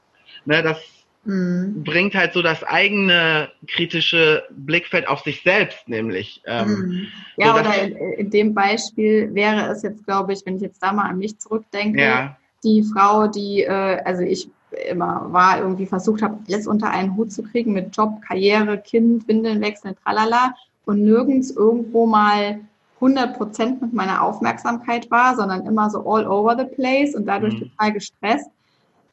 ne, 0.46 0.62
das 0.62 0.78
mhm. 1.24 1.84
bringt 1.84 2.14
halt 2.14 2.32
so 2.32 2.40
das 2.40 2.64
eigene 2.64 3.50
kritische 3.68 4.44
Blickfeld 4.48 5.06
auf 5.06 5.20
sich 5.20 5.42
selbst, 5.42 5.86
nämlich. 5.90 6.40
Ähm, 6.46 6.68
mhm. 6.68 7.06
Ja, 7.36 7.54
oder 7.54 7.82
in, 7.82 7.96
in, 8.14 8.30
dem 8.30 8.54
Beispiel 8.54 9.28
wäre 9.34 9.70
es 9.70 9.82
jetzt, 9.82 10.06
glaube 10.06 10.32
ich, 10.32 10.40
wenn 10.46 10.56
ich 10.56 10.62
jetzt 10.62 10.82
da 10.82 10.94
mal 10.94 11.10
an 11.10 11.18
mich 11.18 11.38
zurückdenke, 11.38 12.00
ja. 12.00 12.38
die 12.64 12.82
Frau, 12.82 13.26
die, 13.26 13.64
äh, 13.64 14.00
also 14.06 14.22
ich 14.22 14.48
immer 14.90 15.32
war, 15.32 15.60
irgendwie 15.60 15.86
versucht 15.86 16.22
habe, 16.22 16.38
alles 16.48 16.66
unter 16.66 16.90
einen 16.90 17.16
Hut 17.16 17.32
zu 17.32 17.42
kriegen 17.42 17.72
mit 17.72 17.96
Job, 17.96 18.20
Karriere, 18.22 18.78
Kind, 18.78 19.26
Windeln 19.28 19.60
wechseln, 19.60 19.96
tralala 20.02 20.54
und 20.84 21.02
nirgends 21.02 21.50
irgendwo 21.50 22.06
mal 22.06 22.60
100 22.96 23.36
Prozent 23.36 23.82
mit 23.82 23.92
meiner 23.92 24.22
Aufmerksamkeit 24.22 25.10
war, 25.10 25.34
sondern 25.34 25.66
immer 25.66 25.90
so 25.90 26.06
all 26.08 26.26
over 26.26 26.56
the 26.56 26.64
place 26.64 27.14
und 27.14 27.26
dadurch 27.26 27.54
mhm. 27.54 27.70
total 27.70 27.92
gestresst. 27.92 28.50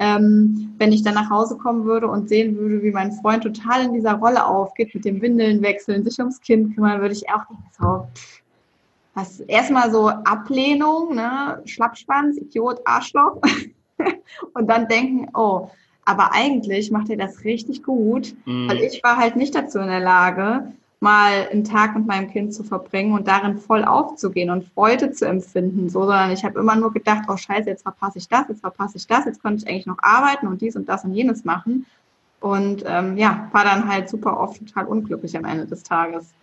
Ähm, 0.02 0.76
wenn 0.78 0.94
ich 0.94 1.04
dann 1.04 1.16
nach 1.16 1.30
Hause 1.30 1.58
kommen 1.58 1.84
würde 1.84 2.08
und 2.08 2.30
sehen 2.30 2.56
würde, 2.56 2.82
wie 2.84 2.92
mein 2.92 3.12
Freund 3.12 3.44
total 3.44 3.86
in 3.86 3.94
dieser 3.94 4.14
Rolle 4.14 4.46
aufgeht, 4.46 4.96
mit 4.96 5.04
dem 5.04 5.22
Windeln 5.22 5.62
wechseln, 5.62 6.06
sich 6.06 6.20
ums 6.20 6.40
Kind 6.40 6.74
kümmern, 6.74 7.02
würde 7.02 7.16
ich 7.16 7.30
auch 7.30 7.46
denken, 7.48 7.66
so, 7.78 8.08
was 9.14 9.42
erstmal 9.42 9.92
so 9.92 10.08
Ablehnung, 10.08 11.16
ne, 11.16 11.62
Schlappschwanz, 11.66 12.38
Idiot, 12.38 12.80
Arschloch. 12.86 13.42
und 14.54 14.68
dann 14.68 14.88
denken, 14.88 15.28
oh, 15.34 15.70
aber 16.06 16.34
eigentlich 16.34 16.92
macht 16.92 17.10
er 17.10 17.18
das 17.18 17.44
richtig 17.44 17.84
gut, 17.84 18.34
mhm. 18.46 18.70
weil 18.70 18.80
ich 18.80 19.04
war 19.04 19.18
halt 19.18 19.36
nicht 19.36 19.54
dazu 19.54 19.80
in 19.80 19.88
der 19.88 20.00
Lage, 20.00 20.72
mal 21.00 21.48
einen 21.50 21.64
Tag 21.64 21.96
mit 21.96 22.08
meinem 22.08 22.30
Kind 22.30 22.54
zu 22.54 22.64
verbringen 22.64 23.14
und 23.14 23.28
darin 23.28 23.58
voll 23.58 23.86
aufzugehen 23.86 24.50
und 24.50 24.66
Freude 24.74 25.12
zu 25.12 25.26
empfinden, 25.26 25.90
so, 25.90 26.02
sondern 26.02 26.32
ich 26.32 26.44
habe 26.44 26.60
immer 26.60 26.76
nur 26.76 26.92
gedacht, 26.92 27.24
oh 27.30 27.38
scheiße, 27.38 27.70
jetzt 27.70 27.84
verpasse 27.84 28.18
ich 28.18 28.28
das, 28.28 28.48
jetzt 28.50 28.62
verpasse 28.62 28.98
ich 28.98 29.08
das, 29.08 29.26
jetzt 29.26 29.42
könnte 29.42 29.64
ich 29.64 29.70
eigentlich 29.70 29.86
noch 29.86 30.00
arbeiten 30.02 30.48
und 30.48 30.62
dies 30.62 30.76
und 30.76 30.90
das 30.90 31.06
und 31.06 31.14
jenes 31.14 31.46
machen. 31.46 31.86
Und 32.42 32.84
ähm, 32.86 33.18
ja, 33.18 33.50
war 33.52 33.64
dann 33.64 33.88
halt 33.88 34.10
super 34.10 34.40
oft 34.40 34.60
total 34.60 34.86
unglücklich 34.86 35.38
am 35.38 35.46
Ende 35.46 35.66
des 35.66 35.84
Tages. 35.84 36.34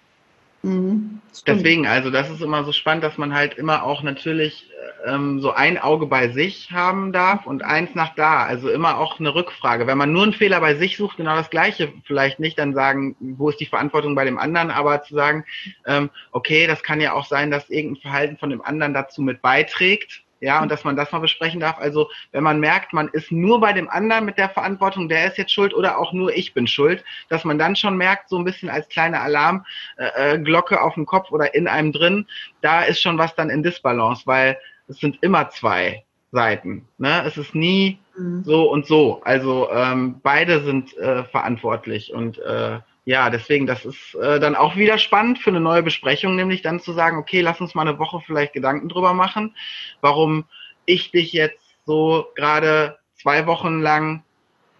Mhm, 0.62 1.20
Deswegen, 1.46 1.86
also 1.86 2.10
das 2.10 2.30
ist 2.30 2.40
immer 2.40 2.64
so 2.64 2.72
spannend, 2.72 3.04
dass 3.04 3.18
man 3.18 3.34
halt 3.34 3.54
immer 3.54 3.84
auch 3.84 4.02
natürlich 4.02 4.68
ähm, 5.04 5.40
so 5.40 5.52
ein 5.52 5.78
Auge 5.78 6.06
bei 6.06 6.28
sich 6.28 6.72
haben 6.72 7.12
darf 7.12 7.46
und 7.46 7.62
eins 7.62 7.94
nach 7.94 8.14
da. 8.14 8.44
Also 8.44 8.70
immer 8.70 8.98
auch 8.98 9.20
eine 9.20 9.34
Rückfrage. 9.34 9.86
Wenn 9.86 9.98
man 9.98 10.12
nur 10.12 10.24
einen 10.24 10.32
Fehler 10.32 10.60
bei 10.60 10.74
sich 10.74 10.96
sucht, 10.96 11.18
genau 11.18 11.36
das 11.36 11.50
Gleiche 11.50 11.92
vielleicht 12.04 12.40
nicht, 12.40 12.58
dann 12.58 12.74
sagen, 12.74 13.16
wo 13.20 13.50
ist 13.50 13.60
die 13.60 13.66
Verantwortung 13.66 14.14
bei 14.14 14.24
dem 14.24 14.38
anderen, 14.38 14.70
aber 14.70 15.02
zu 15.02 15.14
sagen, 15.14 15.44
ähm, 15.86 16.10
okay, 16.32 16.66
das 16.66 16.82
kann 16.82 17.00
ja 17.00 17.12
auch 17.12 17.26
sein, 17.26 17.50
dass 17.50 17.70
irgendein 17.70 18.02
Verhalten 18.02 18.36
von 18.38 18.50
dem 18.50 18.62
anderen 18.62 18.94
dazu 18.94 19.22
mit 19.22 19.42
beiträgt. 19.42 20.22
Ja, 20.40 20.60
und 20.60 20.70
dass 20.70 20.84
man 20.84 20.96
das 20.96 21.12
mal 21.12 21.20
besprechen 21.20 21.60
darf. 21.60 21.78
Also, 21.78 22.10
wenn 22.32 22.44
man 22.44 22.60
merkt, 22.60 22.92
man 22.92 23.08
ist 23.08 23.32
nur 23.32 23.60
bei 23.60 23.72
dem 23.72 23.88
anderen 23.88 24.26
mit 24.26 24.36
der 24.36 24.50
Verantwortung, 24.50 25.08
der 25.08 25.26
ist 25.26 25.38
jetzt 25.38 25.52
schuld 25.52 25.72
oder 25.72 25.98
auch 25.98 26.12
nur 26.12 26.34
ich 26.34 26.52
bin 26.52 26.66
schuld, 26.66 27.04
dass 27.28 27.44
man 27.44 27.58
dann 27.58 27.74
schon 27.74 27.96
merkt, 27.96 28.28
so 28.28 28.36
ein 28.36 28.44
bisschen 28.44 28.68
als 28.68 28.88
kleine 28.88 29.20
Alarmglocke 29.20 30.74
äh, 30.74 30.78
äh 30.78 30.80
auf 30.80 30.94
dem 30.94 31.06
Kopf 31.06 31.30
oder 31.30 31.54
in 31.54 31.66
einem 31.66 31.92
drin, 31.92 32.26
da 32.60 32.82
ist 32.82 33.00
schon 33.00 33.16
was 33.16 33.34
dann 33.34 33.48
in 33.48 33.62
Disbalance, 33.62 34.26
weil 34.26 34.58
es 34.88 34.98
sind 34.98 35.22
immer 35.22 35.48
zwei 35.50 36.04
Seiten. 36.32 36.86
Ne? 36.98 37.24
Es 37.24 37.38
ist 37.38 37.54
nie 37.54 37.98
mhm. 38.16 38.44
so 38.44 38.70
und 38.70 38.86
so. 38.86 39.22
Also 39.24 39.70
ähm, 39.70 40.20
beide 40.22 40.62
sind 40.64 40.96
äh, 40.98 41.24
verantwortlich 41.24 42.12
und 42.12 42.38
äh, 42.38 42.78
ja, 43.06 43.30
deswegen, 43.30 43.66
das 43.66 43.84
ist 43.84 44.16
äh, 44.16 44.40
dann 44.40 44.56
auch 44.56 44.74
wieder 44.74 44.98
spannend 44.98 45.38
für 45.38 45.50
eine 45.50 45.60
neue 45.60 45.84
Besprechung, 45.84 46.34
nämlich 46.34 46.62
dann 46.62 46.80
zu 46.80 46.92
sagen, 46.92 47.18
okay, 47.18 47.40
lass 47.40 47.60
uns 47.60 47.76
mal 47.76 47.86
eine 47.86 48.00
Woche 48.00 48.20
vielleicht 48.20 48.52
Gedanken 48.52 48.88
drüber 48.88 49.14
machen, 49.14 49.54
warum 50.00 50.44
ich 50.86 51.12
dich 51.12 51.32
jetzt 51.32 51.62
so 51.86 52.26
gerade 52.34 52.98
zwei 53.14 53.46
Wochen 53.46 53.80
lang 53.80 54.24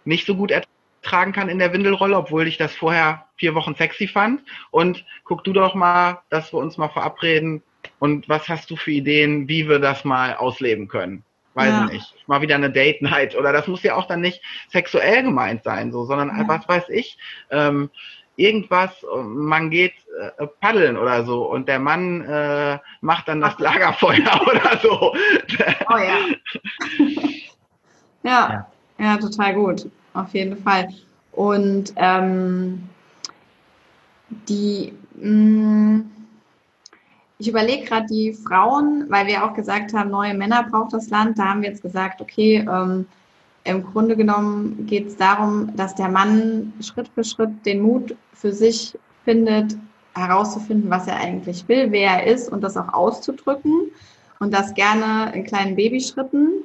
nicht 0.03 0.27
so 0.27 0.35
gut 0.35 0.51
ertragen 0.51 1.31
kann 1.31 1.47
in 1.47 1.57
der 1.57 1.71
Windelrolle, 1.71 2.17
obwohl 2.17 2.47
ich 2.47 2.57
das 2.57 2.75
vorher 2.75 3.27
vier 3.37 3.55
Wochen 3.55 3.75
sexy 3.75 4.09
fand. 4.09 4.41
Und 4.71 5.05
guck 5.23 5.45
du 5.45 5.53
doch 5.53 5.73
mal, 5.73 6.21
dass 6.29 6.53
wir 6.53 6.59
uns 6.59 6.77
mal 6.77 6.89
verabreden, 6.89 7.63
und 7.99 8.27
was 8.27 8.49
hast 8.49 8.69
du 8.69 8.75
für 8.75 8.91
Ideen, 8.91 9.47
wie 9.47 9.69
wir 9.69 9.79
das 9.79 10.03
mal 10.03 10.35
ausleben 10.35 10.89
können? 10.89 11.23
Weiß 11.57 11.69
ja. 11.69 11.85
nicht. 11.85 12.13
Mal 12.27 12.41
wieder 12.41 12.53
eine 12.53 12.69
Date 12.69 13.01
Night. 13.01 13.35
Oder 13.35 13.51
das 13.51 13.65
muss 13.65 13.81
ja 13.81 13.95
auch 13.95 14.05
dann 14.05 14.21
nicht 14.21 14.43
sexuell 14.69 15.23
gemeint 15.23 15.63
sein, 15.63 15.91
so, 15.91 16.05
sondern 16.05 16.29
ja. 16.29 16.47
was 16.47 16.67
weiß 16.69 16.89
ich. 16.89 17.17
Ähm, 17.49 17.89
irgendwas, 18.35 18.91
man 19.23 19.71
geht 19.71 19.93
äh, 20.37 20.45
paddeln 20.61 20.97
oder 20.97 21.25
so 21.25 21.49
und 21.49 21.67
der 21.67 21.79
Mann 21.79 22.21
äh, 22.21 22.77
macht 23.01 23.27
dann 23.27 23.41
das. 23.41 23.57
Lagerfeuer 23.57 24.39
oder 24.47 24.77
so. 24.83 25.15
Oh 25.89 25.97
ja. 25.97 26.19
ja. 28.23 28.49
ja. 28.49 28.67
Ja, 28.99 29.17
total 29.17 29.55
gut. 29.55 29.89
Auf 30.13 30.33
jeden 30.33 30.61
Fall. 30.61 30.89
Und 31.31 31.91
ähm, 31.95 32.87
die 34.47 34.93
mh, 35.15 35.31
mm, 35.31 36.11
ich 37.39 37.47
überlege 37.47 37.85
gerade 37.85 38.07
die 38.07 38.33
Frauen, 38.33 39.05
weil 39.09 39.27
wir 39.27 39.45
auch 39.45 39.53
gesagt 39.53 39.93
haben, 39.93 40.09
neue 40.09 40.33
Männer 40.33 40.63
braucht 40.63 40.93
das 40.93 41.09
Land. 41.09 41.37
Da 41.37 41.45
haben 41.45 41.61
wir 41.61 41.69
jetzt 41.69 41.83
gesagt, 41.83 42.19
okay, 42.21 42.67
ähm, 42.69 43.05
im 43.63 43.83
Grunde 43.83 44.15
genommen 44.15 44.85
geht 44.87 45.07
es 45.07 45.17
darum, 45.17 45.75
dass 45.75 45.93
der 45.93 46.09
Mann 46.09 46.73
Schritt 46.81 47.09
für 47.09 47.23
Schritt 47.23 47.65
den 47.65 47.81
Mut 47.81 48.15
für 48.33 48.53
sich 48.53 48.97
findet, 49.23 49.77
herauszufinden, 50.15 50.89
was 50.89 51.05
er 51.05 51.17
eigentlich 51.17 51.67
will, 51.67 51.91
wer 51.91 52.23
er 52.23 52.33
ist 52.33 52.49
und 52.51 52.61
das 52.61 52.77
auch 52.77 52.93
auszudrücken 52.93 53.91
und 54.39 54.53
das 54.53 54.73
gerne 54.73 55.31
in 55.35 55.43
kleinen 55.43 55.75
Babyschritten. 55.75 56.63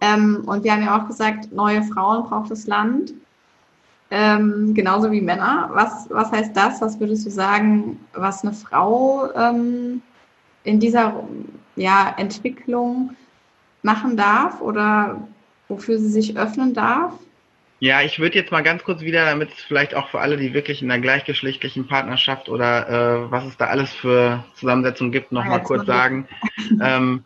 Ähm, 0.00 0.44
und 0.46 0.64
wir 0.64 0.72
haben 0.72 0.82
ja 0.82 1.02
auch 1.02 1.08
gesagt, 1.08 1.52
neue 1.52 1.82
Frauen 1.82 2.24
braucht 2.24 2.50
das 2.50 2.66
Land 2.66 3.12
ähm, 4.10 4.74
genauso 4.74 5.10
wie 5.10 5.20
Männer. 5.20 5.70
Was, 5.72 6.08
was 6.10 6.30
heißt 6.30 6.56
das? 6.56 6.80
Was 6.80 7.00
würdest 7.00 7.26
du 7.26 7.30
sagen, 7.30 7.98
was 8.12 8.42
eine 8.42 8.52
Frau 8.52 9.32
ähm, 9.34 10.02
in 10.64 10.80
dieser 10.80 11.24
ja, 11.76 12.14
Entwicklung 12.16 13.16
machen 13.82 14.16
darf 14.16 14.60
oder 14.60 15.26
wofür 15.68 15.98
sie 15.98 16.08
sich 16.08 16.36
öffnen 16.36 16.74
darf? 16.74 17.12
Ja, 17.78 18.00
ich 18.00 18.18
würde 18.18 18.36
jetzt 18.36 18.52
mal 18.52 18.62
ganz 18.62 18.82
kurz 18.84 19.02
wieder, 19.02 19.26
damit 19.26 19.50
es 19.52 19.60
vielleicht 19.60 19.94
auch 19.94 20.08
für 20.08 20.20
alle, 20.20 20.38
die 20.38 20.54
wirklich 20.54 20.82
in 20.82 20.90
einer 20.90 21.00
gleichgeschlechtlichen 21.00 21.86
Partnerschaft 21.86 22.48
oder 22.48 22.88
äh, 22.88 23.30
was 23.30 23.44
es 23.44 23.56
da 23.58 23.66
alles 23.66 23.92
für 23.92 24.44
Zusammensetzungen 24.54 25.12
gibt, 25.12 25.30
noch 25.30 25.44
ja, 25.44 25.58
kurz 25.58 25.84
sagen. 25.84 26.26
ähm, 26.82 27.24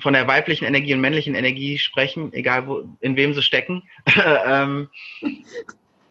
von 0.00 0.12
der 0.12 0.28
weiblichen 0.28 0.66
Energie 0.66 0.94
und 0.94 1.00
männlichen 1.00 1.34
Energie 1.34 1.78
sprechen, 1.78 2.32
egal 2.32 2.66
wo, 2.66 2.84
in 3.00 3.16
wem 3.16 3.34
sie 3.34 3.42
stecken, 3.42 3.82
ähm, 4.46 4.88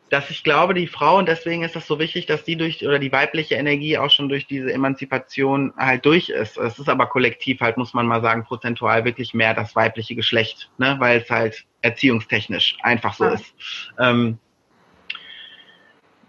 dass 0.10 0.30
ich 0.30 0.44
glaube, 0.44 0.74
die 0.74 0.88
Frau, 0.88 1.18
und 1.18 1.30
deswegen 1.30 1.64
ist 1.64 1.76
das 1.76 1.88
so 1.88 1.98
wichtig, 1.98 2.26
dass 2.26 2.44
die 2.44 2.58
durch, 2.58 2.86
oder 2.86 3.00
die 3.00 3.14
weibliche 3.14 3.56
Energie 3.56 3.98
auch 3.98 4.10
schon 4.10 4.28
durch 4.28 4.46
diese 4.46 4.74
Emanzipation 4.74 5.74
halt 5.78 6.06
durch 6.06 6.28
ist. 6.28 6.58
Es 6.58 6.78
ist 6.78 6.90
aber 6.90 7.06
kollektiv 7.06 7.62
halt, 7.62 7.78
muss 7.78 7.94
man 7.94 8.08
mal 8.08 8.22
sagen, 8.22 8.44
prozentual 8.44 9.06
wirklich 9.06 9.34
mehr 9.34 9.54
das 9.54 9.74
weibliche 9.74 10.16
Geschlecht, 10.16 10.70
ne, 10.78 10.98
weil 11.00 11.22
es 11.22 11.30
halt 11.30 11.66
erziehungstechnisch 11.82 12.78
einfach 12.82 13.14
so 13.14 13.24
ja. 13.24 13.32
ist. 13.32 13.56
Ähm, 14.00 14.38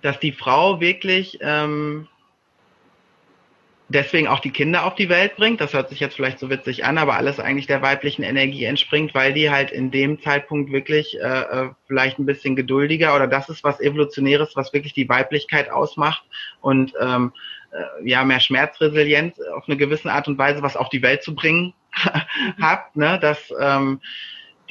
dass 0.01 0.21
die 0.21 0.33
Frau 0.33 0.81
wirklich 0.81 1.38
ähm, 1.40 2.07
deswegen 3.92 4.28
auch 4.28 4.40
die 4.40 4.50
Kinder 4.50 4.85
auf 4.85 4.94
die 4.94 5.09
Welt 5.09 5.37
bringt. 5.37 5.61
Das 5.61 5.72
hört 5.72 5.88
sich 5.88 6.00
jetzt 6.00 6.16
vielleicht 6.16 6.38
so 6.38 6.50
witzig 6.50 6.85
an, 6.85 6.98
aber 6.98 7.14
alles 7.14 7.38
eigentlich 7.38 7.66
der 7.66 7.83
weiblichen 7.83 8.22
Energie 8.22 8.64
entspringt, 8.64 9.14
weil 9.14 9.33
die 9.33 9.50
halt 9.50 9.70
in 9.70 9.90
dem 9.90 10.20
Zeitpunkt 10.20 10.72
wirklich 10.72 11.18
äh, 11.20 11.40
äh, 11.40 11.70
vielleicht 11.87 12.18
ein 12.18 12.26
bisschen 12.26 12.57
geduldiger 12.57 13.14
oder 13.14 13.26
das 13.26 13.48
ist 13.48 13.64
was 13.64 13.81
Evolutionäres, 13.81 14.57
was 14.57 14.72
wirklich 14.72 14.94
die 14.94 15.09
Weiblichkeit 15.09 15.70
ausmacht 15.70 16.24
und 16.61 16.92
ähm, 17.00 17.33
äh, 17.72 18.09
ja 18.09 18.24
mehr 18.24 18.40
Schmerzresilienz 18.40 19.38
auf 19.40 19.64
eine 19.68 19.76
gewisse 19.76 20.12
Art 20.12 20.28
und 20.28 20.38
Weise 20.38 20.62
was 20.62 20.76
auf 20.76 20.88
die 20.88 21.02
Welt 21.02 21.22
zu 21.22 21.35
bringen 21.35 21.74
habt, 22.61 22.96
ne? 22.96 23.18
dass 23.20 23.52
ähm, 23.61 24.00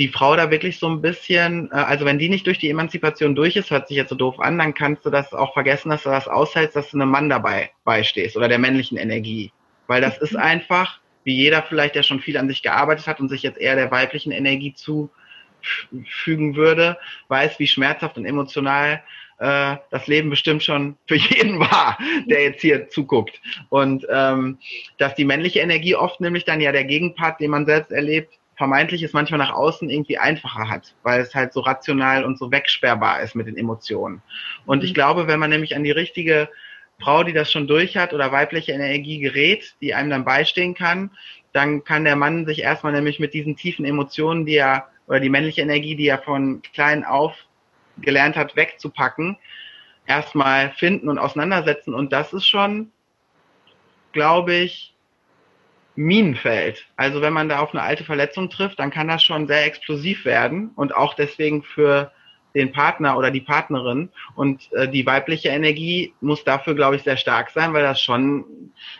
die 0.01 0.07
Frau 0.07 0.35
da 0.35 0.49
wirklich 0.49 0.79
so 0.79 0.89
ein 0.89 0.99
bisschen, 0.99 1.69
äh, 1.71 1.75
also 1.75 2.05
wenn 2.05 2.17
die 2.17 2.27
nicht 2.27 2.47
durch 2.47 2.57
die 2.57 2.71
Emanzipation 2.71 3.35
durch 3.35 3.55
ist, 3.55 3.69
hört 3.69 3.87
sich 3.87 3.97
jetzt 3.97 4.09
so 4.09 4.15
doof 4.15 4.39
an, 4.39 4.57
dann 4.57 4.73
kannst 4.73 5.05
du 5.05 5.11
das 5.11 5.31
auch 5.31 5.53
vergessen, 5.53 5.89
dass 5.89 6.01
du 6.01 6.09
das 6.09 6.27
aushältst, 6.27 6.75
dass 6.75 6.89
du 6.89 6.97
einem 6.97 7.11
Mann 7.11 7.29
dabei 7.29 7.69
beistehst 7.83 8.35
oder 8.35 8.47
der 8.47 8.57
männlichen 8.57 8.97
Energie. 8.97 9.51
Weil 9.85 10.01
das 10.01 10.17
ist 10.17 10.35
einfach, 10.35 10.99
wie 11.23 11.35
jeder 11.35 11.61
vielleicht, 11.61 11.93
der 11.93 12.01
schon 12.01 12.19
viel 12.19 12.37
an 12.37 12.47
sich 12.47 12.63
gearbeitet 12.63 13.05
hat 13.05 13.19
und 13.19 13.29
sich 13.29 13.43
jetzt 13.43 13.59
eher 13.59 13.75
der 13.75 13.91
weiblichen 13.91 14.31
Energie 14.31 14.73
zufügen 14.73 16.55
würde, 16.55 16.97
weiß, 17.27 17.59
wie 17.59 17.67
schmerzhaft 17.67 18.17
und 18.17 18.25
emotional 18.25 19.03
äh, 19.37 19.75
das 19.91 20.07
Leben 20.07 20.31
bestimmt 20.31 20.63
schon 20.63 20.97
für 21.07 21.15
jeden 21.15 21.59
war, 21.59 21.99
der 22.25 22.41
jetzt 22.41 22.61
hier 22.61 22.89
zuguckt. 22.89 23.39
Und 23.69 24.07
ähm, 24.09 24.57
dass 24.97 25.13
die 25.13 25.25
männliche 25.25 25.59
Energie 25.59 25.95
oft 25.95 26.21
nämlich 26.21 26.45
dann 26.45 26.59
ja 26.59 26.71
der 26.71 26.85
Gegenpart, 26.85 27.39
den 27.39 27.51
man 27.51 27.67
selbst 27.67 27.91
erlebt, 27.91 28.39
vermeintlich 28.61 29.01
es 29.01 29.13
manchmal 29.13 29.39
nach 29.39 29.53
außen 29.53 29.89
irgendwie 29.89 30.19
einfacher 30.19 30.69
hat, 30.69 30.93
weil 31.01 31.19
es 31.19 31.33
halt 31.33 31.51
so 31.51 31.61
rational 31.61 32.23
und 32.23 32.37
so 32.37 32.51
wegsperrbar 32.51 33.21
ist 33.21 33.33
mit 33.33 33.47
den 33.47 33.57
Emotionen. 33.57 34.21
Und 34.67 34.79
mhm. 34.79 34.85
ich 34.85 34.93
glaube, 34.93 35.25
wenn 35.25 35.39
man 35.39 35.49
nämlich 35.49 35.75
an 35.75 35.83
die 35.83 35.89
richtige 35.89 36.47
Frau, 36.99 37.23
die 37.23 37.33
das 37.33 37.51
schon 37.51 37.65
durch 37.65 37.97
hat 37.97 38.13
oder 38.13 38.31
weibliche 38.31 38.73
Energie 38.73 39.17
gerät, 39.17 39.73
die 39.81 39.95
einem 39.95 40.11
dann 40.11 40.25
beistehen 40.25 40.75
kann, 40.75 41.09
dann 41.53 41.83
kann 41.83 42.03
der 42.03 42.15
Mann 42.15 42.45
sich 42.45 42.61
erstmal 42.61 42.93
nämlich 42.93 43.19
mit 43.19 43.33
diesen 43.33 43.55
tiefen 43.55 43.83
Emotionen, 43.83 44.45
die 44.45 44.57
er, 44.57 44.89
oder 45.07 45.19
die 45.19 45.31
männliche 45.31 45.61
Energie, 45.61 45.95
die 45.95 46.07
er 46.07 46.19
von 46.19 46.61
klein 46.61 47.03
auf 47.03 47.33
gelernt 47.97 48.35
hat, 48.35 48.55
wegzupacken, 48.55 49.37
erstmal 50.05 50.69
finden 50.73 51.09
und 51.09 51.17
auseinandersetzen. 51.17 51.95
Und 51.95 52.13
das 52.13 52.31
ist 52.31 52.45
schon, 52.45 52.91
glaube 54.11 54.53
ich, 54.53 54.90
Minenfeld. 55.95 56.85
Also 56.95 57.21
wenn 57.21 57.33
man 57.33 57.49
da 57.49 57.59
auf 57.59 57.73
eine 57.73 57.83
alte 57.83 58.03
Verletzung 58.03 58.49
trifft, 58.49 58.79
dann 58.79 58.91
kann 58.91 59.07
das 59.07 59.23
schon 59.23 59.47
sehr 59.47 59.65
explosiv 59.65 60.25
werden 60.25 60.71
und 60.75 60.95
auch 60.95 61.13
deswegen 61.13 61.63
für 61.63 62.11
den 62.55 62.71
Partner 62.71 63.17
oder 63.17 63.31
die 63.31 63.41
Partnerin. 63.41 64.09
Und 64.35 64.71
äh, 64.73 64.87
die 64.87 65.05
weibliche 65.05 65.49
Energie 65.49 66.13
muss 66.21 66.43
dafür, 66.43 66.75
glaube 66.75 66.95
ich, 66.95 67.03
sehr 67.03 67.17
stark 67.17 67.49
sein, 67.49 67.73
weil 67.73 67.83
das 67.83 68.01
schon 68.01 68.45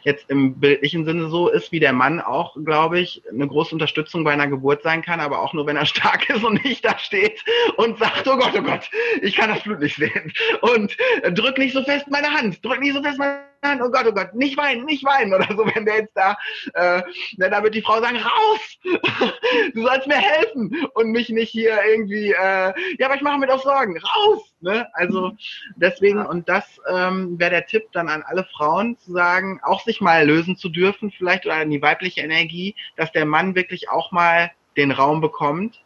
jetzt 0.04 0.30
im 0.30 0.60
bildlichen 0.60 1.06
Sinne 1.06 1.30
so 1.30 1.50
ist, 1.50 1.72
wie 1.72 1.80
der 1.80 1.94
Mann 1.94 2.22
auch, 2.22 2.56
glaube 2.64 3.00
ich, 3.00 3.22
eine 3.30 3.48
große 3.48 3.74
Unterstützung 3.74 4.24
bei 4.24 4.32
einer 4.32 4.48
Geburt 4.48 4.84
sein 4.84 5.02
kann, 5.02 5.20
aber 5.20 5.42
auch 5.42 5.54
nur, 5.54 5.66
wenn 5.68 5.78
er 5.78 5.86
stark 5.86 6.30
ist 6.30 6.44
und 6.44 6.64
nicht 6.64 6.86
da 6.86 6.98
steht 6.98 7.44
und 7.78 7.98
sagt, 8.00 8.28
oh 8.28 8.38
Gott, 8.38 8.54
oh 8.58 8.62
Gott, 8.62 8.90
ich 9.22 9.36
kann 9.36 9.50
das 9.50 9.64
Blut 9.64 9.80
nicht 9.80 9.96
sehen. 9.96 10.32
Und 10.62 10.96
äh, 11.24 11.32
drück 11.32 11.58
nicht 11.58 11.74
so 11.74 11.84
fest 11.84 12.06
meine 12.10 12.32
Hand, 12.32 12.64
drück 12.64 12.80
nicht 12.80 12.94
so 12.94 13.04
fest 13.04 13.18
meine 13.18 13.51
oh 13.64 13.90
Gott, 13.90 14.06
oh 14.08 14.12
Gott, 14.12 14.34
nicht 14.34 14.58
weinen, 14.58 14.86
nicht 14.86 15.04
weinen 15.04 15.34
oder 15.34 15.48
so, 15.56 15.66
wenn 15.74 15.86
der 15.86 15.98
jetzt 15.98 16.16
da, 16.16 16.38
äh, 16.74 17.02
da 17.38 17.64
wird 17.64 17.76
die 17.76 17.82
Frau 17.82 18.00
sagen, 18.02 18.18
raus, 18.18 18.78
du 19.74 19.86
sollst 19.86 20.08
mir 20.08 20.18
helfen! 20.18 20.88
Und 20.94 21.12
mich 21.12 21.30
nicht 21.30 21.50
hier 21.50 21.80
irgendwie, 21.88 22.32
äh, 22.32 22.74
ja, 22.98 23.06
aber 23.06 23.16
ich 23.16 23.22
mache 23.22 23.38
mir 23.38 23.48
doch 23.48 23.64
Sorgen, 23.64 23.98
raus, 23.98 24.54
ne? 24.62 24.88
Also 24.94 25.32
deswegen, 25.76 26.26
und 26.26 26.50
das 26.50 26.66
ähm, 26.90 27.40
wäre 27.40 27.52
der 27.52 27.66
Tipp 27.66 27.84
dann 27.92 28.10
an 28.10 28.24
alle 28.24 28.46
Frauen 28.46 28.98
zu 28.98 29.12
sagen, 29.12 29.60
auch 29.64 29.82
sich 29.84 30.02
mal 30.02 30.26
lösen 30.26 30.58
zu 30.58 30.70
dürfen, 30.70 31.12
vielleicht 31.12 31.46
oder 31.46 31.56
an 31.56 31.70
die 31.70 31.82
weibliche 31.82 32.22
Energie, 32.22 32.76
dass 32.96 33.12
der 33.12 33.26
Mann 33.26 33.56
wirklich 33.56 33.90
auch 33.90 34.12
mal 34.12 34.52
den 34.78 34.92
Raum 34.92 35.22
bekommt, 35.22 35.84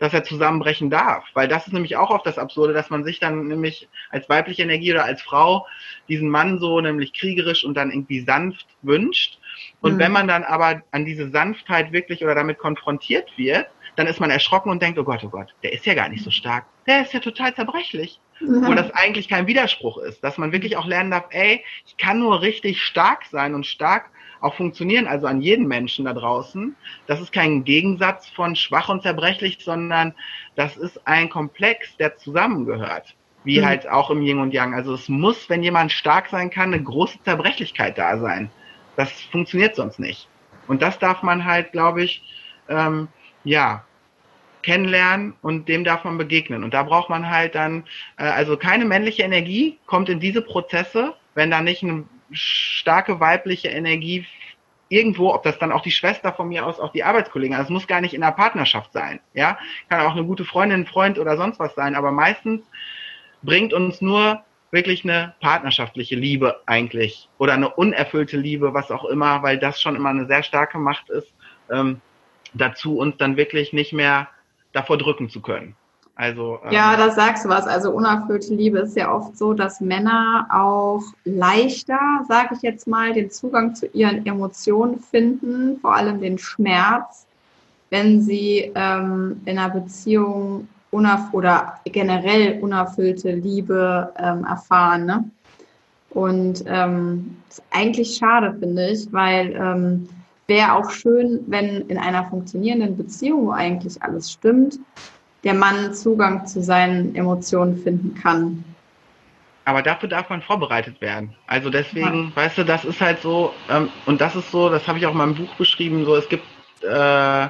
dass 0.00 0.14
er 0.14 0.24
zusammenbrechen 0.24 0.90
darf. 0.90 1.24
Weil 1.34 1.46
das 1.46 1.66
ist 1.66 1.72
nämlich 1.72 1.96
auch 1.96 2.10
oft 2.10 2.26
das 2.26 2.38
Absurde, 2.38 2.72
dass 2.72 2.90
man 2.90 3.04
sich 3.04 3.20
dann 3.20 3.46
nämlich 3.46 3.88
als 4.10 4.28
weibliche 4.28 4.62
Energie 4.62 4.92
oder 4.92 5.04
als 5.04 5.22
Frau 5.22 5.66
diesen 6.08 6.28
Mann 6.28 6.58
so 6.58 6.80
nämlich 6.80 7.12
kriegerisch 7.12 7.64
und 7.64 7.74
dann 7.74 7.90
irgendwie 7.90 8.20
sanft 8.20 8.66
wünscht. 8.82 9.38
Und 9.80 9.94
mhm. 9.94 9.98
wenn 9.98 10.12
man 10.12 10.26
dann 10.26 10.42
aber 10.42 10.82
an 10.90 11.04
diese 11.04 11.30
Sanftheit 11.30 11.92
wirklich 11.92 12.24
oder 12.24 12.34
damit 12.34 12.58
konfrontiert 12.58 13.30
wird, 13.36 13.66
dann 13.96 14.06
ist 14.06 14.20
man 14.20 14.30
erschrocken 14.30 14.70
und 14.70 14.80
denkt, 14.80 14.98
oh 14.98 15.04
Gott, 15.04 15.22
oh 15.22 15.28
Gott, 15.28 15.54
der 15.62 15.72
ist 15.72 15.84
ja 15.84 15.94
gar 15.94 16.08
nicht 16.08 16.24
so 16.24 16.30
stark. 16.30 16.64
Der 16.90 17.02
ist 17.02 17.12
ja 17.12 17.20
total 17.20 17.54
zerbrechlich. 17.54 18.18
Mhm. 18.40 18.66
Wo 18.66 18.74
das 18.74 18.90
eigentlich 18.90 19.28
kein 19.28 19.46
Widerspruch 19.46 19.98
ist, 19.98 20.24
dass 20.24 20.38
man 20.38 20.50
wirklich 20.50 20.76
auch 20.76 20.86
lernen 20.86 21.12
darf, 21.12 21.26
ey, 21.30 21.62
ich 21.86 21.96
kann 21.98 22.18
nur 22.18 22.40
richtig 22.42 22.82
stark 22.82 23.24
sein 23.26 23.54
und 23.54 23.64
stark 23.64 24.10
auch 24.40 24.54
funktionieren, 24.54 25.06
also 25.06 25.28
an 25.28 25.40
jeden 25.40 25.68
Menschen 25.68 26.06
da 26.06 26.14
draußen. 26.14 26.74
Das 27.06 27.20
ist 27.20 27.32
kein 27.32 27.62
Gegensatz 27.62 28.28
von 28.30 28.56
schwach 28.56 28.88
und 28.88 29.02
zerbrechlich, 29.02 29.58
sondern 29.62 30.14
das 30.56 30.76
ist 30.76 31.06
ein 31.06 31.30
Komplex, 31.30 31.96
der 31.98 32.16
zusammengehört. 32.16 33.14
Wie 33.44 33.60
mhm. 33.60 33.66
halt 33.66 33.88
auch 33.88 34.10
im 34.10 34.22
Yin 34.22 34.40
und 34.40 34.52
Yang. 34.52 34.74
Also 34.74 34.94
es 34.94 35.08
muss, 35.08 35.48
wenn 35.48 35.62
jemand 35.62 35.92
stark 35.92 36.28
sein 36.28 36.50
kann, 36.50 36.74
eine 36.74 36.82
große 36.82 37.22
Zerbrechlichkeit 37.22 37.98
da 37.98 38.18
sein. 38.18 38.50
Das 38.96 39.12
funktioniert 39.30 39.76
sonst 39.76 40.00
nicht. 40.00 40.26
Und 40.66 40.82
das 40.82 40.98
darf 40.98 41.22
man 41.22 41.44
halt, 41.44 41.70
glaube 41.70 42.02
ich, 42.02 42.24
ähm, 42.68 43.06
ja, 43.44 43.84
kennenlernen 44.62 45.34
und 45.42 45.68
dem 45.68 45.84
darf 45.84 46.04
man 46.04 46.18
begegnen. 46.18 46.64
Und 46.64 46.74
da 46.74 46.82
braucht 46.82 47.10
man 47.10 47.28
halt 47.28 47.54
dann, 47.54 47.84
äh, 48.16 48.24
also 48.24 48.56
keine 48.56 48.84
männliche 48.84 49.22
Energie 49.22 49.78
kommt 49.86 50.08
in 50.08 50.20
diese 50.20 50.42
Prozesse, 50.42 51.14
wenn 51.34 51.50
da 51.50 51.60
nicht 51.60 51.82
ein 51.82 52.08
starke 52.32 53.20
weibliche 53.20 53.68
Energie 53.68 54.26
irgendwo, 54.88 55.32
ob 55.32 55.44
das 55.44 55.58
dann 55.58 55.72
auch 55.72 55.82
die 55.82 55.92
Schwester 55.92 56.32
von 56.32 56.48
mir 56.48 56.66
aus, 56.66 56.80
auch 56.80 56.92
die 56.92 57.04
Arbeitskollegen, 57.04 57.54
also 57.54 57.68
es 57.68 57.70
muss 57.70 57.86
gar 57.86 58.00
nicht 58.00 58.12
in 58.12 58.22
einer 58.22 58.32
Partnerschaft 58.32 58.92
sein, 58.92 59.20
ja, 59.34 59.56
kann 59.88 60.00
auch 60.00 60.12
eine 60.16 60.24
gute 60.24 60.44
Freundin, 60.44 60.84
Freund 60.84 61.18
oder 61.18 61.36
sonst 61.36 61.60
was 61.60 61.74
sein, 61.74 61.94
aber 61.94 62.10
meistens 62.10 62.62
bringt 63.42 63.72
uns 63.72 64.00
nur 64.00 64.44
wirklich 64.72 65.04
eine 65.04 65.34
partnerschaftliche 65.40 66.16
Liebe 66.16 66.60
eigentlich 66.66 67.28
oder 67.38 67.54
eine 67.54 67.70
unerfüllte 67.70 68.36
Liebe, 68.36 68.74
was 68.74 68.90
auch 68.90 69.04
immer, 69.04 69.42
weil 69.42 69.58
das 69.58 69.80
schon 69.80 69.96
immer 69.96 70.10
eine 70.10 70.26
sehr 70.26 70.42
starke 70.42 70.78
Macht 70.78 71.08
ist, 71.08 71.32
ähm, 71.70 72.00
dazu 72.52 72.98
uns 72.98 73.16
dann 73.16 73.36
wirklich 73.36 73.72
nicht 73.72 73.92
mehr 73.92 74.28
davor 74.72 74.98
drücken 74.98 75.28
zu 75.28 75.40
können. 75.40 75.74
Also, 76.20 76.58
ähm, 76.64 76.72
ja, 76.72 76.96
da 76.96 77.10
sagst 77.12 77.46
du 77.46 77.48
was. 77.48 77.66
Also 77.66 77.92
unerfüllte 77.92 78.54
Liebe 78.54 78.80
ist 78.80 78.94
ja 78.94 79.10
oft 79.10 79.38
so, 79.38 79.54
dass 79.54 79.80
Männer 79.80 80.46
auch 80.52 81.02
leichter, 81.24 81.98
sage 82.28 82.54
ich 82.56 82.62
jetzt 82.62 82.86
mal, 82.86 83.14
den 83.14 83.30
Zugang 83.30 83.74
zu 83.74 83.86
ihren 83.86 84.26
Emotionen 84.26 85.00
finden, 85.00 85.78
vor 85.80 85.94
allem 85.94 86.20
den 86.20 86.36
Schmerz, 86.36 87.26
wenn 87.88 88.20
sie 88.20 88.70
ähm, 88.74 89.40
in 89.46 89.58
einer 89.58 89.70
Beziehung 89.70 90.68
unerf 90.90 91.32
oder 91.32 91.80
generell 91.84 92.60
unerfüllte 92.60 93.32
Liebe 93.32 94.12
ähm, 94.18 94.44
erfahren. 94.44 95.06
Ne? 95.06 95.24
Und 96.10 96.64
ähm, 96.66 97.36
ist 97.48 97.62
eigentlich 97.70 98.16
schade, 98.16 98.54
finde 98.58 98.90
ich, 98.90 99.10
weil 99.10 99.54
ähm, 99.54 100.08
wäre 100.50 100.74
auch 100.74 100.90
schön, 100.90 101.44
wenn 101.46 101.82
in 101.88 101.96
einer 101.96 102.24
funktionierenden 102.24 102.96
Beziehung, 102.96 103.46
wo 103.46 103.52
eigentlich 103.52 104.02
alles 104.02 104.32
stimmt, 104.32 104.78
der 105.44 105.54
Mann 105.54 105.94
Zugang 105.94 106.44
zu 106.46 106.60
seinen 106.60 107.14
Emotionen 107.14 107.78
finden 107.78 108.14
kann. 108.20 108.64
Aber 109.64 109.80
dafür 109.80 110.08
darf 110.08 110.28
man 110.28 110.42
vorbereitet 110.42 111.00
werden. 111.00 111.34
Also 111.46 111.70
deswegen, 111.70 112.24
ja. 112.24 112.36
weißt 112.36 112.58
du, 112.58 112.64
das 112.64 112.84
ist 112.84 113.00
halt 113.00 113.20
so, 113.20 113.54
ähm, 113.70 113.88
und 114.06 114.20
das 114.20 114.34
ist 114.34 114.50
so, 114.50 114.68
das 114.68 114.86
habe 114.88 114.98
ich 114.98 115.06
auch 115.06 115.12
in 115.12 115.18
meinem 115.18 115.36
Buch 115.36 115.54
beschrieben, 115.54 116.04
so 116.04 116.16
es 116.16 116.28
gibt 116.28 116.44
äh, 116.82 117.48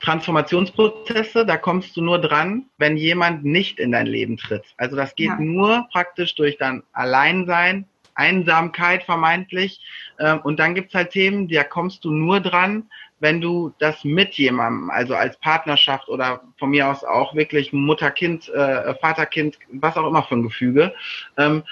Transformationsprozesse, 0.00 1.46
da 1.46 1.56
kommst 1.56 1.96
du 1.96 2.02
nur 2.02 2.20
dran, 2.20 2.64
wenn 2.78 2.96
jemand 2.96 3.44
nicht 3.44 3.78
in 3.78 3.92
dein 3.92 4.06
Leben 4.06 4.36
tritt. 4.36 4.64
Also 4.76 4.96
das 4.96 5.14
geht 5.14 5.28
ja. 5.28 5.38
nur 5.38 5.86
praktisch 5.92 6.34
durch 6.34 6.58
dann 6.58 6.82
Alleinsein, 6.92 7.86
Einsamkeit 8.14 9.04
vermeintlich. 9.04 9.80
Ähm, 10.18 10.40
und 10.40 10.58
dann 10.58 10.74
gibt's 10.74 10.94
halt 10.94 11.10
Themen, 11.10 11.48
da 11.48 11.64
kommst 11.64 12.04
du 12.04 12.10
nur 12.10 12.40
dran, 12.40 12.90
wenn 13.20 13.40
du 13.40 13.72
das 13.78 14.02
mit 14.04 14.34
jemandem, 14.34 14.90
also 14.90 15.14
als 15.14 15.38
Partnerschaft 15.38 16.08
oder 16.08 16.42
von 16.58 16.70
mir 16.70 16.88
aus 16.88 17.04
auch 17.04 17.34
wirklich 17.34 17.72
Mutter-Kind, 17.72 18.48
äh, 18.48 18.94
Vater-Kind, 18.96 19.58
was 19.72 19.96
auch 19.96 20.08
immer 20.08 20.24
für 20.24 20.34
ein 20.34 20.42
Gefüge. 20.42 20.92
Ähm, 21.36 21.62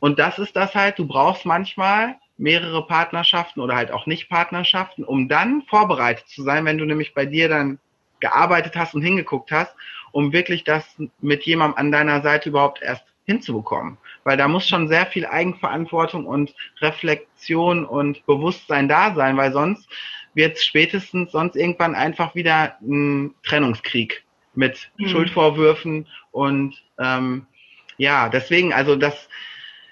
und 0.00 0.18
das 0.18 0.38
ist 0.38 0.54
das 0.54 0.74
halt, 0.74 0.98
du 0.98 1.06
brauchst 1.06 1.46
manchmal 1.46 2.16
mehrere 2.36 2.86
Partnerschaften 2.86 3.60
oder 3.60 3.74
halt 3.74 3.90
auch 3.90 4.06
nicht 4.06 4.28
Partnerschaften, 4.28 5.02
um 5.02 5.28
dann 5.28 5.62
vorbereitet 5.62 6.28
zu 6.28 6.42
sein, 6.42 6.64
wenn 6.64 6.78
du 6.78 6.84
nämlich 6.84 7.14
bei 7.14 7.26
dir 7.26 7.48
dann 7.48 7.78
gearbeitet 8.20 8.76
hast 8.76 8.94
und 8.94 9.02
hingeguckt 9.02 9.50
hast, 9.50 9.74
um 10.12 10.32
wirklich 10.32 10.64
das 10.64 10.84
mit 11.20 11.44
jemandem 11.44 11.78
an 11.78 11.92
deiner 11.92 12.22
Seite 12.22 12.48
überhaupt 12.50 12.82
erst 12.82 13.04
hinzubekommen. 13.24 13.98
Weil 14.28 14.36
da 14.36 14.46
muss 14.46 14.68
schon 14.68 14.88
sehr 14.88 15.06
viel 15.06 15.24
Eigenverantwortung 15.24 16.26
und 16.26 16.54
Reflexion 16.82 17.86
und 17.86 18.26
Bewusstsein 18.26 18.86
da 18.86 19.14
sein, 19.14 19.38
weil 19.38 19.52
sonst 19.52 19.88
wird 20.34 20.58
spätestens 20.58 21.32
sonst 21.32 21.56
irgendwann 21.56 21.94
einfach 21.94 22.34
wieder 22.34 22.76
ein 22.82 23.34
Trennungskrieg 23.42 24.22
mit 24.54 24.90
mhm. 24.98 25.08
Schuldvorwürfen 25.08 26.06
und 26.30 26.74
ähm, 26.98 27.46
ja, 27.96 28.28
deswegen, 28.28 28.74
also 28.74 28.96
das 28.96 29.30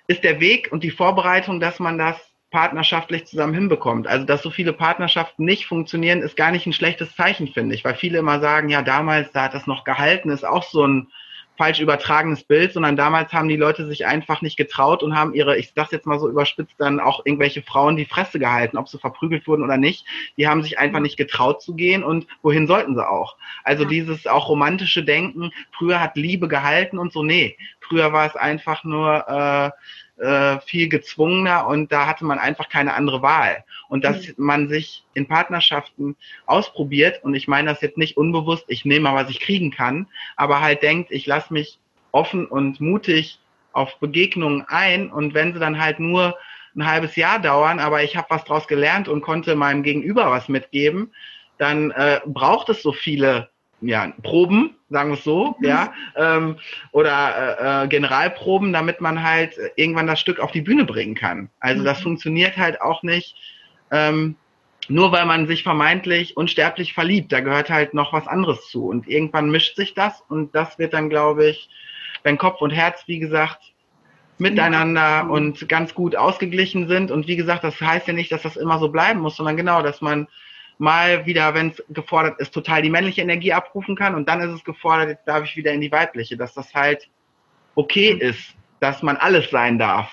ist 0.07 0.23
der 0.23 0.39
Weg 0.39 0.69
und 0.71 0.85
die 0.85 0.91
Vorbereitung, 0.91 1.59
dass 1.59 1.81
man 1.81 1.97
das 1.97 2.17
partnerschaftlich 2.51 3.25
zusammen 3.25 3.55
hinbekommt. 3.55 4.07
Also, 4.07 4.27
dass 4.27 4.43
so 4.43 4.51
viele 4.51 4.75
Partnerschaften 4.75 5.47
nicht 5.47 5.65
funktionieren, 5.65 6.21
ist 6.21 6.37
gar 6.37 6.51
nicht 6.51 6.67
ein 6.67 6.75
schlechtes 6.75 7.17
Zeichen, 7.17 7.49
finde 7.49 7.75
ich, 7.75 7.87
weil 7.87 7.95
viele 7.95 8.19
immer 8.19 8.39
sagen, 8.41 8.69
ja, 8.69 8.83
damals, 8.83 9.33
da 9.33 9.45
hat 9.45 9.55
das 9.55 9.67
noch 9.67 9.85
gehalten, 9.85 10.29
ist 10.29 10.45
auch 10.45 10.63
so 10.63 10.87
ein 10.87 11.09
falsch 11.57 11.81
übertragenes 11.81 12.45
Bild, 12.45 12.73
sondern 12.73 12.97
damals 12.97 13.33
haben 13.33 13.49
die 13.49 13.57
Leute 13.57 13.87
sich 13.87 14.07
einfach 14.07 14.43
nicht 14.43 14.57
getraut 14.57 15.03
und 15.03 15.17
haben 15.17 15.35
ihre, 15.35 15.57
ich 15.57 15.73
sag's 15.75 15.93
jetzt 15.93 16.07
mal 16.07 16.19
so 16.19 16.29
überspitzt, 16.29 16.75
dann 16.79 17.01
auch 17.01 17.25
irgendwelche 17.25 17.63
Frauen 17.63 17.97
die 17.97 18.05
Fresse 18.05 18.39
gehalten, 18.39 18.77
ob 18.77 18.89
sie 18.89 18.99
verprügelt 18.99 19.47
wurden 19.47 19.65
oder 19.65 19.77
nicht. 19.77 20.05
Die 20.37 20.49
haben 20.49 20.63
sich 20.63 20.79
einfach 20.79 21.01
nicht 21.01 21.17
getraut 21.17 21.63
zu 21.63 21.75
gehen 21.75 22.03
und 22.03 22.27
wohin 22.43 22.67
sollten 22.67 22.95
sie 22.95 23.09
auch? 23.09 23.37
Also 23.65 23.85
ja. 23.85 23.89
dieses 23.89 24.27
auch 24.27 24.49
romantische 24.49 25.05
Denken, 25.05 25.53
früher 25.73 26.01
hat 26.01 26.17
Liebe 26.17 26.49
gehalten 26.49 26.99
und 26.99 27.13
so, 27.13 27.23
nee. 27.23 27.57
Früher 27.81 28.13
war 28.13 28.27
es 28.27 28.35
einfach 28.35 28.83
nur 28.83 29.29
äh, 29.29 29.71
äh, 30.19 30.59
viel 30.61 30.89
gezwungener 30.89 31.67
und 31.67 31.93
da 31.93 32.07
hatte 32.07 32.25
man 32.25 32.39
einfach 32.39 32.69
keine 32.69 32.95
andere 32.95 33.23
Wahl. 33.23 33.65
Und 33.89 34.05
dass 34.05 34.29
mhm. 34.29 34.35
man 34.39 34.69
sich 34.69 35.05
in 35.15 35.29
Partnerschaften 35.29 36.17
ausprobiert, 36.47 37.23
und 37.23 37.35
ich 37.35 37.49
meine 37.49 37.69
das 37.71 37.81
jetzt 37.81 37.99
nicht 37.99 38.17
unbewusst, 38.17 38.65
ich 38.69 38.85
nehme 38.85 39.11
mal, 39.11 39.15
was 39.15 39.31
ich 39.31 39.41
kriegen 39.41 39.71
kann, 39.71 40.07
aber 40.37 40.61
halt 40.61 40.83
denkt, 40.83 41.11
ich 41.11 41.27
lasse 41.27 41.53
mich 41.53 41.79
offen 42.13 42.47
und 42.47 42.81
mutig 42.81 43.39
auf 43.73 43.99
Begegnungen 43.99 44.65
ein 44.69 45.11
und 45.11 45.35
wenn 45.35 45.53
sie 45.53 45.61
dann 45.61 45.81
halt 45.81 46.01
nur 46.01 46.37
ein 46.75 46.87
halbes 46.87 47.17
Jahr 47.17 47.39
dauern, 47.39 47.79
aber 47.79 48.03
ich 48.03 48.17
habe 48.17 48.29
was 48.31 48.45
draus 48.45 48.67
gelernt 48.67 49.09
und 49.09 49.21
konnte 49.21 49.55
meinem 49.55 49.83
Gegenüber 49.83 50.31
was 50.31 50.49
mitgeben, 50.49 51.13
dann 51.59 51.91
äh, 51.91 52.21
braucht 52.27 52.69
es 52.69 52.83
so 52.83 52.93
viele 52.93 53.49
ja, 53.81 54.13
Proben, 54.23 54.77
sagen 54.89 55.11
wir 55.11 55.19
es 55.19 55.25
so, 55.25 55.57
mhm. 55.59 55.67
ja, 55.67 55.93
ähm, 56.17 56.57
oder 56.93 57.83
äh, 57.83 57.85
äh, 57.85 57.89
Generalproben, 57.89 58.73
damit 58.73 59.01
man 59.01 59.23
halt 59.23 59.55
irgendwann 59.77 60.07
das 60.07 60.21
Stück 60.21 60.41
auf 60.41 60.53
die 60.53 60.63
Bühne 60.63 60.85
bringen 60.85 61.15
kann. 61.15 61.51
Also 61.61 61.83
mhm. 61.83 61.85
das 61.85 62.01
funktioniert 62.01 62.57
halt 62.57 62.81
auch 62.81 63.03
nicht 63.03 63.37
ähm, 63.91 64.37
nur 64.89 65.13
weil 65.13 65.27
man 65.27 65.47
sich 65.47 65.63
vermeintlich 65.63 66.37
unsterblich 66.37 66.95
verliebt. 66.95 67.33
Da 67.33 67.41
gehört 67.41 67.71
halt 67.71 67.95
noch 67.95 68.13
was 68.13 68.27
anderes 68.27 68.69
zu. 68.69 68.87
Und 68.87 69.09
irgendwann 69.09 69.51
mischt 69.51 69.77
sich 69.77 69.95
das 69.95 70.23
und 70.29 70.55
das 70.55 70.79
wird 70.79 70.93
dann, 70.95 71.11
glaube 71.11 71.49
ich, 71.49 71.69
wenn 72.23 72.39
Kopf 72.39 72.61
und 72.61 72.71
Herz, 72.71 73.03
wie 73.07 73.19
gesagt, 73.19 73.61
miteinander 74.39 75.01
ja. 75.01 75.27
und 75.27 75.69
ganz 75.69 75.95
gut 75.95 76.15
ausgeglichen 76.15 76.89
sind. 76.89 77.11
Und 77.11 77.27
wie 77.27 77.37
gesagt, 77.37 77.65
das 77.65 77.81
heißt 77.81 78.07
ja 78.07 78.13
nicht, 78.13 78.31
dass 78.31 78.43
das 78.43 78.57
immer 78.57 78.79
so 78.79 78.89
bleiben 78.89 79.21
muss, 79.21 79.37
sondern 79.37 79.57
genau, 79.57 79.83
dass 79.83 80.01
man 80.01 80.29
mal 80.79 81.25
wieder, 81.27 81.55
wenn 81.55 81.71
es 81.71 81.83
gefordert 81.91 82.41
ist, 82.41 82.53
total 82.53 82.83
die 82.83 82.91
männliche 82.91 83.23
Energie 83.23 83.53
abrufen 83.53 83.97
kann 83.97 84.15
und 84.15 84.29
dann 84.29 84.41
ist 84.41 84.51
es 84.51 84.65
gefordert, 84.65 85.09
jetzt 85.09 85.27
darf 85.27 85.45
ich 85.45 85.57
wieder 85.57 85.73
in 85.73 85.81
die 85.81 85.93
weibliche, 85.93 86.37
dass 86.37 86.55
das 86.55 86.75
halt 86.75 87.09
okay 87.75 88.15
mhm. 88.15 88.21
ist, 88.21 88.55
dass 88.81 89.03
man 89.03 89.17
alles 89.17 89.51
sein 89.51 89.79
darf. 89.79 90.11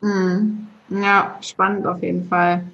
Mhm. 0.00 0.66
Ja, 0.90 1.38
spannend 1.42 1.86
auf 1.86 2.02
jeden 2.02 2.26
Fall. 2.28 2.64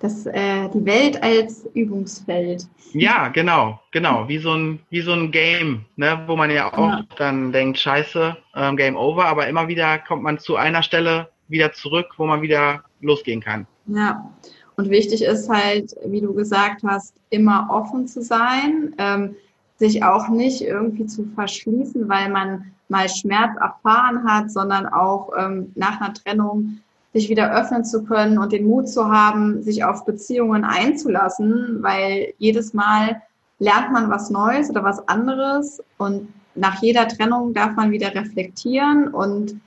Das, 0.00 0.26
äh, 0.26 0.68
die 0.74 0.84
Welt 0.84 1.22
als 1.22 1.66
Übungsfeld. 1.74 2.66
Ja, 2.92 3.28
genau, 3.28 3.80
genau. 3.92 4.28
Wie 4.28 4.38
so 4.38 4.52
ein, 4.52 4.80
wie 4.90 5.00
so 5.00 5.12
ein 5.12 5.30
Game, 5.30 5.86
ne, 5.96 6.22
wo 6.26 6.36
man 6.36 6.50
ja 6.50 6.72
auch 6.72 6.98
ja. 6.98 7.04
dann 7.16 7.52
denkt, 7.52 7.78
scheiße, 7.78 8.36
ähm, 8.54 8.76
Game 8.76 8.96
over, 8.96 9.24
aber 9.24 9.48
immer 9.48 9.68
wieder 9.68 9.98
kommt 9.98 10.22
man 10.22 10.38
zu 10.38 10.56
einer 10.56 10.82
Stelle 10.82 11.30
wieder 11.48 11.72
zurück, 11.72 12.08
wo 12.18 12.26
man 12.26 12.42
wieder 12.42 12.84
losgehen 13.00 13.40
kann. 13.40 13.66
Ja. 13.86 14.30
Und 14.76 14.90
wichtig 14.90 15.22
ist 15.22 15.48
halt, 15.48 15.96
wie 16.04 16.20
du 16.20 16.34
gesagt 16.34 16.82
hast, 16.86 17.14
immer 17.30 17.68
offen 17.70 18.06
zu 18.06 18.22
sein, 18.22 18.94
ähm, 18.98 19.34
sich 19.78 20.04
auch 20.04 20.28
nicht 20.28 20.62
irgendwie 20.62 21.06
zu 21.06 21.24
verschließen, 21.34 22.08
weil 22.08 22.30
man 22.30 22.72
mal 22.88 23.08
Schmerz 23.08 23.56
erfahren 23.60 24.24
hat, 24.24 24.50
sondern 24.50 24.86
auch 24.86 25.30
ähm, 25.38 25.72
nach 25.74 26.00
einer 26.00 26.14
Trennung 26.14 26.78
sich 27.12 27.28
wieder 27.30 27.52
öffnen 27.52 27.84
zu 27.84 28.04
können 28.04 28.38
und 28.38 28.52
den 28.52 28.66
Mut 28.66 28.88
zu 28.88 29.10
haben, 29.10 29.62
sich 29.62 29.84
auf 29.84 30.04
Beziehungen 30.04 30.64
einzulassen, 30.64 31.82
weil 31.82 32.34
jedes 32.38 32.74
Mal 32.74 33.22
lernt 33.58 33.92
man 33.92 34.10
was 34.10 34.28
Neues 34.28 34.68
oder 34.68 34.84
was 34.84 35.06
anderes 35.08 35.82
und 35.96 36.28
nach 36.54 36.82
jeder 36.82 37.08
Trennung 37.08 37.54
darf 37.54 37.74
man 37.74 37.90
wieder 37.90 38.14
reflektieren 38.14 39.08
und 39.08 39.58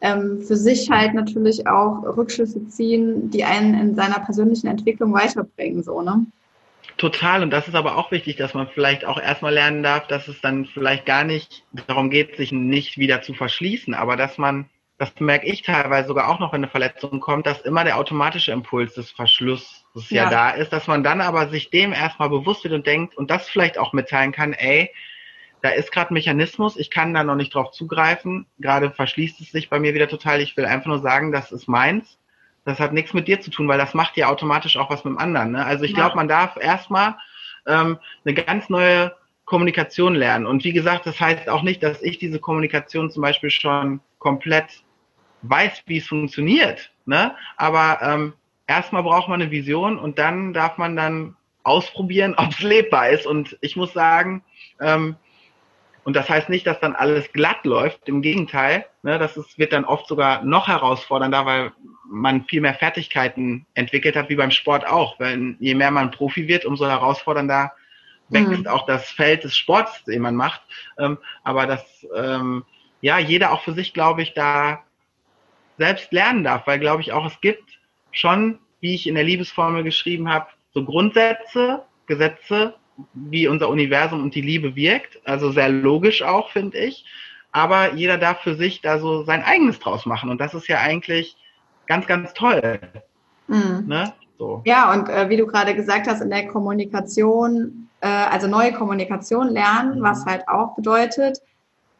ähm, 0.00 0.42
für 0.42 0.56
sich 0.56 0.90
halt 0.90 1.14
natürlich 1.14 1.66
auch 1.66 2.02
Rückschlüsse 2.16 2.66
ziehen, 2.68 3.30
die 3.30 3.44
einen 3.44 3.74
in 3.74 3.94
seiner 3.94 4.20
persönlichen 4.20 4.66
Entwicklung 4.66 5.12
weiterbringen, 5.12 5.82
so, 5.82 6.02
ne? 6.02 6.26
Total, 6.96 7.42
und 7.42 7.50
das 7.50 7.66
ist 7.66 7.74
aber 7.74 7.96
auch 7.96 8.12
wichtig, 8.12 8.36
dass 8.36 8.54
man 8.54 8.68
vielleicht 8.68 9.04
auch 9.04 9.20
erstmal 9.20 9.52
lernen 9.52 9.82
darf, 9.82 10.06
dass 10.06 10.28
es 10.28 10.40
dann 10.40 10.66
vielleicht 10.66 11.06
gar 11.06 11.24
nicht 11.24 11.64
darum 11.88 12.08
geht, 12.08 12.36
sich 12.36 12.52
nicht 12.52 12.98
wieder 12.98 13.20
zu 13.20 13.34
verschließen, 13.34 13.94
aber 13.94 14.16
dass 14.16 14.38
man, 14.38 14.66
das 14.98 15.10
merke 15.18 15.46
ich 15.46 15.62
teilweise 15.62 16.06
sogar 16.06 16.28
auch 16.28 16.38
noch, 16.38 16.52
wenn 16.52 16.62
eine 16.62 16.70
Verletzung 16.70 17.18
kommt, 17.18 17.46
dass 17.46 17.62
immer 17.62 17.82
der 17.82 17.98
automatische 17.98 18.52
Impuls 18.52 18.94
des 18.94 19.10
Verschlusses 19.10 19.84
ja. 20.08 20.24
ja 20.24 20.30
da 20.30 20.50
ist, 20.50 20.72
dass 20.72 20.86
man 20.86 21.02
dann 21.02 21.20
aber 21.20 21.48
sich 21.48 21.70
dem 21.70 21.92
erstmal 21.92 22.28
bewusst 22.28 22.62
wird 22.62 22.74
und 22.74 22.86
denkt 22.86 23.16
und 23.16 23.28
das 23.28 23.48
vielleicht 23.48 23.76
auch 23.76 23.92
mitteilen 23.92 24.30
kann, 24.30 24.52
ey, 24.52 24.90
da 25.64 25.70
ist 25.70 25.90
gerade 25.92 26.10
ein 26.10 26.14
Mechanismus, 26.14 26.76
ich 26.76 26.90
kann 26.90 27.14
da 27.14 27.24
noch 27.24 27.36
nicht 27.36 27.54
drauf 27.54 27.70
zugreifen. 27.70 28.44
Gerade 28.58 28.90
verschließt 28.90 29.40
es 29.40 29.50
sich 29.50 29.70
bei 29.70 29.80
mir 29.80 29.94
wieder 29.94 30.08
total. 30.08 30.42
Ich 30.42 30.54
will 30.58 30.66
einfach 30.66 30.88
nur 30.88 30.98
sagen, 30.98 31.32
das 31.32 31.52
ist 31.52 31.68
meins. 31.68 32.18
Das 32.66 32.80
hat 32.80 32.92
nichts 32.92 33.14
mit 33.14 33.28
dir 33.28 33.40
zu 33.40 33.50
tun, 33.50 33.66
weil 33.66 33.78
das 33.78 33.94
macht 33.94 34.18
ja 34.18 34.28
automatisch 34.28 34.76
auch 34.76 34.90
was 34.90 35.04
mit 35.04 35.14
dem 35.14 35.18
anderen. 35.18 35.52
Ne? 35.52 35.64
Also 35.64 35.84
ich 35.84 35.92
ja. 35.92 35.96
glaube, 35.96 36.16
man 36.16 36.28
darf 36.28 36.58
erstmal 36.58 37.16
ähm, 37.66 37.96
eine 38.26 38.34
ganz 38.34 38.68
neue 38.68 39.16
Kommunikation 39.46 40.14
lernen. 40.14 40.44
Und 40.44 40.64
wie 40.64 40.74
gesagt, 40.74 41.06
das 41.06 41.18
heißt 41.18 41.48
auch 41.48 41.62
nicht, 41.62 41.82
dass 41.82 42.02
ich 42.02 42.18
diese 42.18 42.40
Kommunikation 42.40 43.10
zum 43.10 43.22
Beispiel 43.22 43.48
schon 43.48 44.00
komplett 44.18 44.66
weiß, 45.40 45.84
wie 45.86 45.96
es 45.96 46.06
funktioniert. 46.06 46.92
Ne? 47.06 47.34
Aber 47.56 48.00
ähm, 48.02 48.34
erstmal 48.66 49.02
braucht 49.02 49.30
man 49.30 49.40
eine 49.40 49.50
Vision 49.50 49.98
und 49.98 50.18
dann 50.18 50.52
darf 50.52 50.76
man 50.76 50.94
dann 50.94 51.36
ausprobieren, 51.62 52.34
ob 52.36 52.50
es 52.50 52.60
lebbar 52.60 53.08
ist. 53.08 53.24
Und 53.24 53.56
ich 53.62 53.76
muss 53.76 53.94
sagen, 53.94 54.44
ähm, 54.78 55.16
und 56.04 56.14
das 56.14 56.28
heißt 56.28 56.50
nicht, 56.50 56.66
dass 56.66 56.80
dann 56.80 56.94
alles 56.94 57.32
glatt 57.32 57.64
läuft. 57.64 58.08
Im 58.08 58.20
Gegenteil, 58.20 58.84
ne, 59.02 59.18
das 59.18 59.36
ist, 59.36 59.58
wird 59.58 59.72
dann 59.72 59.86
oft 59.86 60.06
sogar 60.06 60.44
noch 60.44 60.68
herausfordernder, 60.68 61.46
weil 61.46 61.72
man 62.06 62.44
viel 62.44 62.60
mehr 62.60 62.74
Fertigkeiten 62.74 63.66
entwickelt 63.74 64.14
hat, 64.14 64.28
wie 64.28 64.36
beim 64.36 64.50
Sport 64.50 64.86
auch. 64.86 65.18
Wenn 65.18 65.56
je 65.60 65.74
mehr 65.74 65.90
man 65.90 66.10
Profi 66.10 66.46
wird, 66.46 66.66
umso 66.66 66.86
herausfordernder 66.86 67.72
wächst 68.28 68.50
mhm. 68.50 68.66
auch 68.66 68.86
das 68.86 69.10
Feld 69.10 69.44
des 69.44 69.56
Sports, 69.56 70.04
den 70.04 70.22
man 70.22 70.36
macht. 70.36 70.60
Ähm, 70.98 71.18
aber 71.42 71.66
dass 71.66 72.06
ähm, 72.14 72.64
ja 73.00 73.18
jeder 73.18 73.52
auch 73.52 73.62
für 73.62 73.72
sich, 73.72 73.94
glaube 73.94 74.22
ich, 74.22 74.34
da 74.34 74.82
selbst 75.78 76.12
lernen 76.12 76.44
darf, 76.44 76.66
weil 76.66 76.78
glaube 76.78 77.02
ich 77.02 77.12
auch 77.12 77.26
es 77.26 77.40
gibt 77.40 77.78
schon, 78.12 78.58
wie 78.80 78.94
ich 78.94 79.06
in 79.06 79.14
der 79.14 79.24
Liebesformel 79.24 79.82
geschrieben 79.82 80.30
habe, 80.30 80.46
so 80.72 80.84
Grundsätze, 80.84 81.82
Gesetze, 82.06 82.74
wie 83.12 83.48
unser 83.48 83.68
Universum 83.68 84.22
und 84.22 84.34
die 84.34 84.40
Liebe 84.40 84.76
wirkt. 84.76 85.20
Also 85.24 85.50
sehr 85.52 85.68
logisch 85.68 86.22
auch, 86.22 86.50
finde 86.50 86.78
ich. 86.78 87.04
Aber 87.52 87.94
jeder 87.94 88.18
darf 88.18 88.40
für 88.40 88.56
sich 88.56 88.80
da 88.80 88.98
so 88.98 89.24
sein 89.24 89.42
eigenes 89.42 89.78
draus 89.78 90.06
machen. 90.06 90.30
Und 90.30 90.40
das 90.40 90.54
ist 90.54 90.68
ja 90.68 90.78
eigentlich 90.80 91.36
ganz, 91.86 92.06
ganz 92.06 92.34
toll. 92.34 92.80
Mhm. 93.46 93.84
Ne? 93.86 94.12
So. 94.38 94.62
Ja, 94.64 94.92
und 94.92 95.08
äh, 95.08 95.28
wie 95.28 95.36
du 95.36 95.46
gerade 95.46 95.74
gesagt 95.74 96.08
hast, 96.08 96.20
in 96.20 96.30
der 96.30 96.48
Kommunikation, 96.48 97.88
äh, 98.00 98.08
also 98.08 98.48
neue 98.48 98.72
Kommunikation 98.72 99.48
lernen, 99.48 100.00
mhm. 100.00 100.02
was 100.02 100.24
halt 100.26 100.48
auch 100.48 100.74
bedeutet, 100.74 101.40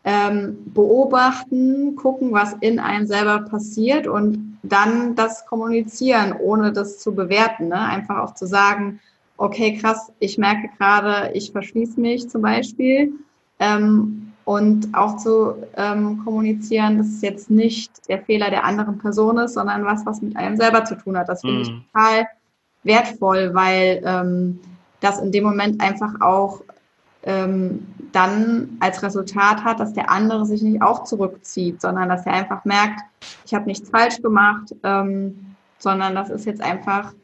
ähm, 0.04 0.58
beobachten, 0.66 1.96
gucken, 1.96 2.32
was 2.32 2.54
in 2.60 2.78
einem 2.78 3.06
selber 3.06 3.40
passiert 3.40 4.06
und 4.06 4.58
dann 4.62 5.14
das 5.14 5.46
kommunizieren, 5.46 6.34
ohne 6.38 6.72
das 6.72 6.98
zu 6.98 7.14
bewerten. 7.14 7.68
Ne? 7.68 7.78
Einfach 7.78 8.18
auch 8.18 8.34
zu 8.34 8.46
sagen, 8.46 9.00
okay, 9.36 9.76
krass, 9.78 10.12
ich 10.18 10.38
merke 10.38 10.68
gerade, 10.78 11.32
ich 11.34 11.52
verschließe 11.52 12.00
mich 12.00 12.28
zum 12.28 12.42
Beispiel. 12.42 13.12
Ähm, 13.58 14.32
und 14.44 14.94
auch 14.94 15.16
zu 15.16 15.54
ähm, 15.76 16.22
kommunizieren, 16.22 16.98
dass 16.98 17.06
es 17.06 17.22
jetzt 17.22 17.50
nicht 17.50 18.08
der 18.08 18.20
Fehler 18.22 18.50
der 18.50 18.64
anderen 18.64 18.98
Person 18.98 19.38
ist, 19.38 19.54
sondern 19.54 19.84
was, 19.84 20.04
was 20.04 20.20
mit 20.20 20.36
einem 20.36 20.56
selber 20.56 20.84
zu 20.84 20.96
tun 20.96 21.16
hat. 21.16 21.28
Das 21.28 21.40
finde 21.40 21.58
mm. 21.58 21.62
ich 21.62 21.70
mhm. 21.70 21.84
total 21.92 22.26
wertvoll, 22.82 23.54
weil 23.54 24.02
ähm, 24.04 24.60
das 25.00 25.18
in 25.20 25.32
dem 25.32 25.44
Moment 25.44 25.82
einfach 25.82 26.20
auch 26.20 26.60
ähm, 27.22 27.86
dann 28.12 28.76
als 28.80 29.02
Resultat 29.02 29.64
hat, 29.64 29.80
dass 29.80 29.94
der 29.94 30.10
andere 30.10 30.44
sich 30.44 30.62
nicht 30.62 30.82
auch 30.82 31.04
zurückzieht, 31.04 31.80
sondern 31.80 32.10
dass 32.10 32.26
er 32.26 32.34
einfach 32.34 32.64
merkt, 32.66 33.00
ich 33.46 33.54
habe 33.54 33.64
nichts 33.64 33.88
falsch 33.88 34.20
gemacht, 34.20 34.74
ähm, 34.82 35.56
sondern 35.78 36.14
das 36.14 36.28
ist 36.28 36.44
jetzt 36.44 36.62
einfach 36.62 37.14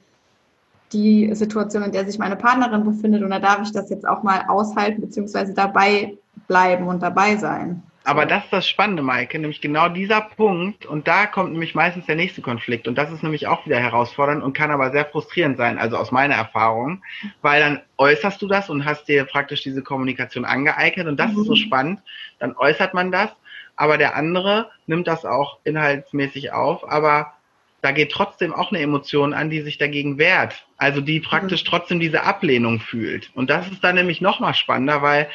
die 0.93 1.34
Situation, 1.34 1.82
in 1.82 1.93
der 1.93 2.05
sich 2.05 2.18
meine 2.18 2.36
Partnerin 2.36 2.84
befindet. 2.84 3.22
Und 3.22 3.30
da 3.30 3.38
darf 3.38 3.62
ich 3.62 3.72
das 3.72 3.91
jetzt 3.91 4.07
auch 4.07 4.22
mal 4.22 4.45
aushalten 4.49 5.01
beziehungsweise 5.01 5.55
dabei 5.55 6.16
bleiben 6.49 6.88
und 6.88 7.03
dabei 7.03 7.36
sein. 7.36 7.82
Aber 8.05 8.24
das 8.24 8.45
ist 8.45 8.53
das 8.53 8.68
Spannende, 8.68 9.03
Maike, 9.03 9.38
nämlich 9.38 9.61
genau 9.61 9.88
dieser 9.88 10.22
Punkt. 10.22 10.86
Und 10.86 11.07
da 11.07 11.26
kommt 11.26 11.53
nämlich 11.53 11.74
meistens 11.74 12.07
der 12.07 12.16
nächste 12.16 12.41
Konflikt. 12.41 12.88
Und 12.88 12.97
das 12.97 13.12
ist 13.12 13.22
nämlich 13.22 13.47
auch 13.47 13.66
wieder 13.66 13.78
herausfordernd 13.78 14.43
und 14.43 14.55
kann 14.55 14.70
aber 14.70 14.91
sehr 14.91 15.05
frustrierend 15.05 15.59
sein, 15.59 15.78
also 15.78 15.97
aus 15.97 16.11
meiner 16.11 16.34
Erfahrung, 16.34 17.03
weil 17.43 17.61
dann 17.61 17.80
äußerst 17.99 18.41
du 18.41 18.49
das 18.49 18.70
und 18.70 18.84
hast 18.84 19.07
dir 19.07 19.24
praktisch 19.24 19.62
diese 19.62 19.82
Kommunikation 19.82 20.45
angeeignet. 20.45 21.07
Und 21.07 21.20
das 21.20 21.32
mhm. 21.32 21.41
ist 21.41 21.47
so 21.47 21.53
mhm. 21.53 21.57
spannend, 21.57 22.01
dann 22.38 22.57
äußert 22.57 22.95
man 22.95 23.12
das, 23.12 23.30
aber 23.76 23.99
der 23.99 24.16
andere 24.16 24.70
nimmt 24.86 25.07
das 25.07 25.26
auch 25.26 25.59
inhaltsmäßig 25.64 26.53
auf, 26.53 26.91
aber 26.91 27.34
da 27.82 27.92
geht 27.92 28.12
trotzdem 28.12 28.52
auch 28.52 28.70
eine 28.70 28.80
Emotion 28.80 29.32
an, 29.32 29.50
die 29.50 29.62
sich 29.62 29.78
dagegen 29.78 30.18
wehrt. 30.18 30.66
Also 30.76 31.00
die 31.00 31.20
praktisch 31.20 31.64
mhm. 31.64 31.68
trotzdem 31.68 32.00
diese 32.00 32.22
Ablehnung 32.22 32.80
fühlt. 32.80 33.30
Und 33.34 33.50
das 33.50 33.68
ist 33.70 33.82
dann 33.82 33.94
nämlich 33.94 34.20
nochmal 34.20 34.54
spannender, 34.54 35.02
weil 35.02 35.28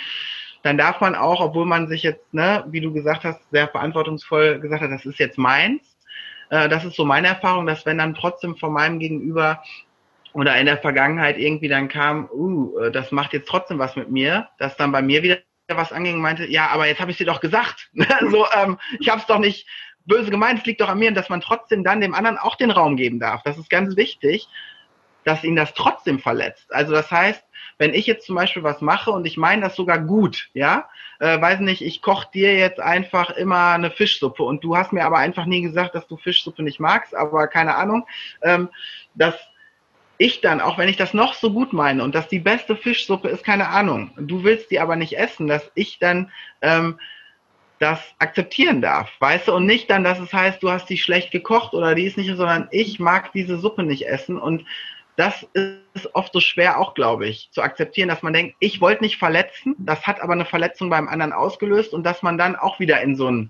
dann 0.64 0.78
darf 0.78 1.00
man 1.00 1.16
auch, 1.16 1.42
obwohl 1.42 1.66
man 1.66 1.88
sich 1.88 2.04
jetzt, 2.04 2.34
ne, 2.34 2.66
wie 2.70 2.82
du 2.82 2.92
gesagt 2.92 3.24
hast, 3.24 3.40
sehr 3.52 3.68
verantwortungsvoll 3.68 4.60
gesagt 4.60 4.82
hat, 4.82 4.92
das 4.92 5.06
ist 5.06 5.20
jetzt 5.20 5.38
meins. 5.38 5.98
Äh, 6.50 6.70
das 6.70 6.86
ist 6.86 6.96
so 6.96 7.06
meine 7.06 7.28
Erfahrung, 7.28 7.66
dass 7.66 7.86
wenn 7.86 8.00
dann 8.00 8.16
trotzdem 8.16 8.56
von 8.56 8.74
meinem 8.74 9.00
Gegenüber 9.00 9.62
oder 10.34 10.58
in 10.58 10.66
der 10.66 10.78
Vergangenheit 10.78 11.38
irgendwie 11.38 11.68
dann 11.68 11.88
kam, 11.88 12.30
uh, 12.32 12.80
äh, 12.80 12.92
das 12.92 13.12
macht 13.12 13.34
jetzt 13.34 13.48
trotzdem 13.48 13.80
was 13.80 13.96
mit 13.96 14.12
mir, 14.12 14.50
dass 14.58 14.76
dann 14.76 14.92
bei 14.92 15.02
mir 15.02 15.24
wieder 15.24 15.38
was 15.68 15.92
anging 15.92 16.20
meinte, 16.20 16.46
ja, 16.46 16.68
aber 16.68 16.88
jetzt 16.88 17.00
habe 17.00 17.10
ich 17.10 17.18
dir 17.18 17.26
doch 17.26 17.42
gesagt. 17.42 17.90
so, 18.30 18.46
ähm, 18.56 18.78
ich 19.00 19.10
habe 19.10 19.22
es 19.22 19.28
doch 19.28 19.40
nicht 19.40 19.68
böse 20.06 20.32
gemeint, 20.32 20.60
es 20.60 20.66
liegt 20.66 20.82
doch 20.82 20.90
an 20.90 21.00
mir, 21.00 21.12
dass 21.12 21.30
man 21.30 21.42
trotzdem 21.42 21.84
dann 21.84 22.02
dem 22.02 22.14
anderen 22.14 22.38
auch 22.38 22.56
den 22.56 22.72
Raum 22.72 22.96
geben 22.96 23.20
darf. 23.20 23.44
Das 23.44 23.58
ist 23.58 23.70
ganz 23.70 23.96
wichtig, 23.96 24.48
dass 25.24 25.44
ihn 25.44 25.56
das 25.56 25.74
trotzdem 25.74 26.20
verletzt. 26.20 26.74
Also 26.74 26.94
das 26.94 27.12
heißt, 27.12 27.44
wenn 27.78 27.94
ich 27.94 28.06
jetzt 28.06 28.26
zum 28.26 28.36
Beispiel 28.36 28.64
was 28.64 28.82
mache 28.82 29.12
und 29.12 29.26
ich 29.26 29.38
meine 29.38 29.64
das 29.64 29.76
sogar 29.76 30.00
gut, 30.00 30.50
ja, 30.54 30.88
äh, 31.20 31.40
weiß 31.42 31.60
nicht, 31.60 31.82
ich 31.82 32.02
koche 32.02 32.28
dir 32.34 32.56
jetzt 32.56 32.80
einfach 32.80 33.32
immer 33.32 33.72
eine 33.72 33.92
Fischsuppe 33.92 34.44
und 34.44 34.64
du 34.64 34.78
hast 34.78 34.94
mir 34.94 35.06
aber 35.06 35.18
einfach 35.18 35.46
nie 35.46 35.62
gesagt, 35.62 35.96
dass 35.96 36.08
du 36.08 36.16
Fischsuppe 36.18 36.64
nicht 36.64 36.80
magst, 36.80 37.16
aber 37.16 37.48
keine 37.48 37.76
Ahnung, 37.76 38.06
ähm, 38.42 38.70
dass 39.16 39.36
ich 40.18 40.40
dann, 40.40 40.62
auch 40.62 40.78
wenn 40.78 40.88
ich 40.88 40.96
das 40.96 41.14
noch 41.14 41.34
so 41.34 41.52
gut 41.52 41.74
meine 41.74 42.04
und 42.04 42.16
dass 42.16 42.30
die 42.30 42.40
beste 42.40 42.78
Fischsuppe 42.78 43.28
ist, 43.28 43.44
keine 43.44 43.68
Ahnung, 43.70 44.12
du 44.18 44.44
willst 44.44 44.72
die 44.72 44.80
aber 44.80 44.96
nicht 44.96 45.18
essen, 45.18 45.48
dass 45.48 45.70
ich 45.76 46.00
dann 46.00 46.32
ähm, 46.62 47.00
das 47.80 48.00
akzeptieren 48.20 48.82
darf, 48.82 49.12
weißt 49.20 49.48
du, 49.48 49.54
und 49.54 49.66
nicht 49.66 49.90
dann, 49.90 50.04
dass 50.04 50.20
es 50.20 50.32
heißt, 50.32 50.64
du 50.64 50.72
hast 50.72 50.90
die 50.90 50.98
schlecht 50.98 51.32
gekocht 51.32 51.74
oder 51.74 51.94
die 51.96 52.06
ist 52.06 52.18
nicht, 52.18 52.28
sondern 52.36 52.68
ich 52.72 53.00
mag 53.00 53.34
diese 53.34 53.58
Suppe 53.58 53.84
nicht 53.84 54.08
essen. 54.08 54.40
Und 54.40 54.66
das 55.18 55.46
ist 55.54 56.14
oft 56.14 56.34
so 56.34 56.40
schwer 56.40 56.80
auch, 56.80 56.94
glaube 56.94 57.28
ich, 57.28 57.50
zu 57.52 57.62
akzeptieren, 57.62 58.10
dass 58.10 58.24
man 58.24 58.34
denkt, 58.34 58.56
ich 58.60 58.82
wollte 58.82 59.04
nicht 59.04 59.18
verletzen, 59.18 59.76
das 59.78 60.06
hat 60.08 60.22
aber 60.22 60.34
eine 60.34 60.46
Verletzung 60.46 60.90
beim 60.90 61.08
anderen 61.08 61.34
ausgelöst 61.34 61.94
und 61.94 62.04
dass 62.04 62.22
man 62.22 62.38
dann 62.38 62.56
auch 62.56 62.80
wieder 62.80 63.02
in 63.02 63.16
so 63.16 63.30
ein 63.30 63.50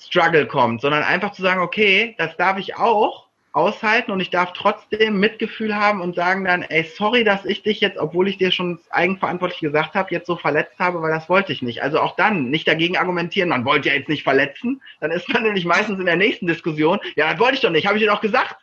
Struggle 0.00 0.46
kommt, 0.46 0.80
sondern 0.80 1.02
einfach 1.02 1.32
zu 1.32 1.42
sagen, 1.42 1.60
okay, 1.60 2.14
das 2.18 2.36
darf 2.36 2.58
ich 2.58 2.76
auch 2.76 3.27
aushalten 3.58 4.12
und 4.12 4.20
ich 4.20 4.30
darf 4.30 4.52
trotzdem 4.52 5.18
Mitgefühl 5.18 5.74
haben 5.74 6.00
und 6.00 6.14
sagen 6.14 6.44
dann, 6.44 6.62
ey, 6.62 6.84
sorry, 6.84 7.24
dass 7.24 7.44
ich 7.44 7.62
dich 7.64 7.80
jetzt, 7.80 7.98
obwohl 7.98 8.28
ich 8.28 8.38
dir 8.38 8.52
schon 8.52 8.78
eigenverantwortlich 8.90 9.60
gesagt 9.60 9.94
habe, 9.94 10.14
jetzt 10.14 10.28
so 10.28 10.36
verletzt 10.36 10.78
habe, 10.78 11.02
weil 11.02 11.10
das 11.10 11.28
wollte 11.28 11.52
ich 11.52 11.60
nicht. 11.60 11.82
Also 11.82 11.98
auch 12.00 12.14
dann 12.14 12.50
nicht 12.50 12.68
dagegen 12.68 12.96
argumentieren, 12.96 13.48
man 13.48 13.64
wollte 13.64 13.88
ja 13.88 13.96
jetzt 13.96 14.08
nicht 14.08 14.22
verletzen, 14.22 14.80
dann 15.00 15.10
ist 15.10 15.28
man 15.28 15.42
nämlich 15.42 15.64
meistens 15.64 15.98
in 15.98 16.06
der 16.06 16.16
nächsten 16.16 16.46
Diskussion, 16.46 17.00
ja, 17.16 17.32
das 17.32 17.40
wollte 17.40 17.56
ich 17.56 17.60
doch 17.60 17.70
nicht, 17.70 17.88
habe 17.88 17.98
ich 17.98 18.04
dir 18.04 18.10
doch 18.10 18.20
gesagt. 18.20 18.56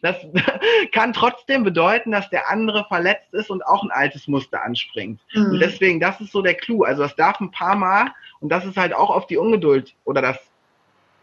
Das 0.00 0.16
kann 0.92 1.12
trotzdem 1.12 1.64
bedeuten, 1.64 2.12
dass 2.12 2.30
der 2.30 2.48
andere 2.48 2.84
verletzt 2.84 3.34
ist 3.34 3.50
und 3.50 3.66
auch 3.66 3.82
ein 3.82 3.90
altes 3.90 4.28
Muster 4.28 4.62
anspringt. 4.62 5.20
Mhm. 5.34 5.46
Und 5.52 5.60
deswegen, 5.60 5.98
das 5.98 6.20
ist 6.20 6.30
so 6.30 6.40
der 6.40 6.54
Clou. 6.54 6.84
Also 6.84 7.02
das 7.02 7.16
darf 7.16 7.40
ein 7.40 7.50
paar 7.50 7.74
Mal, 7.74 8.12
und 8.38 8.50
das 8.50 8.64
ist 8.64 8.76
halt 8.76 8.94
auch 8.94 9.10
auf 9.10 9.26
die 9.26 9.38
Ungeduld 9.38 9.94
oder 10.04 10.22
das 10.22 10.38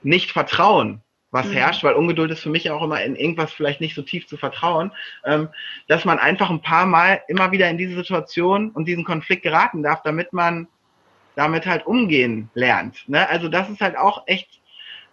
Nicht-Vertrauen, 0.01 1.01
was 1.33 1.47
mhm. 1.47 1.53
herrscht, 1.53 1.83
weil 1.83 1.95
Ungeduld 1.95 2.31
ist 2.31 2.41
für 2.41 2.49
mich 2.49 2.69
auch 2.69 2.83
immer 2.83 3.01
in 3.01 3.15
irgendwas 3.15 3.51
vielleicht 3.51 3.81
nicht 3.81 3.95
so 3.95 4.03
tief 4.03 4.27
zu 4.27 4.37
vertrauen, 4.37 4.91
ähm, 5.25 5.49
dass 5.87 6.05
man 6.05 6.19
einfach 6.19 6.49
ein 6.49 6.61
paar 6.61 6.85
Mal 6.85 7.21
immer 7.27 7.51
wieder 7.51 7.69
in 7.69 7.77
diese 7.77 7.95
Situation 7.95 8.69
und 8.69 8.87
diesen 8.87 9.03
Konflikt 9.03 9.41
geraten 9.41 9.81
darf, 9.83 10.03
damit 10.03 10.31
man 10.31 10.67
damit 11.35 11.65
halt 11.65 11.87
umgehen 11.87 12.49
lernt. 12.53 13.09
Ne? 13.09 13.27
Also 13.27 13.49
das 13.49 13.67
ist 13.69 13.81
halt 13.81 13.97
auch 13.97 14.23
echt 14.27 14.61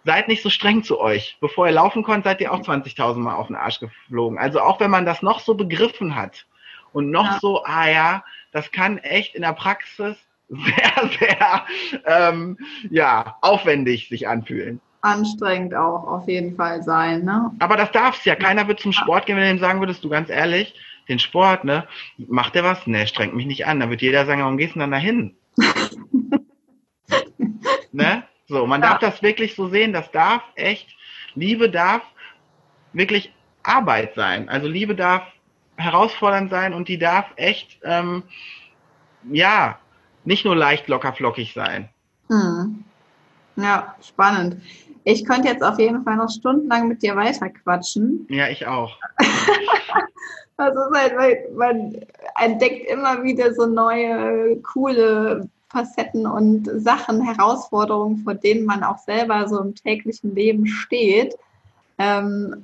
seid 0.03 0.27
nicht 0.27 0.41
so 0.41 0.49
streng 0.49 0.83
zu 0.83 0.99
euch. 0.99 1.37
Bevor 1.41 1.67
ihr 1.67 1.73
laufen 1.73 2.03
konnt, 2.03 2.23
seid 2.23 2.39
ihr 2.41 2.51
auch 2.51 2.61
20.000 2.61 3.17
Mal 3.17 3.35
auf 3.35 3.47
den 3.47 3.55
Arsch 3.55 3.79
geflogen. 3.79 4.37
Also 4.37 4.59
auch 4.61 4.79
wenn 4.79 4.91
man 4.91 5.05
das 5.05 5.21
noch 5.21 5.39
so 5.39 5.55
begriffen 5.55 6.15
hat 6.15 6.45
und 6.93 7.11
noch 7.11 7.25
ja. 7.25 7.39
so, 7.39 7.63
ah 7.63 7.89
ja, 7.89 8.23
das 8.51 8.71
kann 8.71 8.99
echt 8.99 9.35
in 9.35 9.41
der 9.41 9.53
Praxis 9.53 10.17
sehr, 10.49 11.09
sehr 11.19 11.65
ähm, 12.05 12.57
ja, 12.89 13.37
aufwendig 13.41 14.09
sich 14.09 14.27
anfühlen. 14.27 14.81
Anstrengend 15.01 15.73
auch 15.73 16.07
auf 16.07 16.27
jeden 16.27 16.55
Fall 16.55 16.83
sein. 16.83 17.23
Ne? 17.23 17.51
Aber 17.59 17.75
das 17.75 17.91
darf's 17.91 18.23
ja. 18.25 18.35
Keiner 18.35 18.67
wird 18.67 18.79
zum 18.79 18.93
Sport 18.93 19.25
gehen, 19.25 19.35
wenn 19.35 19.43
du 19.43 19.51
ihm 19.51 19.59
sagen 19.59 19.79
würdest, 19.79 20.03
du 20.03 20.09
ganz 20.09 20.29
ehrlich, 20.29 20.73
den 21.09 21.19
Sport, 21.19 21.63
ne, 21.63 21.87
macht 22.17 22.55
der 22.55 22.63
was? 22.63 22.85
Ne, 22.87 23.07
strengt 23.07 23.35
mich 23.35 23.45
nicht 23.45 23.65
an. 23.65 23.79
Dann 23.79 23.89
wird 23.89 24.01
jeder 24.01 24.25
sagen, 24.25 24.41
warum 24.41 24.57
gehst 24.57 24.75
du 24.75 24.79
denn 24.79 24.91
dann 24.91 24.91
dahin? 24.91 25.35
ne? 27.91 28.23
So, 28.47 28.67
man 28.67 28.81
ja. 28.81 28.89
darf 28.89 28.99
das 28.99 29.23
wirklich 29.23 29.55
so 29.55 29.69
sehen, 29.69 29.93
das 29.93 30.11
darf 30.11 30.43
echt, 30.55 30.89
Liebe 31.35 31.69
darf 31.69 32.01
wirklich 32.93 33.33
Arbeit 33.63 34.15
sein. 34.15 34.49
Also 34.49 34.67
Liebe 34.67 34.95
darf 34.95 35.23
herausfordernd 35.77 36.49
sein 36.49 36.73
und 36.73 36.87
die 36.87 36.97
darf 36.97 37.25
echt, 37.37 37.79
ähm, 37.83 38.23
ja, 39.31 39.79
nicht 40.25 40.45
nur 40.45 40.55
leicht 40.55 40.87
locker 40.87 41.13
flockig 41.13 41.53
sein. 41.53 41.89
Hm. 42.29 42.83
Ja, 43.55 43.95
spannend. 44.05 44.61
Ich 45.03 45.25
könnte 45.25 45.47
jetzt 45.47 45.63
auf 45.63 45.79
jeden 45.79 46.03
Fall 46.03 46.17
noch 46.17 46.29
stundenlang 46.29 46.87
mit 46.87 47.01
dir 47.01 47.15
weiterquatschen. 47.15 48.27
Ja, 48.29 48.49
ich 48.49 48.67
auch. 48.67 48.97
das 50.57 50.73
ist 50.75 50.99
halt, 50.99 51.17
weil 51.17 51.47
man 51.55 51.97
entdeckt 52.39 52.89
immer 52.89 53.23
wieder 53.23 53.53
so 53.53 53.65
neue, 53.65 54.57
coole 54.57 55.49
Facetten 55.69 56.27
und 56.27 56.69
Sachen, 56.75 57.21
Herausforderungen, 57.21 58.17
vor 58.17 58.35
denen 58.35 58.65
man 58.65 58.83
auch 58.83 58.99
selber 58.99 59.47
so 59.47 59.59
im 59.59 59.73
täglichen 59.73 60.35
Leben 60.35 60.67
steht, 60.67 61.35
ähm, 61.97 62.55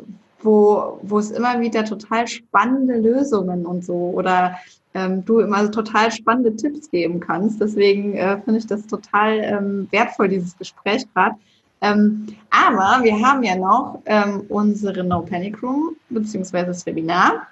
wo, 0.42 1.00
wo 1.02 1.18
es 1.20 1.32
immer 1.32 1.60
wieder 1.60 1.86
total 1.86 2.28
spannende 2.28 3.00
Lösungen 3.00 3.66
und 3.66 3.84
so 3.84 4.12
oder 4.16 4.58
ähm, 4.94 5.24
du 5.26 5.40
immer 5.40 5.66
so 5.66 5.72
total 5.72 6.12
spannende 6.12 6.56
Tipps 6.56 6.90
geben 6.92 7.20
kannst. 7.20 7.62
Deswegen 7.62 8.16
äh, 8.16 8.40
finde 8.42 8.60
ich 8.60 8.68
das 8.68 8.86
total 8.88 9.40
ähm, 9.40 9.88
wertvoll, 9.92 10.28
dieses 10.28 10.58
Gespräch 10.58 11.06
gerade. 11.14 11.36
Ähm, 11.82 12.28
aber 12.50 13.04
wir 13.04 13.20
haben 13.20 13.44
ja 13.44 13.56
noch 13.56 14.02
ähm, 14.06 14.46
unsere 14.50 15.04
No 15.04 15.22
Panic 15.22 15.62
Room 15.62 15.96
beziehungsweise 16.10 16.68
das 16.68 16.86
Webinar. 16.86 17.48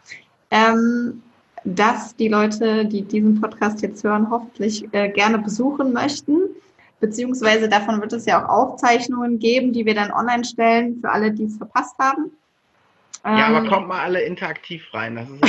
Ähm, 0.51 1.21
dass 1.65 2.15
die 2.15 2.27
Leute, 2.27 2.85
die 2.85 3.01
diesen 3.01 3.41
Podcast 3.41 3.81
jetzt 3.81 4.03
hören, 4.03 4.29
hoffentlich 4.29 4.87
äh, 4.93 5.09
gerne 5.09 5.39
besuchen 5.39 5.93
möchten. 5.93 6.41
Beziehungsweise 6.99 7.67
davon 7.67 7.99
wird 8.01 8.13
es 8.13 8.25
ja 8.25 8.45
auch 8.45 8.49
Aufzeichnungen 8.49 9.39
geben, 9.39 9.73
die 9.73 9.85
wir 9.85 9.95
dann 9.95 10.11
online 10.11 10.45
stellen 10.45 10.99
für 11.01 11.09
alle, 11.09 11.31
die 11.31 11.45
es 11.45 11.57
verpasst 11.57 11.95
haben. 11.99 12.31
Ja, 13.23 13.49
ähm, 13.49 13.55
aber 13.55 13.67
kommt 13.67 13.87
mal 13.87 14.01
alle 14.01 14.21
interaktiv 14.21 14.83
rein. 14.93 15.15
Das 15.15 15.27
ist 15.29 15.41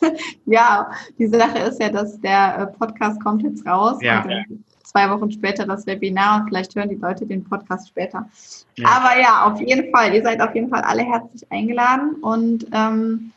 ja, 0.46 0.90
die 1.18 1.26
Sache 1.26 1.58
ist 1.58 1.80
ja, 1.80 1.90
dass 1.90 2.20
der 2.20 2.58
äh, 2.58 2.78
Podcast 2.78 3.22
kommt 3.22 3.42
jetzt 3.42 3.66
raus. 3.66 3.98
Ja. 4.02 4.22
Und, 4.22 4.64
zwei 4.90 5.08
Wochen 5.10 5.30
später 5.30 5.66
das 5.66 5.86
Webinar 5.86 6.40
und 6.40 6.48
vielleicht 6.48 6.74
hören 6.74 6.88
die 6.88 6.96
Leute 6.96 7.26
den 7.26 7.44
Podcast 7.44 7.88
später. 7.88 8.28
Ja. 8.76 8.88
Aber 8.88 9.20
ja, 9.20 9.44
auf 9.44 9.60
jeden 9.60 9.90
Fall, 9.90 10.14
ihr 10.14 10.22
seid 10.22 10.40
auf 10.40 10.54
jeden 10.54 10.68
Fall 10.68 10.82
alle 10.82 11.02
herzlich 11.02 11.50
eingeladen 11.50 12.16
und 12.22 12.66
ähm, 12.72 13.32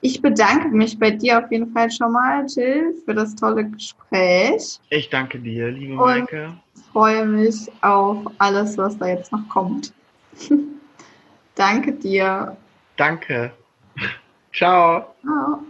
ich 0.00 0.22
bedanke 0.22 0.68
mich 0.68 0.98
bei 0.98 1.10
dir 1.10 1.38
auf 1.38 1.50
jeden 1.50 1.72
Fall 1.72 1.90
schon 1.90 2.12
mal, 2.12 2.46
Jill, 2.46 2.94
für 3.04 3.14
das 3.14 3.34
tolle 3.34 3.64
Gespräch. 3.64 4.78
Ich 4.90 5.10
danke 5.10 5.40
dir, 5.40 5.70
liebe 5.70 5.94
Maike. 5.94 6.46
Und 6.74 6.84
freue 6.92 7.26
mich 7.26 7.70
auf 7.80 8.18
alles, 8.38 8.78
was 8.78 8.96
da 8.98 9.08
jetzt 9.08 9.32
noch 9.32 9.48
kommt. 9.48 9.92
danke 11.54 11.92
dir. 11.92 12.56
Danke. 12.96 13.52
Ciao. 14.52 15.14
Ciao. 15.22 15.62